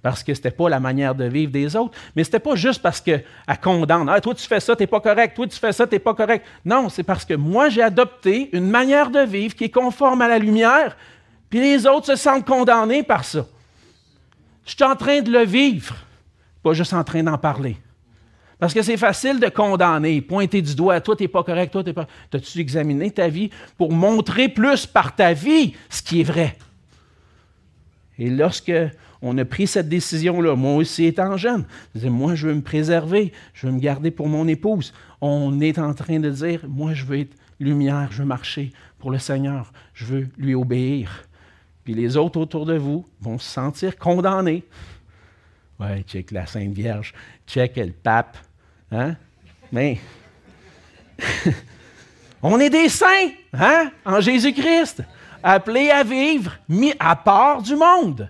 Parce 0.00 0.22
que 0.22 0.32
ce 0.32 0.38
n'était 0.38 0.52
pas 0.52 0.68
la 0.68 0.78
manière 0.78 1.14
de 1.14 1.24
vivre 1.24 1.50
des 1.50 1.74
autres. 1.74 1.98
Mais 2.14 2.22
ce 2.22 2.28
n'était 2.28 2.38
pas 2.38 2.54
juste 2.54 2.80
parce 2.80 3.00
qu'elle 3.00 3.24
condamne. 3.60 4.08
Ah, 4.08 4.20
toi, 4.20 4.34
tu 4.34 4.46
fais 4.46 4.60
ça, 4.60 4.76
tu 4.76 4.82
n'es 4.82 4.86
pas 4.86 5.00
correct. 5.00 5.34
Toi, 5.34 5.46
tu 5.48 5.58
fais 5.58 5.72
ça, 5.72 5.86
tu 5.86 5.94
n'es 5.94 5.98
pas 5.98 6.14
correct. 6.14 6.46
Non, 6.64 6.88
c'est 6.88 7.02
parce 7.02 7.24
que 7.24 7.34
moi, 7.34 7.68
j'ai 7.68 7.82
adopté 7.82 8.48
une 8.52 8.70
manière 8.70 9.10
de 9.10 9.20
vivre 9.20 9.54
qui 9.54 9.64
est 9.64 9.70
conforme 9.70 10.22
à 10.22 10.28
la 10.28 10.38
lumière, 10.38 10.96
puis 11.50 11.60
les 11.60 11.86
autres 11.86 12.06
se 12.06 12.16
sentent 12.16 12.46
condamnés 12.46 13.02
par 13.02 13.24
ça. 13.24 13.46
Je 14.64 14.72
suis 14.72 14.84
en 14.84 14.94
train 14.94 15.20
de 15.20 15.32
le 15.32 15.44
vivre, 15.44 15.96
pas 16.62 16.74
juste 16.74 16.92
en 16.92 17.02
train 17.02 17.22
d'en 17.22 17.38
parler. 17.38 17.76
Parce 18.58 18.74
que 18.74 18.82
c'est 18.82 18.96
facile 18.96 19.40
de 19.40 19.48
condamner, 19.48 20.20
pointer 20.20 20.60
du 20.62 20.74
doigt, 20.74 21.00
toi, 21.00 21.16
tu 21.16 21.24
n'es 21.24 21.28
pas 21.28 21.42
correct, 21.42 21.72
toi, 21.72 21.82
tu 21.82 21.88
n'es 21.88 21.94
pas. 21.94 22.06
T'as-tu 22.30 22.58
examiné 22.60 23.10
ta 23.10 23.28
vie 23.28 23.50
pour 23.76 23.92
montrer 23.92 24.48
plus 24.48 24.84
par 24.84 25.14
ta 25.14 25.32
vie 25.32 25.74
ce 25.88 26.02
qui 26.02 26.20
est 26.20 26.24
vrai? 26.24 26.56
Et 28.18 28.30
lorsque 28.30 28.72
on 29.22 29.36
a 29.38 29.44
pris 29.44 29.66
cette 29.66 29.88
décision-là, 29.88 30.56
moi 30.56 30.74
aussi 30.74 31.04
étant 31.04 31.36
jeune, 31.36 31.64
je 31.94 32.00
disais, 32.00 32.10
moi, 32.10 32.34
je 32.34 32.48
veux 32.48 32.54
me 32.54 32.62
préserver, 32.62 33.32
je 33.54 33.66
veux 33.66 33.72
me 33.72 33.80
garder 33.80 34.10
pour 34.10 34.28
mon 34.28 34.46
épouse. 34.48 34.92
On 35.20 35.60
est 35.60 35.78
en 35.78 35.94
train 35.94 36.18
de 36.18 36.30
dire, 36.30 36.60
moi, 36.68 36.94
je 36.94 37.04
veux 37.04 37.20
être 37.20 37.36
lumière, 37.60 38.08
je 38.10 38.18
veux 38.18 38.28
marcher 38.28 38.72
pour 38.98 39.10
le 39.10 39.18
Seigneur, 39.18 39.72
je 39.94 40.04
veux 40.04 40.28
lui 40.36 40.54
obéir. 40.54 41.24
Puis 41.84 41.94
les 41.94 42.16
autres 42.16 42.38
autour 42.40 42.66
de 42.66 42.76
vous 42.76 43.06
vont 43.20 43.38
se 43.38 43.48
sentir 43.48 43.96
condamnés. 43.96 44.64
Ouais, 45.80 46.02
check 46.02 46.32
la 46.32 46.46
Sainte 46.46 46.72
Vierge, 46.72 47.14
check 47.46 47.76
le 47.76 47.92
pape. 47.92 48.36
Hein? 48.90 49.16
Mais 49.70 49.98
on 52.42 52.58
est 52.58 52.70
des 52.70 52.88
saints, 52.88 53.30
hein? 53.52 53.90
En 54.04 54.20
Jésus-Christ, 54.20 55.02
appelés 55.42 55.90
à 55.90 56.02
vivre, 56.02 56.52
mis 56.68 56.92
à 56.98 57.16
part 57.16 57.62
du 57.62 57.76
monde. 57.76 58.28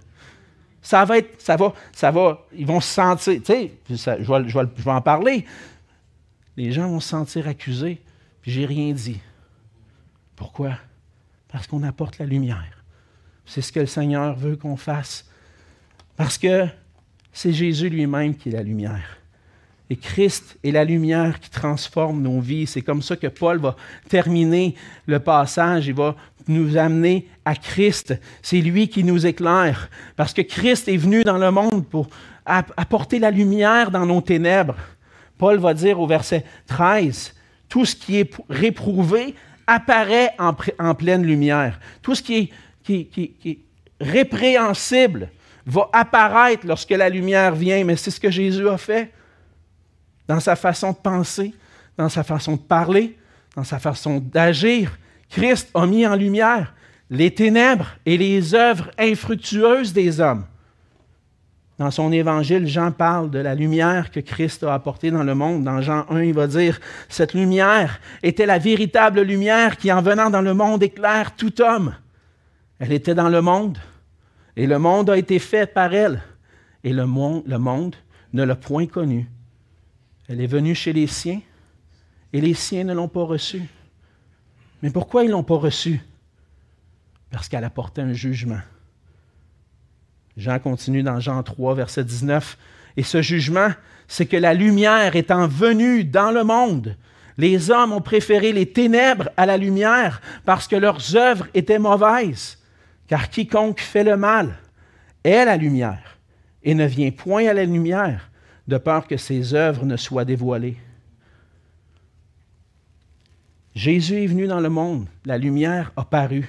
Ça 0.82 1.04
va 1.04 1.18
être, 1.18 1.40
ça 1.40 1.56
va, 1.56 1.72
ça 1.92 2.10
va, 2.10 2.46
ils 2.54 2.66
vont 2.66 2.80
se 2.80 2.88
sentir, 2.88 3.34
tu 3.42 3.44
sais, 3.44 3.72
je, 3.88 4.32
vais, 4.32 4.48
je 4.48 4.84
vais 4.84 4.90
en 4.90 5.00
parler. 5.00 5.44
Les 6.56 6.72
gens 6.72 6.88
vont 6.88 7.00
se 7.00 7.08
sentir 7.08 7.46
accusés, 7.46 8.00
puis 8.40 8.50
j'ai 8.50 8.66
rien 8.66 8.92
dit. 8.92 9.20
Pourquoi? 10.34 10.78
Parce 11.48 11.66
qu'on 11.66 11.82
apporte 11.82 12.18
la 12.18 12.26
lumière. 12.26 12.84
C'est 13.44 13.62
ce 13.62 13.72
que 13.72 13.80
le 13.80 13.86
Seigneur 13.86 14.36
veut 14.36 14.56
qu'on 14.56 14.76
fasse. 14.76 15.28
Parce 16.16 16.38
que 16.38 16.66
c'est 17.32 17.52
Jésus 17.52 17.88
lui-même 17.88 18.36
qui 18.36 18.48
est 18.48 18.52
la 18.52 18.62
lumière. 18.62 19.17
Et 19.90 19.96
Christ 19.96 20.58
est 20.62 20.70
la 20.70 20.84
lumière 20.84 21.40
qui 21.40 21.50
transforme 21.50 22.20
nos 22.20 22.40
vies. 22.40 22.66
C'est 22.66 22.82
comme 22.82 23.00
ça 23.00 23.16
que 23.16 23.26
Paul 23.26 23.58
va 23.58 23.74
terminer 24.08 24.74
le 25.06 25.18
passage. 25.18 25.86
Il 25.86 25.94
va 25.94 26.14
nous 26.46 26.76
amener 26.76 27.26
à 27.44 27.54
Christ. 27.54 28.14
C'est 28.42 28.60
lui 28.60 28.88
qui 28.88 29.02
nous 29.02 29.26
éclaire. 29.26 29.88
Parce 30.16 30.34
que 30.34 30.42
Christ 30.42 30.88
est 30.88 30.96
venu 30.96 31.24
dans 31.24 31.38
le 31.38 31.50
monde 31.50 31.86
pour 31.86 32.08
apporter 32.44 33.18
la 33.18 33.30
lumière 33.30 33.90
dans 33.90 34.04
nos 34.04 34.20
ténèbres. 34.20 34.76
Paul 35.38 35.58
va 35.58 35.72
dire 35.72 36.00
au 36.00 36.06
verset 36.06 36.44
13, 36.66 37.34
tout 37.68 37.84
ce 37.84 37.94
qui 37.94 38.18
est 38.18 38.30
réprouvé 38.50 39.34
apparaît 39.66 40.34
en, 40.38 40.94
pleine 40.94 41.24
lumière. 41.24 41.78
Tout 42.02 42.14
ce 42.14 42.22
qui 42.22 42.36
est, 42.36 42.50
qui 42.84 43.36
est 43.44 43.58
répréhensible 44.00 45.30
va 45.66 45.88
apparaître 45.92 46.66
lorsque 46.66 46.90
la 46.90 47.08
lumière 47.08 47.54
vient. 47.54 47.84
Mais 47.84 47.96
c'est 47.96 48.10
ce 48.10 48.20
que 48.20 48.30
Jésus 48.30 48.68
a 48.68 48.76
fait 48.76 49.12
dans 50.28 50.40
sa 50.40 50.54
façon 50.54 50.92
de 50.92 50.96
penser, 50.96 51.54
dans 51.96 52.08
sa 52.08 52.22
façon 52.22 52.52
de 52.52 52.60
parler, 52.60 53.16
dans 53.56 53.64
sa 53.64 53.78
façon 53.78 54.20
d'agir. 54.20 54.98
Christ 55.30 55.70
a 55.74 55.86
mis 55.86 56.06
en 56.06 56.14
lumière 56.14 56.74
les 57.10 57.32
ténèbres 57.32 57.88
et 58.06 58.16
les 58.16 58.54
œuvres 58.54 58.90
infructueuses 58.98 59.92
des 59.92 60.20
hommes. 60.20 60.44
Dans 61.78 61.90
son 61.92 62.10
évangile, 62.12 62.66
Jean 62.66 62.90
parle 62.90 63.30
de 63.30 63.38
la 63.38 63.54
lumière 63.54 64.10
que 64.10 64.18
Christ 64.20 64.64
a 64.64 64.74
apportée 64.74 65.12
dans 65.12 65.22
le 65.22 65.34
monde. 65.34 65.62
Dans 65.62 65.80
Jean 65.80 66.04
1, 66.10 66.22
il 66.22 66.34
va 66.34 66.48
dire, 66.48 66.80
Cette 67.08 67.34
lumière 67.34 68.00
était 68.22 68.46
la 68.46 68.58
véritable 68.58 69.22
lumière 69.22 69.76
qui, 69.76 69.92
en 69.92 70.02
venant 70.02 70.28
dans 70.28 70.42
le 70.42 70.54
monde, 70.54 70.82
éclaire 70.82 71.36
tout 71.36 71.62
homme. 71.62 71.94
Elle 72.80 72.92
était 72.92 73.14
dans 73.14 73.28
le 73.28 73.40
monde, 73.40 73.78
et 74.56 74.66
le 74.66 74.78
monde 74.78 75.10
a 75.10 75.16
été 75.16 75.38
fait 75.38 75.72
par 75.72 75.94
elle, 75.94 76.20
et 76.82 76.92
le 76.92 77.06
monde, 77.06 77.44
le 77.46 77.58
monde 77.58 77.94
ne 78.32 78.42
l'a 78.42 78.56
point 78.56 78.86
connue. 78.86 79.28
Elle 80.28 80.40
est 80.40 80.46
venue 80.46 80.74
chez 80.74 80.92
les 80.92 81.06
siens 81.06 81.40
et 82.32 82.40
les 82.40 82.54
siens 82.54 82.84
ne 82.84 82.92
l'ont 82.92 83.08
pas 83.08 83.24
reçue. 83.24 83.62
Mais 84.82 84.90
pourquoi 84.90 85.24
ils 85.24 85.28
ne 85.28 85.32
l'ont 85.32 85.42
pas 85.42 85.56
reçue? 85.56 86.00
Parce 87.30 87.48
qu'elle 87.48 87.64
apportait 87.64 88.02
un 88.02 88.12
jugement. 88.12 88.60
Jean 90.36 90.58
continue 90.58 91.02
dans 91.02 91.18
Jean 91.18 91.42
3, 91.42 91.74
verset 91.74 92.04
19. 92.04 92.56
Et 92.96 93.02
ce 93.02 93.22
jugement, 93.22 93.70
c'est 94.06 94.26
que 94.26 94.36
la 94.36 94.54
lumière 94.54 95.16
étant 95.16 95.48
venue 95.48 96.04
dans 96.04 96.30
le 96.30 96.44
monde, 96.44 96.96
les 97.38 97.70
hommes 97.70 97.92
ont 97.92 98.00
préféré 98.00 98.52
les 98.52 98.66
ténèbres 98.66 99.30
à 99.36 99.46
la 99.46 99.56
lumière 99.56 100.20
parce 100.44 100.68
que 100.68 100.76
leurs 100.76 101.16
œuvres 101.16 101.46
étaient 101.54 101.78
mauvaises. 101.78 102.58
Car 103.06 103.30
quiconque 103.30 103.80
fait 103.80 104.04
le 104.04 104.16
mal 104.16 104.58
est 105.24 105.44
la 105.44 105.56
lumière 105.56 106.18
et 106.62 106.74
ne 106.74 106.86
vient 106.86 107.10
point 107.10 107.46
à 107.46 107.54
la 107.54 107.64
lumière 107.64 108.30
de 108.68 108.78
peur 108.78 109.06
que 109.06 109.16
ses 109.16 109.54
œuvres 109.54 109.84
ne 109.84 109.96
soient 109.96 110.24
dévoilées. 110.24 110.76
Jésus 113.74 114.22
est 114.22 114.26
venu 114.26 114.46
dans 114.46 114.60
le 114.60 114.68
monde, 114.68 115.06
la 115.24 115.38
lumière 115.38 115.92
a 115.96 116.04
paru. 116.04 116.48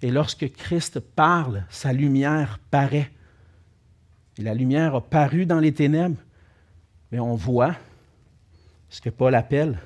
Et 0.00 0.10
lorsque 0.10 0.50
Christ 0.52 1.00
parle, 1.00 1.64
sa 1.70 1.92
lumière 1.92 2.60
paraît. 2.70 3.10
Et 4.38 4.42
la 4.42 4.54
lumière 4.54 4.94
a 4.94 5.00
paru 5.00 5.44
dans 5.44 5.58
les 5.58 5.74
ténèbres, 5.74 6.20
mais 7.10 7.18
on 7.18 7.34
voit 7.34 7.74
ce 8.88 9.00
que 9.00 9.10
Paul 9.10 9.34
appelle 9.34 9.78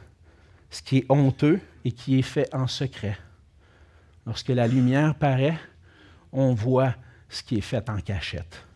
ce 0.72 0.82
qui 0.82 0.98
est 0.98 1.06
honteux 1.10 1.60
et 1.84 1.92
qui 1.92 2.18
est 2.18 2.22
fait 2.22 2.52
en 2.54 2.66
secret. 2.66 3.16
Lorsque 4.26 4.48
la 4.48 4.66
lumière 4.66 5.14
paraît, 5.14 5.58
on 6.32 6.54
voit 6.54 6.94
ce 7.28 7.42
qui 7.42 7.56
est 7.56 7.60
fait 7.60 7.88
en 7.90 7.98
cachette. 7.98 8.66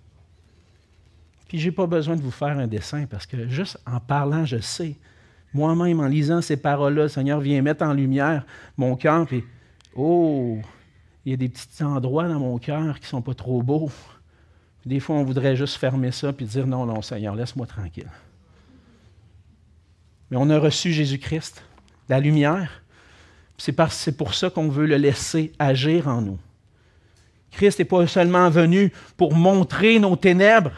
Puis 1.49 1.59
je 1.59 1.67
n'ai 1.67 1.73
pas 1.73 1.87
besoin 1.87 2.17
de 2.17 2.23
vous 2.23 2.31
faire 2.31 2.59
un 2.59 2.67
dessin 2.67 3.07
parce 3.07 3.27
que 3.27 3.49
juste 3.49 3.79
en 3.87 4.01
parlant, 4.01 4.45
je 4.45 4.59
sais. 4.59 4.97
Moi-même, 5.55 6.01
en 6.01 6.07
lisant 6.07 6.43
ces 6.43 6.57
paroles-là, 6.57 7.05
le 7.05 7.09
Seigneur 7.09 7.41
vient 7.41 7.63
mettre 7.63 7.85
en 7.85 7.93
lumière 7.93 8.45
mon 8.77 8.97
cœur. 8.97 9.27
Puis, 9.27 9.45
oh, 9.95 10.59
il 11.25 11.31
y 11.31 11.35
a 11.35 11.37
des 11.37 11.49
petits 11.49 11.83
endroits 11.83 12.29
dans 12.29 12.41
mon 12.41 12.59
cœur 12.59 12.99
qui 13.01 13.07
sont 13.07 13.23
pas 13.23 13.35
trop 13.35 13.63
beaux. 13.63 13.91
des 14.85 15.01
fois, 15.01 15.17
on 15.17 15.25
voudrait 15.25 15.57
juste 15.57 15.77
fermer 15.77 16.13
ça 16.13 16.33
puis 16.33 16.47
dire 16.47 16.67
non, 16.67 16.85
non, 16.87 17.01
Seigneur, 17.01 17.35
laisse-moi 17.35 17.67
tranquille. 17.67 18.11
Mais 20.31 20.37
on 20.37 20.51
a 20.51 20.59
reçu 20.59 20.93
Jésus-Christ, 20.93 21.63
la 22.09 22.21
lumière. 22.21 22.83
C'est 23.59 24.17
pour 24.17 24.35
ça 24.35 24.51
qu'on 24.51 24.69
veut 24.69 24.87
le 24.87 24.97
laisser 24.97 25.53
agir 25.59 26.09
en 26.09 26.21
nous. 26.21 26.39
Christ 27.53 27.79
n'est 27.79 27.85
pas 27.87 28.07
seulement 28.07 28.51
venu 28.51 28.93
pour 29.17 29.35
montrer 29.35 29.99
nos 29.99 30.15
ténèbres, 30.15 30.73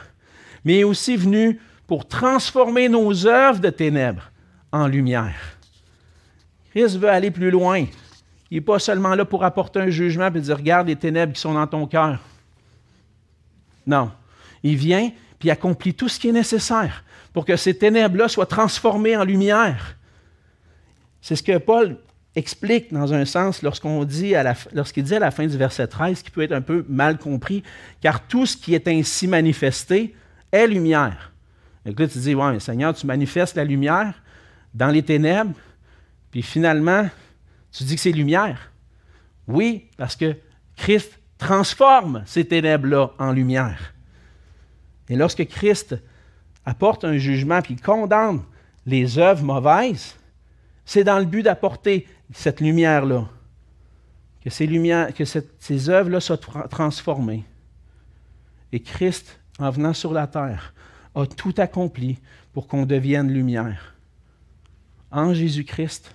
mais 0.68 0.80
est 0.80 0.84
aussi 0.84 1.16
venu 1.16 1.58
pour 1.86 2.06
transformer 2.06 2.90
nos 2.90 3.26
œuvres 3.26 3.58
de 3.58 3.70
ténèbres 3.70 4.30
en 4.70 4.86
lumière. 4.86 5.56
Christ 6.72 6.98
veut 6.98 7.08
aller 7.08 7.30
plus 7.30 7.50
loin. 7.50 7.86
Il 8.50 8.56
n'est 8.56 8.60
pas 8.60 8.78
seulement 8.78 9.14
là 9.14 9.24
pour 9.24 9.44
apporter 9.44 9.80
un 9.80 9.88
jugement 9.88 10.26
et 10.26 10.40
dire 10.40 10.58
Regarde 10.58 10.88
les 10.88 10.96
ténèbres 10.96 11.32
qui 11.32 11.40
sont 11.40 11.54
dans 11.54 11.66
ton 11.66 11.86
cœur. 11.86 12.20
Non. 13.86 14.10
Il 14.62 14.76
vient 14.76 15.10
puis 15.38 15.50
accomplit 15.50 15.94
tout 15.94 16.10
ce 16.10 16.20
qui 16.20 16.28
est 16.28 16.32
nécessaire 16.32 17.02
pour 17.32 17.46
que 17.46 17.56
ces 17.56 17.72
ténèbres-là 17.72 18.28
soient 18.28 18.44
transformées 18.44 19.16
en 19.16 19.24
lumière. 19.24 19.96
C'est 21.22 21.36
ce 21.36 21.42
que 21.42 21.56
Paul 21.56 21.96
explique 22.36 22.92
dans 22.92 23.14
un 23.14 23.24
sens 23.24 23.62
lorsqu'on 23.62 24.04
dit 24.04 24.34
lorsqu'il 24.74 25.04
dit 25.04 25.14
à 25.14 25.20
la 25.20 25.30
fin 25.30 25.46
du 25.46 25.56
verset 25.56 25.86
13, 25.86 26.20
qui 26.20 26.30
peut 26.30 26.42
être 26.42 26.52
un 26.52 26.60
peu 26.60 26.84
mal 26.90 27.16
compris, 27.16 27.62
car 28.02 28.26
tout 28.26 28.44
ce 28.44 28.54
qui 28.54 28.74
est 28.74 28.86
ainsi 28.86 29.26
manifesté 29.26 30.14
est 30.52 30.66
lumière. 30.66 31.32
Et 31.84 31.92
là, 31.92 32.08
tu 32.08 32.18
dis, 32.18 32.34
ouais, 32.34 32.52
mais 32.52 32.60
Seigneur, 32.60 32.94
tu 32.94 33.06
manifestes 33.06 33.56
la 33.56 33.64
lumière 33.64 34.14
dans 34.74 34.88
les 34.88 35.02
ténèbres, 35.02 35.54
puis 36.30 36.42
finalement, 36.42 37.08
tu 37.72 37.84
dis 37.84 37.94
que 37.94 38.00
c'est 38.00 38.12
lumière. 38.12 38.70
Oui, 39.46 39.88
parce 39.96 40.16
que 40.16 40.36
Christ 40.76 41.18
transforme 41.38 42.22
ces 42.26 42.44
ténèbres-là 42.44 43.12
en 43.18 43.32
lumière. 43.32 43.94
Et 45.08 45.16
lorsque 45.16 45.46
Christ 45.46 45.96
apporte 46.66 47.04
un 47.04 47.16
jugement 47.16 47.62
puis 47.62 47.76
condamne 47.76 48.42
les 48.84 49.18
œuvres 49.18 49.42
mauvaises, 49.42 50.16
c'est 50.84 51.04
dans 51.04 51.18
le 51.18 51.24
but 51.24 51.42
d'apporter 51.42 52.06
cette 52.32 52.60
lumière-là, 52.60 53.26
que 54.42 54.50
ces, 54.50 54.66
lumières, 54.66 55.14
que 55.14 55.24
ces 55.24 55.90
œuvres-là 55.90 56.20
soient 56.20 56.38
transformées. 56.68 57.44
Et 58.72 58.80
Christ 58.80 59.40
en 59.58 59.70
venant 59.70 59.92
sur 59.92 60.12
la 60.12 60.26
terre, 60.26 60.72
a 61.14 61.26
tout 61.26 61.54
accompli 61.58 62.18
pour 62.52 62.66
qu'on 62.66 62.86
devienne 62.86 63.32
lumière. 63.32 63.94
En 65.10 65.32
Jésus-Christ, 65.34 66.14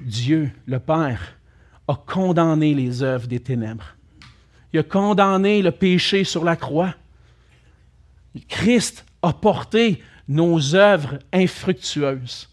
Dieu, 0.00 0.50
le 0.66 0.78
Père, 0.78 1.36
a 1.86 1.94
condamné 1.94 2.74
les 2.74 3.02
œuvres 3.02 3.26
des 3.26 3.40
ténèbres. 3.40 3.96
Il 4.72 4.80
a 4.80 4.82
condamné 4.82 5.62
le 5.62 5.72
péché 5.72 6.24
sur 6.24 6.44
la 6.44 6.56
croix. 6.56 6.94
Christ 8.48 9.04
a 9.22 9.32
porté 9.32 10.02
nos 10.28 10.74
œuvres 10.74 11.18
infructueuses. 11.32 12.48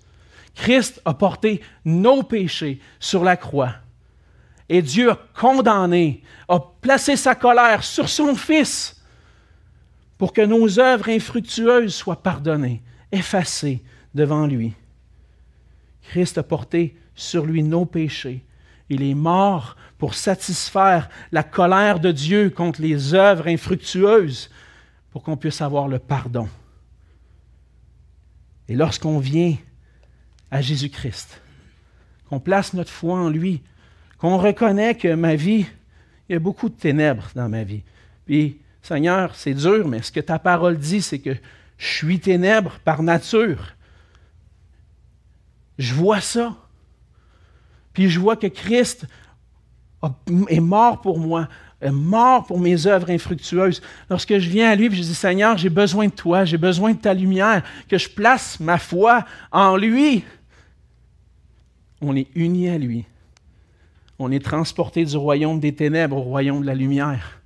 Christ 0.56 1.00
a 1.06 1.14
porté 1.14 1.62
nos 1.86 2.24
péchés 2.24 2.82
sur 3.00 3.24
la 3.24 3.38
croix. 3.38 3.76
Et 4.68 4.82
Dieu 4.82 5.12
a 5.12 5.20
condamné, 5.40 6.24
a 6.50 6.60
placé 6.60 7.16
sa 7.16 7.36
colère 7.36 7.84
sur 7.84 8.10
son 8.10 8.36
Fils 8.36 8.97
pour 10.18 10.34
que 10.34 10.42
nos 10.42 10.80
œuvres 10.80 11.10
infructueuses 11.10 11.94
soient 11.94 12.24
pardonnées, 12.24 12.82
effacées 13.12 13.84
devant 14.14 14.48
lui. 14.48 14.74
Christ 16.10 16.38
a 16.38 16.44
porté 16.44 16.98
sur 17.16 17.46
lui 17.46 17.64
nos 17.64 17.86
péchés. 17.86 18.44
Il 18.90 19.04
est 19.04 19.16
mort 19.16 19.76
pour 19.98 20.14
satisfaire 20.14 21.10
la 21.32 21.44
colère 21.44 22.00
de 22.00 22.12
Dieu 22.12 22.50
contre 22.50 22.82
les 22.82 23.14
œuvres 23.14 23.48
infructueuses, 23.48 24.50
pour 25.12 25.24
qu'on 25.24 25.38
puisse 25.38 25.62
avoir 25.62 25.88
le 25.88 26.00
pardon. 26.00 26.48
Et 28.68 28.76
lorsqu'on 28.76 29.20
vient 29.20 29.56
à 30.52 30.62
Jésus-Christ, 30.62 31.42
qu'on 32.30 32.40
place 32.40 32.74
notre 32.74 32.92
foi 32.92 33.18
en 33.18 33.30
lui, 33.30 33.62
qu'on 34.18 34.38
reconnaît 34.38 34.96
que 34.96 35.14
ma 35.14 35.36
vie, 35.36 35.66
il 36.28 36.34
y 36.34 36.36
a 36.36 36.40
beaucoup 36.40 36.70
de 36.70 36.76
ténèbres 36.76 37.30
dans 37.36 37.50
ma 37.50 37.64
vie. 37.64 37.84
Puis, 38.26 38.60
Seigneur, 38.82 39.36
c'est 39.36 39.54
dur, 39.54 39.88
mais 39.88 40.02
ce 40.02 40.12
que 40.12 40.20
ta 40.20 40.40
parole 40.40 40.78
dit, 40.78 41.02
c'est 41.02 41.20
que 41.20 41.36
je 41.78 41.86
suis 41.86 42.20
ténèbre 42.20 42.80
par 42.84 43.04
nature. 43.04 43.74
Je 45.78 45.94
vois 45.94 46.22
ça. 46.22 46.56
Puis 47.94 48.10
je 48.10 48.20
vois 48.20 48.36
que 48.36 48.48
Christ 48.48 49.06
est 50.50 50.60
mort 50.60 51.02
pour 51.02 51.20
moi, 51.20 51.48
est 51.82 51.92
mort 51.92 52.46
pour 52.46 52.60
mes 52.60 52.88
œuvres 52.88 53.10
infructueuses. 53.10 53.82
Lorsque 54.10 54.38
je 54.38 54.50
viens 54.50 54.70
à 54.70 54.76
lui, 54.76 54.86
je 54.86 55.02
dis, 55.02 55.16
Seigneur, 55.16 55.58
j'ai 55.58 55.70
besoin 55.70 56.08
de 56.08 56.12
toi, 56.12 56.46
j'ai 56.46 56.58
besoin 56.58 56.94
de 56.94 57.00
ta 57.00 57.14
lumière, 57.14 57.64
que 57.88 57.98
je 57.98 58.10
place 58.10 58.60
ma 58.60 58.78
foi 58.78 59.26
en 59.52 59.76
lui. 59.76 60.24
On 62.02 62.16
est 62.16 62.28
unis 62.36 62.70
à 62.70 62.78
lui. 62.78 63.06
On 64.20 64.32
est 64.32 64.44
transporté 64.44 65.06
du 65.06 65.18
royaume 65.18 65.60
des 65.60 65.74
ténèbres 65.74 66.18
au 66.18 66.22
royaume 66.22 66.62
de 66.62 66.68
la 66.68 66.76
lumière. 66.76 67.42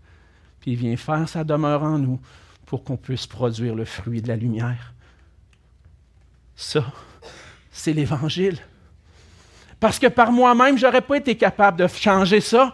Puis 0.61 0.71
il 0.71 0.77
vient 0.77 0.95
faire 0.95 1.27
sa 1.27 1.43
demeure 1.43 1.83
en 1.83 1.97
nous 1.97 2.19
pour 2.65 2.83
qu'on 2.83 2.97
puisse 2.97 3.27
produire 3.27 3.75
le 3.75 3.83
fruit 3.83 4.21
de 4.21 4.27
la 4.27 4.35
lumière. 4.35 4.93
Ça, 6.55 6.85
c'est 7.71 7.93
l'Évangile. 7.93 8.59
Parce 9.79 9.97
que 9.97 10.07
par 10.07 10.31
moi-même, 10.31 10.77
je 10.77 10.85
n'aurais 10.85 11.01
pas 11.01 11.17
été 11.17 11.35
capable 11.35 11.79
de 11.79 11.87
changer 11.87 12.39
ça. 12.39 12.73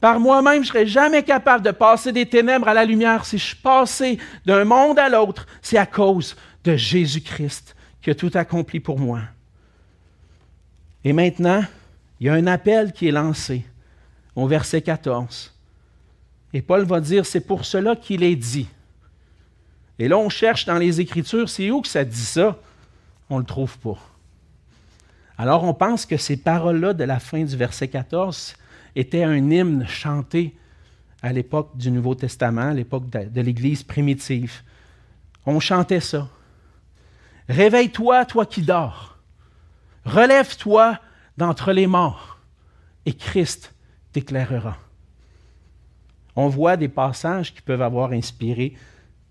Par 0.00 0.20
moi-même, 0.20 0.62
je 0.62 0.68
ne 0.68 0.72
serais 0.72 0.86
jamais 0.86 1.24
capable 1.24 1.64
de 1.64 1.72
passer 1.72 2.12
des 2.12 2.26
ténèbres 2.26 2.68
à 2.68 2.74
la 2.74 2.84
lumière. 2.84 3.24
Si 3.24 3.38
je 3.38 3.44
suis 3.44 3.56
passé 3.56 4.18
d'un 4.44 4.64
monde 4.64 4.98
à 4.98 5.08
l'autre, 5.08 5.46
c'est 5.60 5.78
à 5.78 5.86
cause 5.86 6.36
de 6.62 6.76
Jésus-Christ 6.76 7.74
qui 8.00 8.10
a 8.10 8.14
tout 8.14 8.30
accompli 8.34 8.78
pour 8.78 9.00
moi. 9.00 9.20
Et 11.02 11.12
maintenant, 11.12 11.64
il 12.20 12.26
y 12.26 12.30
a 12.30 12.34
un 12.34 12.46
appel 12.46 12.92
qui 12.92 13.08
est 13.08 13.12
lancé 13.12 13.66
au 14.36 14.46
verset 14.46 14.82
14. 14.82 15.55
Et 16.56 16.62
Paul 16.62 16.84
va 16.84 17.00
dire, 17.00 17.26
c'est 17.26 17.42
pour 17.42 17.66
cela 17.66 17.94
qu'il 17.94 18.22
est 18.22 18.34
dit. 18.34 18.66
Et 19.98 20.08
là, 20.08 20.16
on 20.16 20.30
cherche 20.30 20.64
dans 20.64 20.78
les 20.78 21.02
Écritures, 21.02 21.50
c'est 21.50 21.70
où 21.70 21.82
que 21.82 21.88
ça 21.88 22.02
dit 22.02 22.16
ça? 22.16 22.56
On 23.28 23.34
ne 23.34 23.40
le 23.40 23.46
trouve 23.46 23.76
pas. 23.76 23.98
Alors 25.36 25.64
on 25.64 25.74
pense 25.74 26.06
que 26.06 26.16
ces 26.16 26.38
paroles-là 26.38 26.94
de 26.94 27.04
la 27.04 27.18
fin 27.18 27.44
du 27.44 27.54
verset 27.58 27.88
14 27.88 28.54
étaient 28.94 29.22
un 29.22 29.36
hymne 29.36 29.86
chanté 29.86 30.56
à 31.20 31.30
l'époque 31.30 31.76
du 31.76 31.90
Nouveau 31.90 32.14
Testament, 32.14 32.70
à 32.70 32.72
l'époque 32.72 33.10
de, 33.10 33.40
l'Église 33.42 33.82
primitive. 33.82 34.62
On 35.44 35.60
chantait 35.60 36.00
ça. 36.00 36.26
Réveille-toi, 37.50 38.24
toi 38.24 38.46
qui 38.46 38.62
dors. 38.62 39.18
Relève-toi 40.06 40.98
d'entre 41.36 41.72
les 41.72 41.86
morts, 41.86 42.38
et 43.04 43.12
Christ 43.12 43.74
t'éclairera. 44.14 44.78
On 46.36 46.48
voit 46.48 46.76
des 46.76 46.88
passages 46.88 47.52
qui 47.54 47.62
peuvent 47.62 47.82
avoir 47.82 48.12
inspiré 48.12 48.74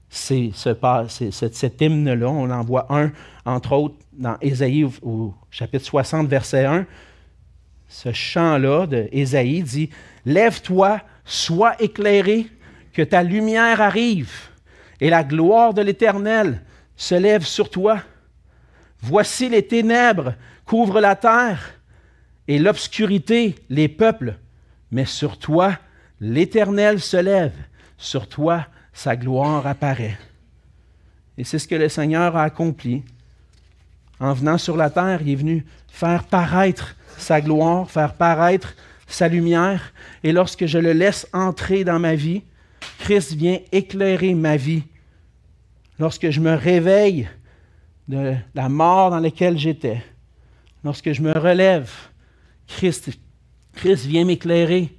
c'est 0.10 0.52
cet 0.54 1.82
hymne-là. 1.82 2.30
On 2.30 2.50
en 2.50 2.64
voit 2.64 2.88
un, 2.90 3.12
entre 3.46 3.74
autres, 3.74 3.96
dans 4.14 4.38
Ésaïe 4.42 4.86
au, 5.02 5.34
chapitre 5.52 5.86
60, 5.86 6.28
verset 6.28 6.66
1. 6.66 6.86
Ce 7.88 8.12
chant-là 8.12 8.88
de 8.88 9.08
Ésaïe 9.12 9.62
dit 9.64 9.90
Lève-toi, 10.26 11.02
sois 11.26 11.76
éclairé, 11.82 12.48
que 12.94 13.02
ta 13.02 13.24
lumière 13.24 13.82
arrive, 13.82 14.32
et 15.02 15.10
la 15.10 15.24
gloire 15.24 15.74
de 15.74 15.82
l'Éternel 15.82 16.62
se 16.96 17.16
lève 17.16 17.44
sur 17.44 17.70
toi. 17.70 18.00
Voici 19.02 19.50
les 19.50 19.68
ténèbres 19.68 20.34
couvrent 20.66 21.02
la 21.02 21.16
terre, 21.16 21.74
et 22.48 22.58
l'obscurité 22.58 23.56
les 23.70 23.90
peuples. 23.90 24.38
Mais 24.92 25.06
sur 25.06 25.38
toi, 25.38 25.78
l'Éternel 26.20 27.00
se 27.00 27.18
lève, 27.18 27.54
sur 27.98 28.28
toi, 28.28 28.66
sa 28.94 29.16
gloire 29.16 29.66
apparaît. 29.68 30.18
Et 31.38 31.44
c'est 31.44 31.60
ce 31.60 31.68
que 31.68 31.76
le 31.76 31.90
Seigneur 31.90 32.36
a 32.36 32.44
accompli. 32.44 33.04
En 34.20 34.34
venant 34.34 34.58
sur 34.58 34.78
la 34.78 34.90
terre, 34.90 35.22
il 35.22 35.32
est 35.32 35.36
venu 35.36 35.66
faire 35.88 36.24
paraître 36.24 36.96
sa 37.18 37.42
gloire, 37.42 37.90
faire 37.90 38.14
paraître 38.14 38.76
sa 39.08 39.28
lumière. 39.28 39.94
Et 40.24 40.32
lorsque 40.32 40.66
je 40.66 40.78
le 40.78 40.94
laisse 40.94 41.28
entrer 41.34 41.84
dans 41.84 42.00
ma 42.00 42.16
vie, 42.16 42.44
Christ 43.00 43.34
vient 43.34 43.60
éclairer 43.72 44.34
ma 44.34 44.58
vie. 44.58 44.84
Lorsque 46.00 46.30
je 46.30 46.40
me 46.40 46.54
réveille 46.54 47.28
de 48.08 48.36
la 48.54 48.70
mort 48.70 49.10
dans 49.12 49.20
laquelle 49.20 49.58
j'étais, 49.58 50.04
lorsque 50.84 51.12
je 51.12 51.22
me 51.22 51.38
relève, 51.38 51.92
Christ, 52.68 53.10
Christ 53.74 54.06
vient 54.06 54.26
m'éclairer. 54.26 54.96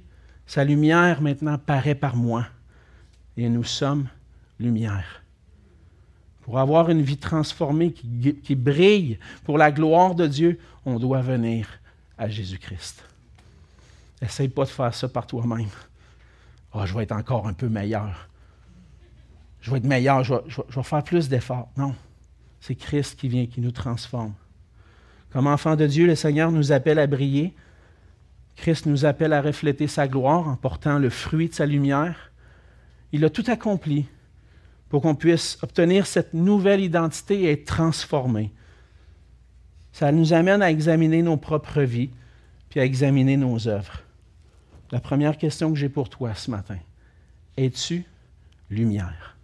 Sa 0.47 0.63
lumière 0.63 1.21
maintenant 1.21 1.57
paraît 1.57 1.95
par 1.95 2.15
moi 2.15 2.47
et 3.35 3.49
nous 3.49 3.65
sommes 3.65 4.07
lumière. 4.59 5.21
Pour 6.41 6.57
avoir 6.57 6.89
une 6.89 7.01
vie 7.01 7.17
transformée 7.17 7.91
qui, 7.91 8.55
brille 8.55 9.19
pour 9.43 9.57
la 9.57 9.71
gloire 9.71 10.15
de 10.15 10.25
Dieu, 10.25 10.59
on 10.85 10.97
doit 10.97 11.21
venir 11.21 11.67
à 12.17 12.29
Jésus-Christ. 12.29 13.03
Essaye 14.21 14.47
pas 14.47 14.63
de 14.63 14.69
faire 14.69 14.93
ça 14.95 15.09
par 15.09 15.27
toi-même. 15.27 15.67
oh, 16.73 16.85
je 16.85 16.95
vais 16.95 17.03
être 17.03 17.11
encore 17.11 17.45
un 17.47 17.53
peu 17.53 17.67
meilleur. 17.67 18.29
Je 19.59 19.69
vais 19.69 19.77
être 19.77 19.83
meilleur, 19.83 20.23
je 20.23 20.33
vais, 20.33 20.41
je 20.47 20.75
vais 20.75 20.83
faire 20.83 21.03
plus 21.03 21.27
d'efforts. 21.27 21.69
Non, 21.75 21.93
c'est 22.61 22.75
Christ 22.75 23.19
qui 23.19 23.27
vient, 23.27 23.45
qui 23.45 23.59
nous 23.59 23.71
transforme. 23.71 24.33
Comme 25.31 25.47
enfants 25.47 25.75
de 25.75 25.85
Dieu, 25.85 26.07
le 26.07 26.15
Seigneur 26.15 26.51
nous 26.51 26.71
appelle 26.71 26.99
à 26.99 27.07
briller. 27.07 27.53
Christ 28.57 28.87
nous 28.87 29.05
appelle 29.05 29.33
à 29.33 29.41
refléter 29.41 29.87
sa 29.87 30.07
gloire 30.07 30.47
en 30.47 30.55
portant 30.55 30.99
le 30.99 31.09
fruit 31.09 31.47
de 31.47 31.53
sa 31.53 31.65
lumière. 31.65 32.31
Il 33.11 33.23
a 33.23 33.29
tout 33.29 33.45
accompli 33.47 34.07
pour 34.89 35.01
qu'on 35.01 35.15
puisse 35.15 35.57
obtenir 35.61 36.07
cette 36.07 36.33
nouvelle 36.33 36.81
identité 36.81 37.43
et 37.43 37.51
être 37.51 37.65
transformé. 37.65 38.51
Ça 39.93 40.11
nous 40.11 40.33
amène 40.33 40.61
à 40.61 40.71
examiner 40.71 41.21
nos 41.21 41.37
propres 41.37 41.81
vies, 41.81 42.09
puis 42.69 42.79
à 42.79 42.85
examiner 42.85 43.37
nos 43.37 43.67
œuvres. 43.67 44.01
La 44.91 44.99
première 44.99 45.37
question 45.37 45.71
que 45.71 45.77
j'ai 45.77 45.89
pour 45.89 46.09
toi 46.09 46.33
ce 46.33 46.49
matin, 46.51 46.77
es-tu 47.57 48.05
lumière? 48.69 49.37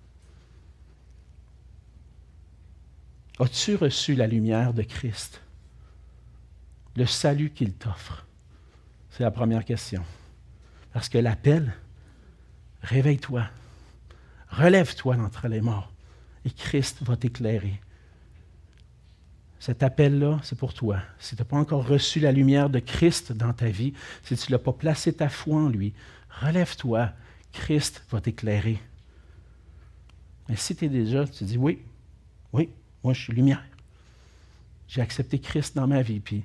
As-tu 3.40 3.76
reçu 3.76 4.16
la 4.16 4.28
lumière 4.28 4.74
de 4.74 4.84
Christ? 4.84 5.42
Le 6.96 7.06
salut 7.06 7.50
qu'il 7.50 7.74
t'offre? 7.74 8.26
C'est 9.16 9.22
la 9.22 9.30
première 9.30 9.64
question. 9.64 10.04
Parce 10.92 11.08
que 11.08 11.20
l'appel, 11.20 11.72
réveille-toi, 12.82 13.48
relève-toi 14.50 15.18
d'entre 15.18 15.48
les 15.48 15.62
morts, 15.62 15.92
et 16.46 16.50
Christ 16.50 17.04
va 17.04 17.16
t'éclairer. 17.16 17.80
Cet 19.60 19.84
appel-là, 19.84 20.40
c'est 20.42 20.58
pour 20.58 20.74
toi. 20.74 21.00
Si 21.20 21.36
tu 21.36 21.42
n'as 21.44 21.46
pas 21.46 21.58
encore 21.58 21.88
reçu 21.88 22.20
la 22.20 22.32
lumière 22.32 22.72
de 22.72 22.80
Christ 22.80 23.32
dans 23.32 23.54
ta 23.54 23.68
vie, 23.68 23.94
si 24.24 24.36
tu 24.36 24.52
n'as 24.52 24.58
pas 24.58 24.74
placé 24.74 25.14
ta 25.14 25.30
foi 25.30 25.62
en 25.62 25.70
lui, 25.70 25.94
relève-toi, 26.42 27.12
Christ 27.52 28.04
va 28.10 28.20
t'éclairer. 28.20 28.80
Mais 30.50 30.56
si 30.56 30.76
tu 30.76 30.86
es 30.86 30.90
déjà, 30.90 31.28
tu 31.28 31.44
dis 31.44 31.58
oui, 31.58 31.84
oui, 32.52 32.72
moi 33.04 33.14
je 33.14 33.22
suis 33.22 33.34
lumière. 33.34 33.64
J'ai 34.88 35.02
accepté 35.02 35.38
Christ 35.38 35.76
dans 35.76 35.88
ma 35.88 36.02
vie, 36.02 36.20
puis 36.20 36.44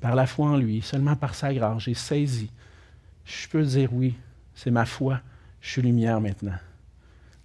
par 0.00 0.14
la 0.14 0.26
foi 0.26 0.50
en 0.50 0.56
lui, 0.56 0.82
seulement 0.82 1.16
par 1.16 1.34
sa 1.34 1.52
grâce, 1.52 1.82
j'ai 1.82 1.94
saisi. 1.94 2.50
Je 3.24 3.48
peux 3.48 3.64
dire 3.64 3.92
oui, 3.92 4.14
c'est 4.54 4.70
ma 4.70 4.86
foi 4.86 5.20
je 5.66 5.72
suis 5.72 5.82
lumière 5.82 6.20
maintenant. 6.20 6.58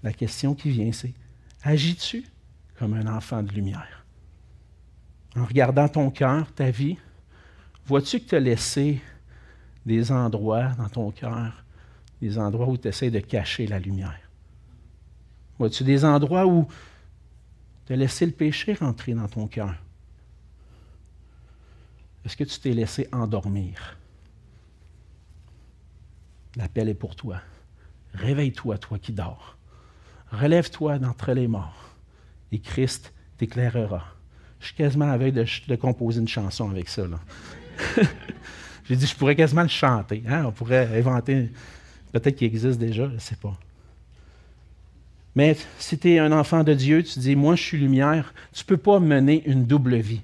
La 0.04 0.14
question 0.14 0.54
qui 0.54 0.70
vient, 0.70 0.92
c'est 0.92 1.14
agis-tu 1.64 2.24
comme 2.78 2.94
un 2.94 3.08
enfant 3.08 3.42
de 3.42 3.52
lumière? 3.52 4.06
En 5.36 5.46
regardant 5.46 5.88
ton 5.90 6.12
cœur, 6.12 6.52
ta 6.54 6.70
vie, 6.70 6.98
vois-tu 7.86 8.20
que 8.20 8.30
tu 8.30 8.36
as 8.36 8.40
laissé 8.40 9.02
des 9.88 10.12
endroits 10.12 10.70
dans 10.78 10.90
ton 10.90 11.10
cœur, 11.10 11.64
des 12.22 12.38
endroits 12.38 12.68
où 12.68 12.78
tu 12.78 12.88
essaies 12.88 13.10
de 13.10 13.20
cacher 13.20 13.66
la 13.66 13.80
lumière? 13.80 14.20
Vois-tu 15.58 15.84
des 15.84 16.06
endroits 16.06 16.46
où 16.46 16.68
tu 17.88 17.94
as 17.94 17.96
laissé 17.96 18.28
le 18.28 18.34
péché 18.34 18.74
rentrer 18.74 19.14
dans 19.16 19.28
ton 19.28 19.48
cœur? 19.48 19.76
Est-ce 22.26 22.38
que 22.38 22.44
tu 22.44 22.60
t'es 22.60 22.72
laissé 22.72 23.08
endormir? 23.12 23.98
L'appel 26.56 26.90
est 26.90 26.94
pour 26.94 27.16
toi. 27.16 27.42
Réveille-toi, 28.14 28.78
toi 28.78 29.00
qui 29.00 29.14
dors. 29.14 29.58
relève-toi 30.32 31.00
d'entre 31.00 31.32
les 31.32 31.48
morts 31.48 31.96
et 32.52 32.60
Christ 32.60 33.14
t'éclairera. 33.38 34.06
Je 34.60 34.68
suis 34.68 34.76
quasiment 34.76 35.12
à 35.12 35.18
de, 35.18 35.76
composer 35.76 36.20
une 36.20 36.28
chanson 36.28 36.70
avec 36.70 36.90
ça. 36.90 37.04
J'ai 38.86 38.96
dit, 38.96 39.08
je 39.08 39.16
pourrais 39.16 39.36
quasiment 39.36 39.64
le 39.64 39.70
chanter. 39.70 40.24
Hein? 40.28 40.46
On 40.46 40.52
pourrait 40.52 41.00
inventer, 41.00 41.50
peut-être 42.12 42.36
qu'il 42.36 42.48
existe 42.48 42.80
déjà, 42.80 43.08
je 43.08 43.14
ne 43.14 43.20
sais 43.20 43.38
pas. 43.38 43.58
Mais 45.36 45.56
si 45.80 45.98
tu 45.98 46.12
es 46.12 46.20
un 46.20 46.32
enfant 46.32 46.64
de 46.64 46.74
Dieu, 46.74 47.04
tu 47.04 47.20
dis, 47.20 47.36
moi 47.36 47.56
je 47.56 47.64
suis 47.64 47.78
lumière, 47.78 48.34
tu 48.52 48.64
ne 48.64 48.68
peux 48.68 48.78
pas 48.78 49.00
mener 49.00 49.44
une 49.46 49.66
double 49.66 49.96
vie. 49.96 50.22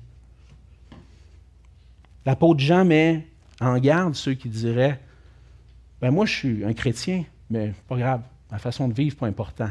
L'apôtre 2.28 2.59
Jean 2.59 2.84
met 2.84 3.25
en 3.61 3.78
garde 3.78 4.13
ceux 4.13 4.34
qui 4.34 4.49
diraient, 4.49 4.99
ben 6.01 6.11
moi 6.11 6.25
je 6.25 6.34
suis 6.34 6.65
un 6.65 6.73
chrétien, 6.73 7.23
mais 7.49 7.73
pas 7.88 7.95
grave, 7.95 8.21
ma 8.51 8.57
façon 8.59 8.89
de 8.89 8.93
vivre, 8.93 9.15
pas 9.15 9.28
important. 9.28 9.69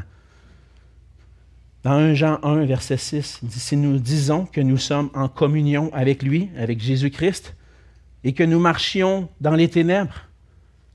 Dans 1.83 1.91
1 1.91 2.15
Jean 2.15 2.39
1, 2.41 2.65
verset 2.65 2.97
6, 2.97 3.41
il 3.43 3.49
dit, 3.49 3.59
si 3.59 3.77
nous 3.77 3.99
disons 3.99 4.47
que 4.47 4.59
nous 4.59 4.79
sommes 4.79 5.11
en 5.13 5.27
communion 5.27 5.93
avec 5.93 6.23
lui, 6.23 6.49
avec 6.57 6.79
Jésus-Christ, 6.81 7.55
et 8.23 8.33
que 8.33 8.43
nous 8.43 8.59
marchions 8.59 9.29
dans 9.39 9.53
les 9.53 9.69
ténèbres, 9.69 10.25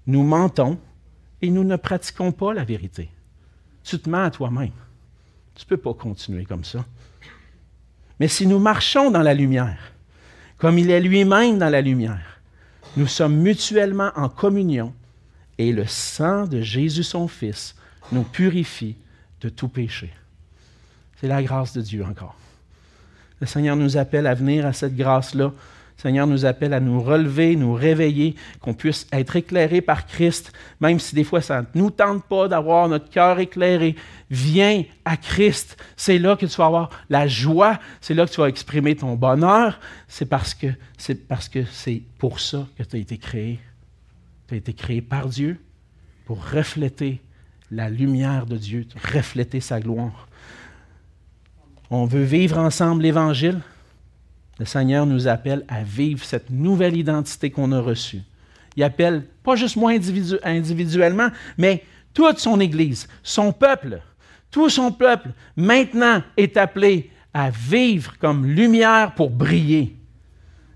nous 0.08 0.24
mentons 0.24 0.80
et 1.42 1.50
nous 1.50 1.62
ne 1.62 1.76
pratiquons 1.76 2.32
pas 2.32 2.52
la 2.52 2.64
vérité. 2.64 3.08
Tu 3.84 4.00
te 4.00 4.10
mens 4.10 4.24
à 4.24 4.30
toi-même. 4.32 4.72
Tu 5.54 5.64
ne 5.64 5.68
peux 5.68 5.76
pas 5.76 5.94
continuer 5.94 6.44
comme 6.44 6.64
ça. 6.64 6.84
Mais 8.18 8.26
si 8.26 8.48
nous 8.48 8.58
marchons 8.58 9.12
dans 9.12 9.22
la 9.22 9.32
lumière, 9.32 9.91
comme 10.62 10.78
il 10.78 10.92
est 10.92 11.00
lui-même 11.00 11.58
dans 11.58 11.68
la 11.68 11.80
lumière, 11.80 12.40
nous 12.96 13.08
sommes 13.08 13.34
mutuellement 13.34 14.12
en 14.14 14.28
communion 14.28 14.94
et 15.58 15.72
le 15.72 15.88
sang 15.88 16.46
de 16.46 16.60
Jésus 16.60 17.02
son 17.02 17.26
Fils 17.26 17.74
nous 18.12 18.22
purifie 18.22 18.94
de 19.40 19.48
tout 19.48 19.66
péché. 19.66 20.12
C'est 21.20 21.26
la 21.26 21.42
grâce 21.42 21.72
de 21.72 21.80
Dieu 21.80 22.04
encore. 22.04 22.36
Le 23.40 23.46
Seigneur 23.48 23.74
nous 23.74 23.96
appelle 23.96 24.28
à 24.28 24.34
venir 24.34 24.64
à 24.64 24.72
cette 24.72 24.94
grâce-là 24.94 25.52
Seigneur 26.02 26.26
nous 26.26 26.44
appelle 26.44 26.74
à 26.74 26.80
nous 26.80 27.00
relever, 27.00 27.54
nous 27.54 27.74
réveiller, 27.74 28.34
qu'on 28.60 28.74
puisse 28.74 29.06
être 29.12 29.36
éclairé 29.36 29.80
par 29.80 30.04
Christ, 30.04 30.52
même 30.80 30.98
si 30.98 31.14
des 31.14 31.22
fois 31.22 31.40
ça 31.40 31.62
ne 31.62 31.66
nous 31.80 31.90
tente 31.90 32.24
pas 32.24 32.48
d'avoir 32.48 32.88
notre 32.88 33.08
cœur 33.08 33.38
éclairé. 33.38 33.94
Viens 34.28 34.82
à 35.04 35.16
Christ. 35.16 35.80
C'est 35.96 36.18
là 36.18 36.34
que 36.34 36.44
tu 36.44 36.56
vas 36.56 36.66
avoir 36.66 36.90
la 37.08 37.28
joie, 37.28 37.78
c'est 38.00 38.14
là 38.14 38.26
que 38.26 38.32
tu 38.32 38.40
vas 38.40 38.48
exprimer 38.48 38.96
ton 38.96 39.14
bonheur. 39.14 39.78
C'est 40.08 40.26
parce 40.26 40.54
que 40.54 40.66
c'est 40.98 41.28
parce 41.28 41.48
que 41.48 41.64
c'est 41.70 42.02
pour 42.18 42.40
ça 42.40 42.66
que 42.76 42.82
tu 42.82 42.96
as 42.96 42.98
été 42.98 43.16
créé. 43.16 43.60
Tu 44.48 44.54
as 44.54 44.56
été 44.56 44.72
créé 44.72 45.02
par 45.02 45.28
Dieu 45.28 45.60
pour 46.24 46.50
refléter 46.50 47.20
la 47.70 47.88
lumière 47.88 48.46
de 48.46 48.56
Dieu, 48.56 48.88
refléter 49.14 49.60
sa 49.60 49.78
gloire. 49.78 50.26
On 51.90 52.06
veut 52.06 52.24
vivre 52.24 52.58
ensemble 52.58 53.04
l'Évangile. 53.04 53.60
Le 54.62 54.66
Seigneur 54.66 55.06
nous 55.06 55.26
appelle 55.26 55.64
à 55.66 55.82
vivre 55.82 56.24
cette 56.24 56.48
nouvelle 56.48 56.96
identité 56.96 57.50
qu'on 57.50 57.72
a 57.72 57.80
reçue. 57.80 58.22
Il 58.76 58.84
appelle 58.84 59.24
pas 59.42 59.56
juste 59.56 59.74
moi 59.74 59.90
individuellement, 59.90 61.30
mais 61.58 61.82
toute 62.14 62.38
son 62.38 62.60
Église, 62.60 63.08
son 63.24 63.50
peuple, 63.52 64.00
tout 64.52 64.70
son 64.70 64.92
peuple, 64.92 65.30
maintenant 65.56 66.22
est 66.36 66.56
appelé 66.56 67.10
à 67.34 67.50
vivre 67.50 68.16
comme 68.20 68.46
lumière 68.46 69.16
pour 69.16 69.30
briller. 69.30 69.96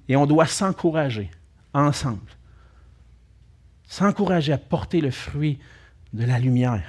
Et 0.09 0.16
on 0.16 0.26
doit 0.26 0.47
s'encourager 0.47 1.30
ensemble. 1.72 2.32
S'encourager 3.87 4.53
à 4.53 4.59
porter 4.59 5.01
le 5.01 5.12
fruit 5.12 5.61
de 6.12 6.24
la 6.24 6.41
lumière. 6.41 6.89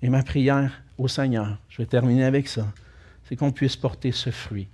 Et 0.00 0.08
ma 0.08 0.22
prière 0.22 0.80
au 0.96 1.06
Seigneur, 1.06 1.58
je 1.68 1.82
vais 1.82 1.86
terminer 1.86 2.24
avec 2.24 2.48
ça, 2.48 2.66
c'est 3.28 3.36
qu'on 3.36 3.52
puisse 3.52 3.76
porter 3.76 4.10
ce 4.10 4.30
fruit 4.30 4.66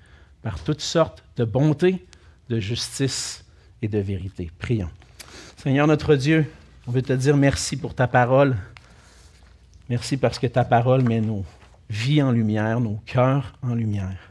par 0.47 0.63
toutes 0.63 0.81
sortes 0.81 1.25
de 1.37 1.45
bonté, 1.45 2.07
de 2.51 2.61
justice 2.61 3.45
et 3.83 3.89
de 3.89 3.99
vérité. 3.99 4.49
Prions. 4.61 4.93
Seigneur 5.57 5.89
notre 5.89 6.15
Dieu, 6.15 6.49
on 6.87 6.93
veut 6.93 7.03
te 7.03 7.13
dire 7.13 7.37
merci 7.37 7.77
pour 7.77 7.97
ta 7.97 8.07
parole. 8.07 8.57
Merci 9.89 10.17
parce 10.17 10.39
que 10.39 10.47
ta 10.47 10.63
parole 10.63 11.03
met 11.03 11.21
nos 11.21 11.45
vies 11.91 12.23
en 12.23 12.31
lumière, 12.31 12.79
nos 12.79 13.01
cœurs 13.07 13.55
en 13.61 13.75
lumière. 13.75 14.31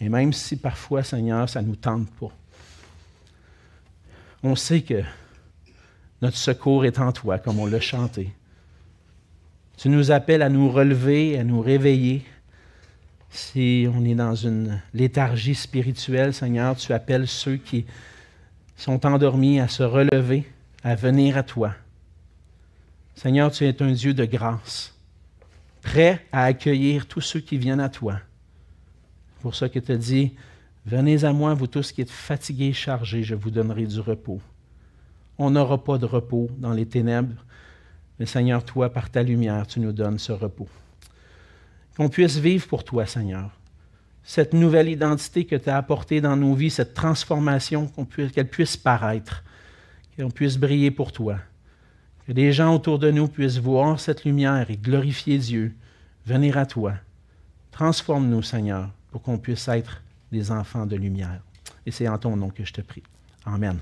Et 0.00 0.08
même 0.08 0.32
si 0.32 0.56
parfois, 0.56 1.04
Seigneur, 1.04 1.48
ça 1.48 1.62
ne 1.62 1.68
nous 1.68 1.76
tente 1.76 2.10
pas, 2.18 2.32
on 4.42 4.56
sait 4.56 4.82
que 4.82 5.00
notre 6.22 6.38
secours 6.38 6.86
est 6.86 6.98
en 6.98 7.12
toi, 7.12 7.38
comme 7.38 7.60
on 7.60 7.66
l'a 7.66 7.80
chanté. 7.80 8.32
Tu 9.76 9.88
nous 9.88 10.10
appelles 10.10 10.42
à 10.42 10.48
nous 10.48 10.68
relever, 10.72 11.38
à 11.38 11.44
nous 11.44 11.60
réveiller, 11.60 12.24
si 13.34 13.88
on 13.92 14.04
est 14.04 14.14
dans 14.14 14.34
une 14.34 14.80
léthargie 14.92 15.56
spirituelle, 15.56 16.32
Seigneur, 16.32 16.76
tu 16.76 16.92
appelles 16.92 17.26
ceux 17.26 17.56
qui 17.56 17.84
sont 18.76 19.04
endormis 19.04 19.58
à 19.58 19.66
se 19.66 19.82
relever, 19.82 20.44
à 20.84 20.94
venir 20.94 21.36
à 21.36 21.42
toi. 21.42 21.74
Seigneur, 23.16 23.50
tu 23.50 23.64
es 23.64 23.82
un 23.82 23.92
Dieu 23.92 24.14
de 24.14 24.24
grâce, 24.24 24.94
prêt 25.82 26.24
à 26.30 26.44
accueillir 26.44 27.06
tous 27.06 27.20
ceux 27.20 27.40
qui 27.40 27.58
viennent 27.58 27.80
à 27.80 27.88
toi. 27.88 28.20
C'est 29.36 29.42
pour 29.42 29.54
ça 29.56 29.68
que 29.68 29.80
tu 29.80 29.98
dit, 29.98 30.32
venez 30.86 31.24
à 31.24 31.32
moi, 31.32 31.54
vous 31.54 31.66
tous 31.66 31.90
qui 31.90 32.02
êtes 32.02 32.10
fatigués 32.10 32.68
et 32.68 32.72
chargés, 32.72 33.24
je 33.24 33.34
vous 33.34 33.50
donnerai 33.50 33.86
du 33.86 33.98
repos. 33.98 34.40
On 35.38 35.50
n'aura 35.50 35.82
pas 35.82 35.98
de 35.98 36.06
repos 36.06 36.48
dans 36.58 36.72
les 36.72 36.86
ténèbres, 36.86 37.44
mais 38.20 38.26
Seigneur, 38.26 38.64
toi, 38.64 38.92
par 38.92 39.10
ta 39.10 39.24
lumière, 39.24 39.66
tu 39.66 39.80
nous 39.80 39.92
donnes 39.92 40.20
ce 40.20 40.30
repos 40.30 40.68
qu'on 41.96 42.08
puisse 42.08 42.36
vivre 42.36 42.66
pour 42.66 42.84
toi, 42.84 43.06
Seigneur. 43.06 43.50
Cette 44.22 44.54
nouvelle 44.54 44.88
identité 44.88 45.44
que 45.44 45.56
tu 45.56 45.68
as 45.68 45.76
apportée 45.76 46.20
dans 46.20 46.36
nos 46.36 46.54
vies, 46.54 46.70
cette 46.70 46.94
transformation, 46.94 47.90
qu'elle 48.34 48.48
puisse 48.48 48.76
paraître, 48.76 49.44
qu'on 50.16 50.30
puisse 50.30 50.56
briller 50.56 50.90
pour 50.90 51.12
toi. 51.12 51.38
Que 52.26 52.32
les 52.32 52.52
gens 52.52 52.74
autour 52.74 52.98
de 52.98 53.10
nous 53.10 53.28
puissent 53.28 53.58
voir 53.58 54.00
cette 54.00 54.24
lumière 54.24 54.70
et 54.70 54.76
glorifier 54.76 55.38
Dieu, 55.38 55.74
venir 56.26 56.56
à 56.56 56.64
toi. 56.64 56.94
Transforme-nous, 57.70 58.42
Seigneur, 58.42 58.90
pour 59.10 59.20
qu'on 59.20 59.36
puisse 59.36 59.68
être 59.68 60.00
des 60.32 60.50
enfants 60.50 60.86
de 60.86 60.96
lumière. 60.96 61.40
Et 61.84 61.90
c'est 61.90 62.08
en 62.08 62.16
ton 62.18 62.36
nom 62.36 62.48
que 62.48 62.64
je 62.64 62.72
te 62.72 62.80
prie. 62.80 63.02
Amen. 63.44 63.78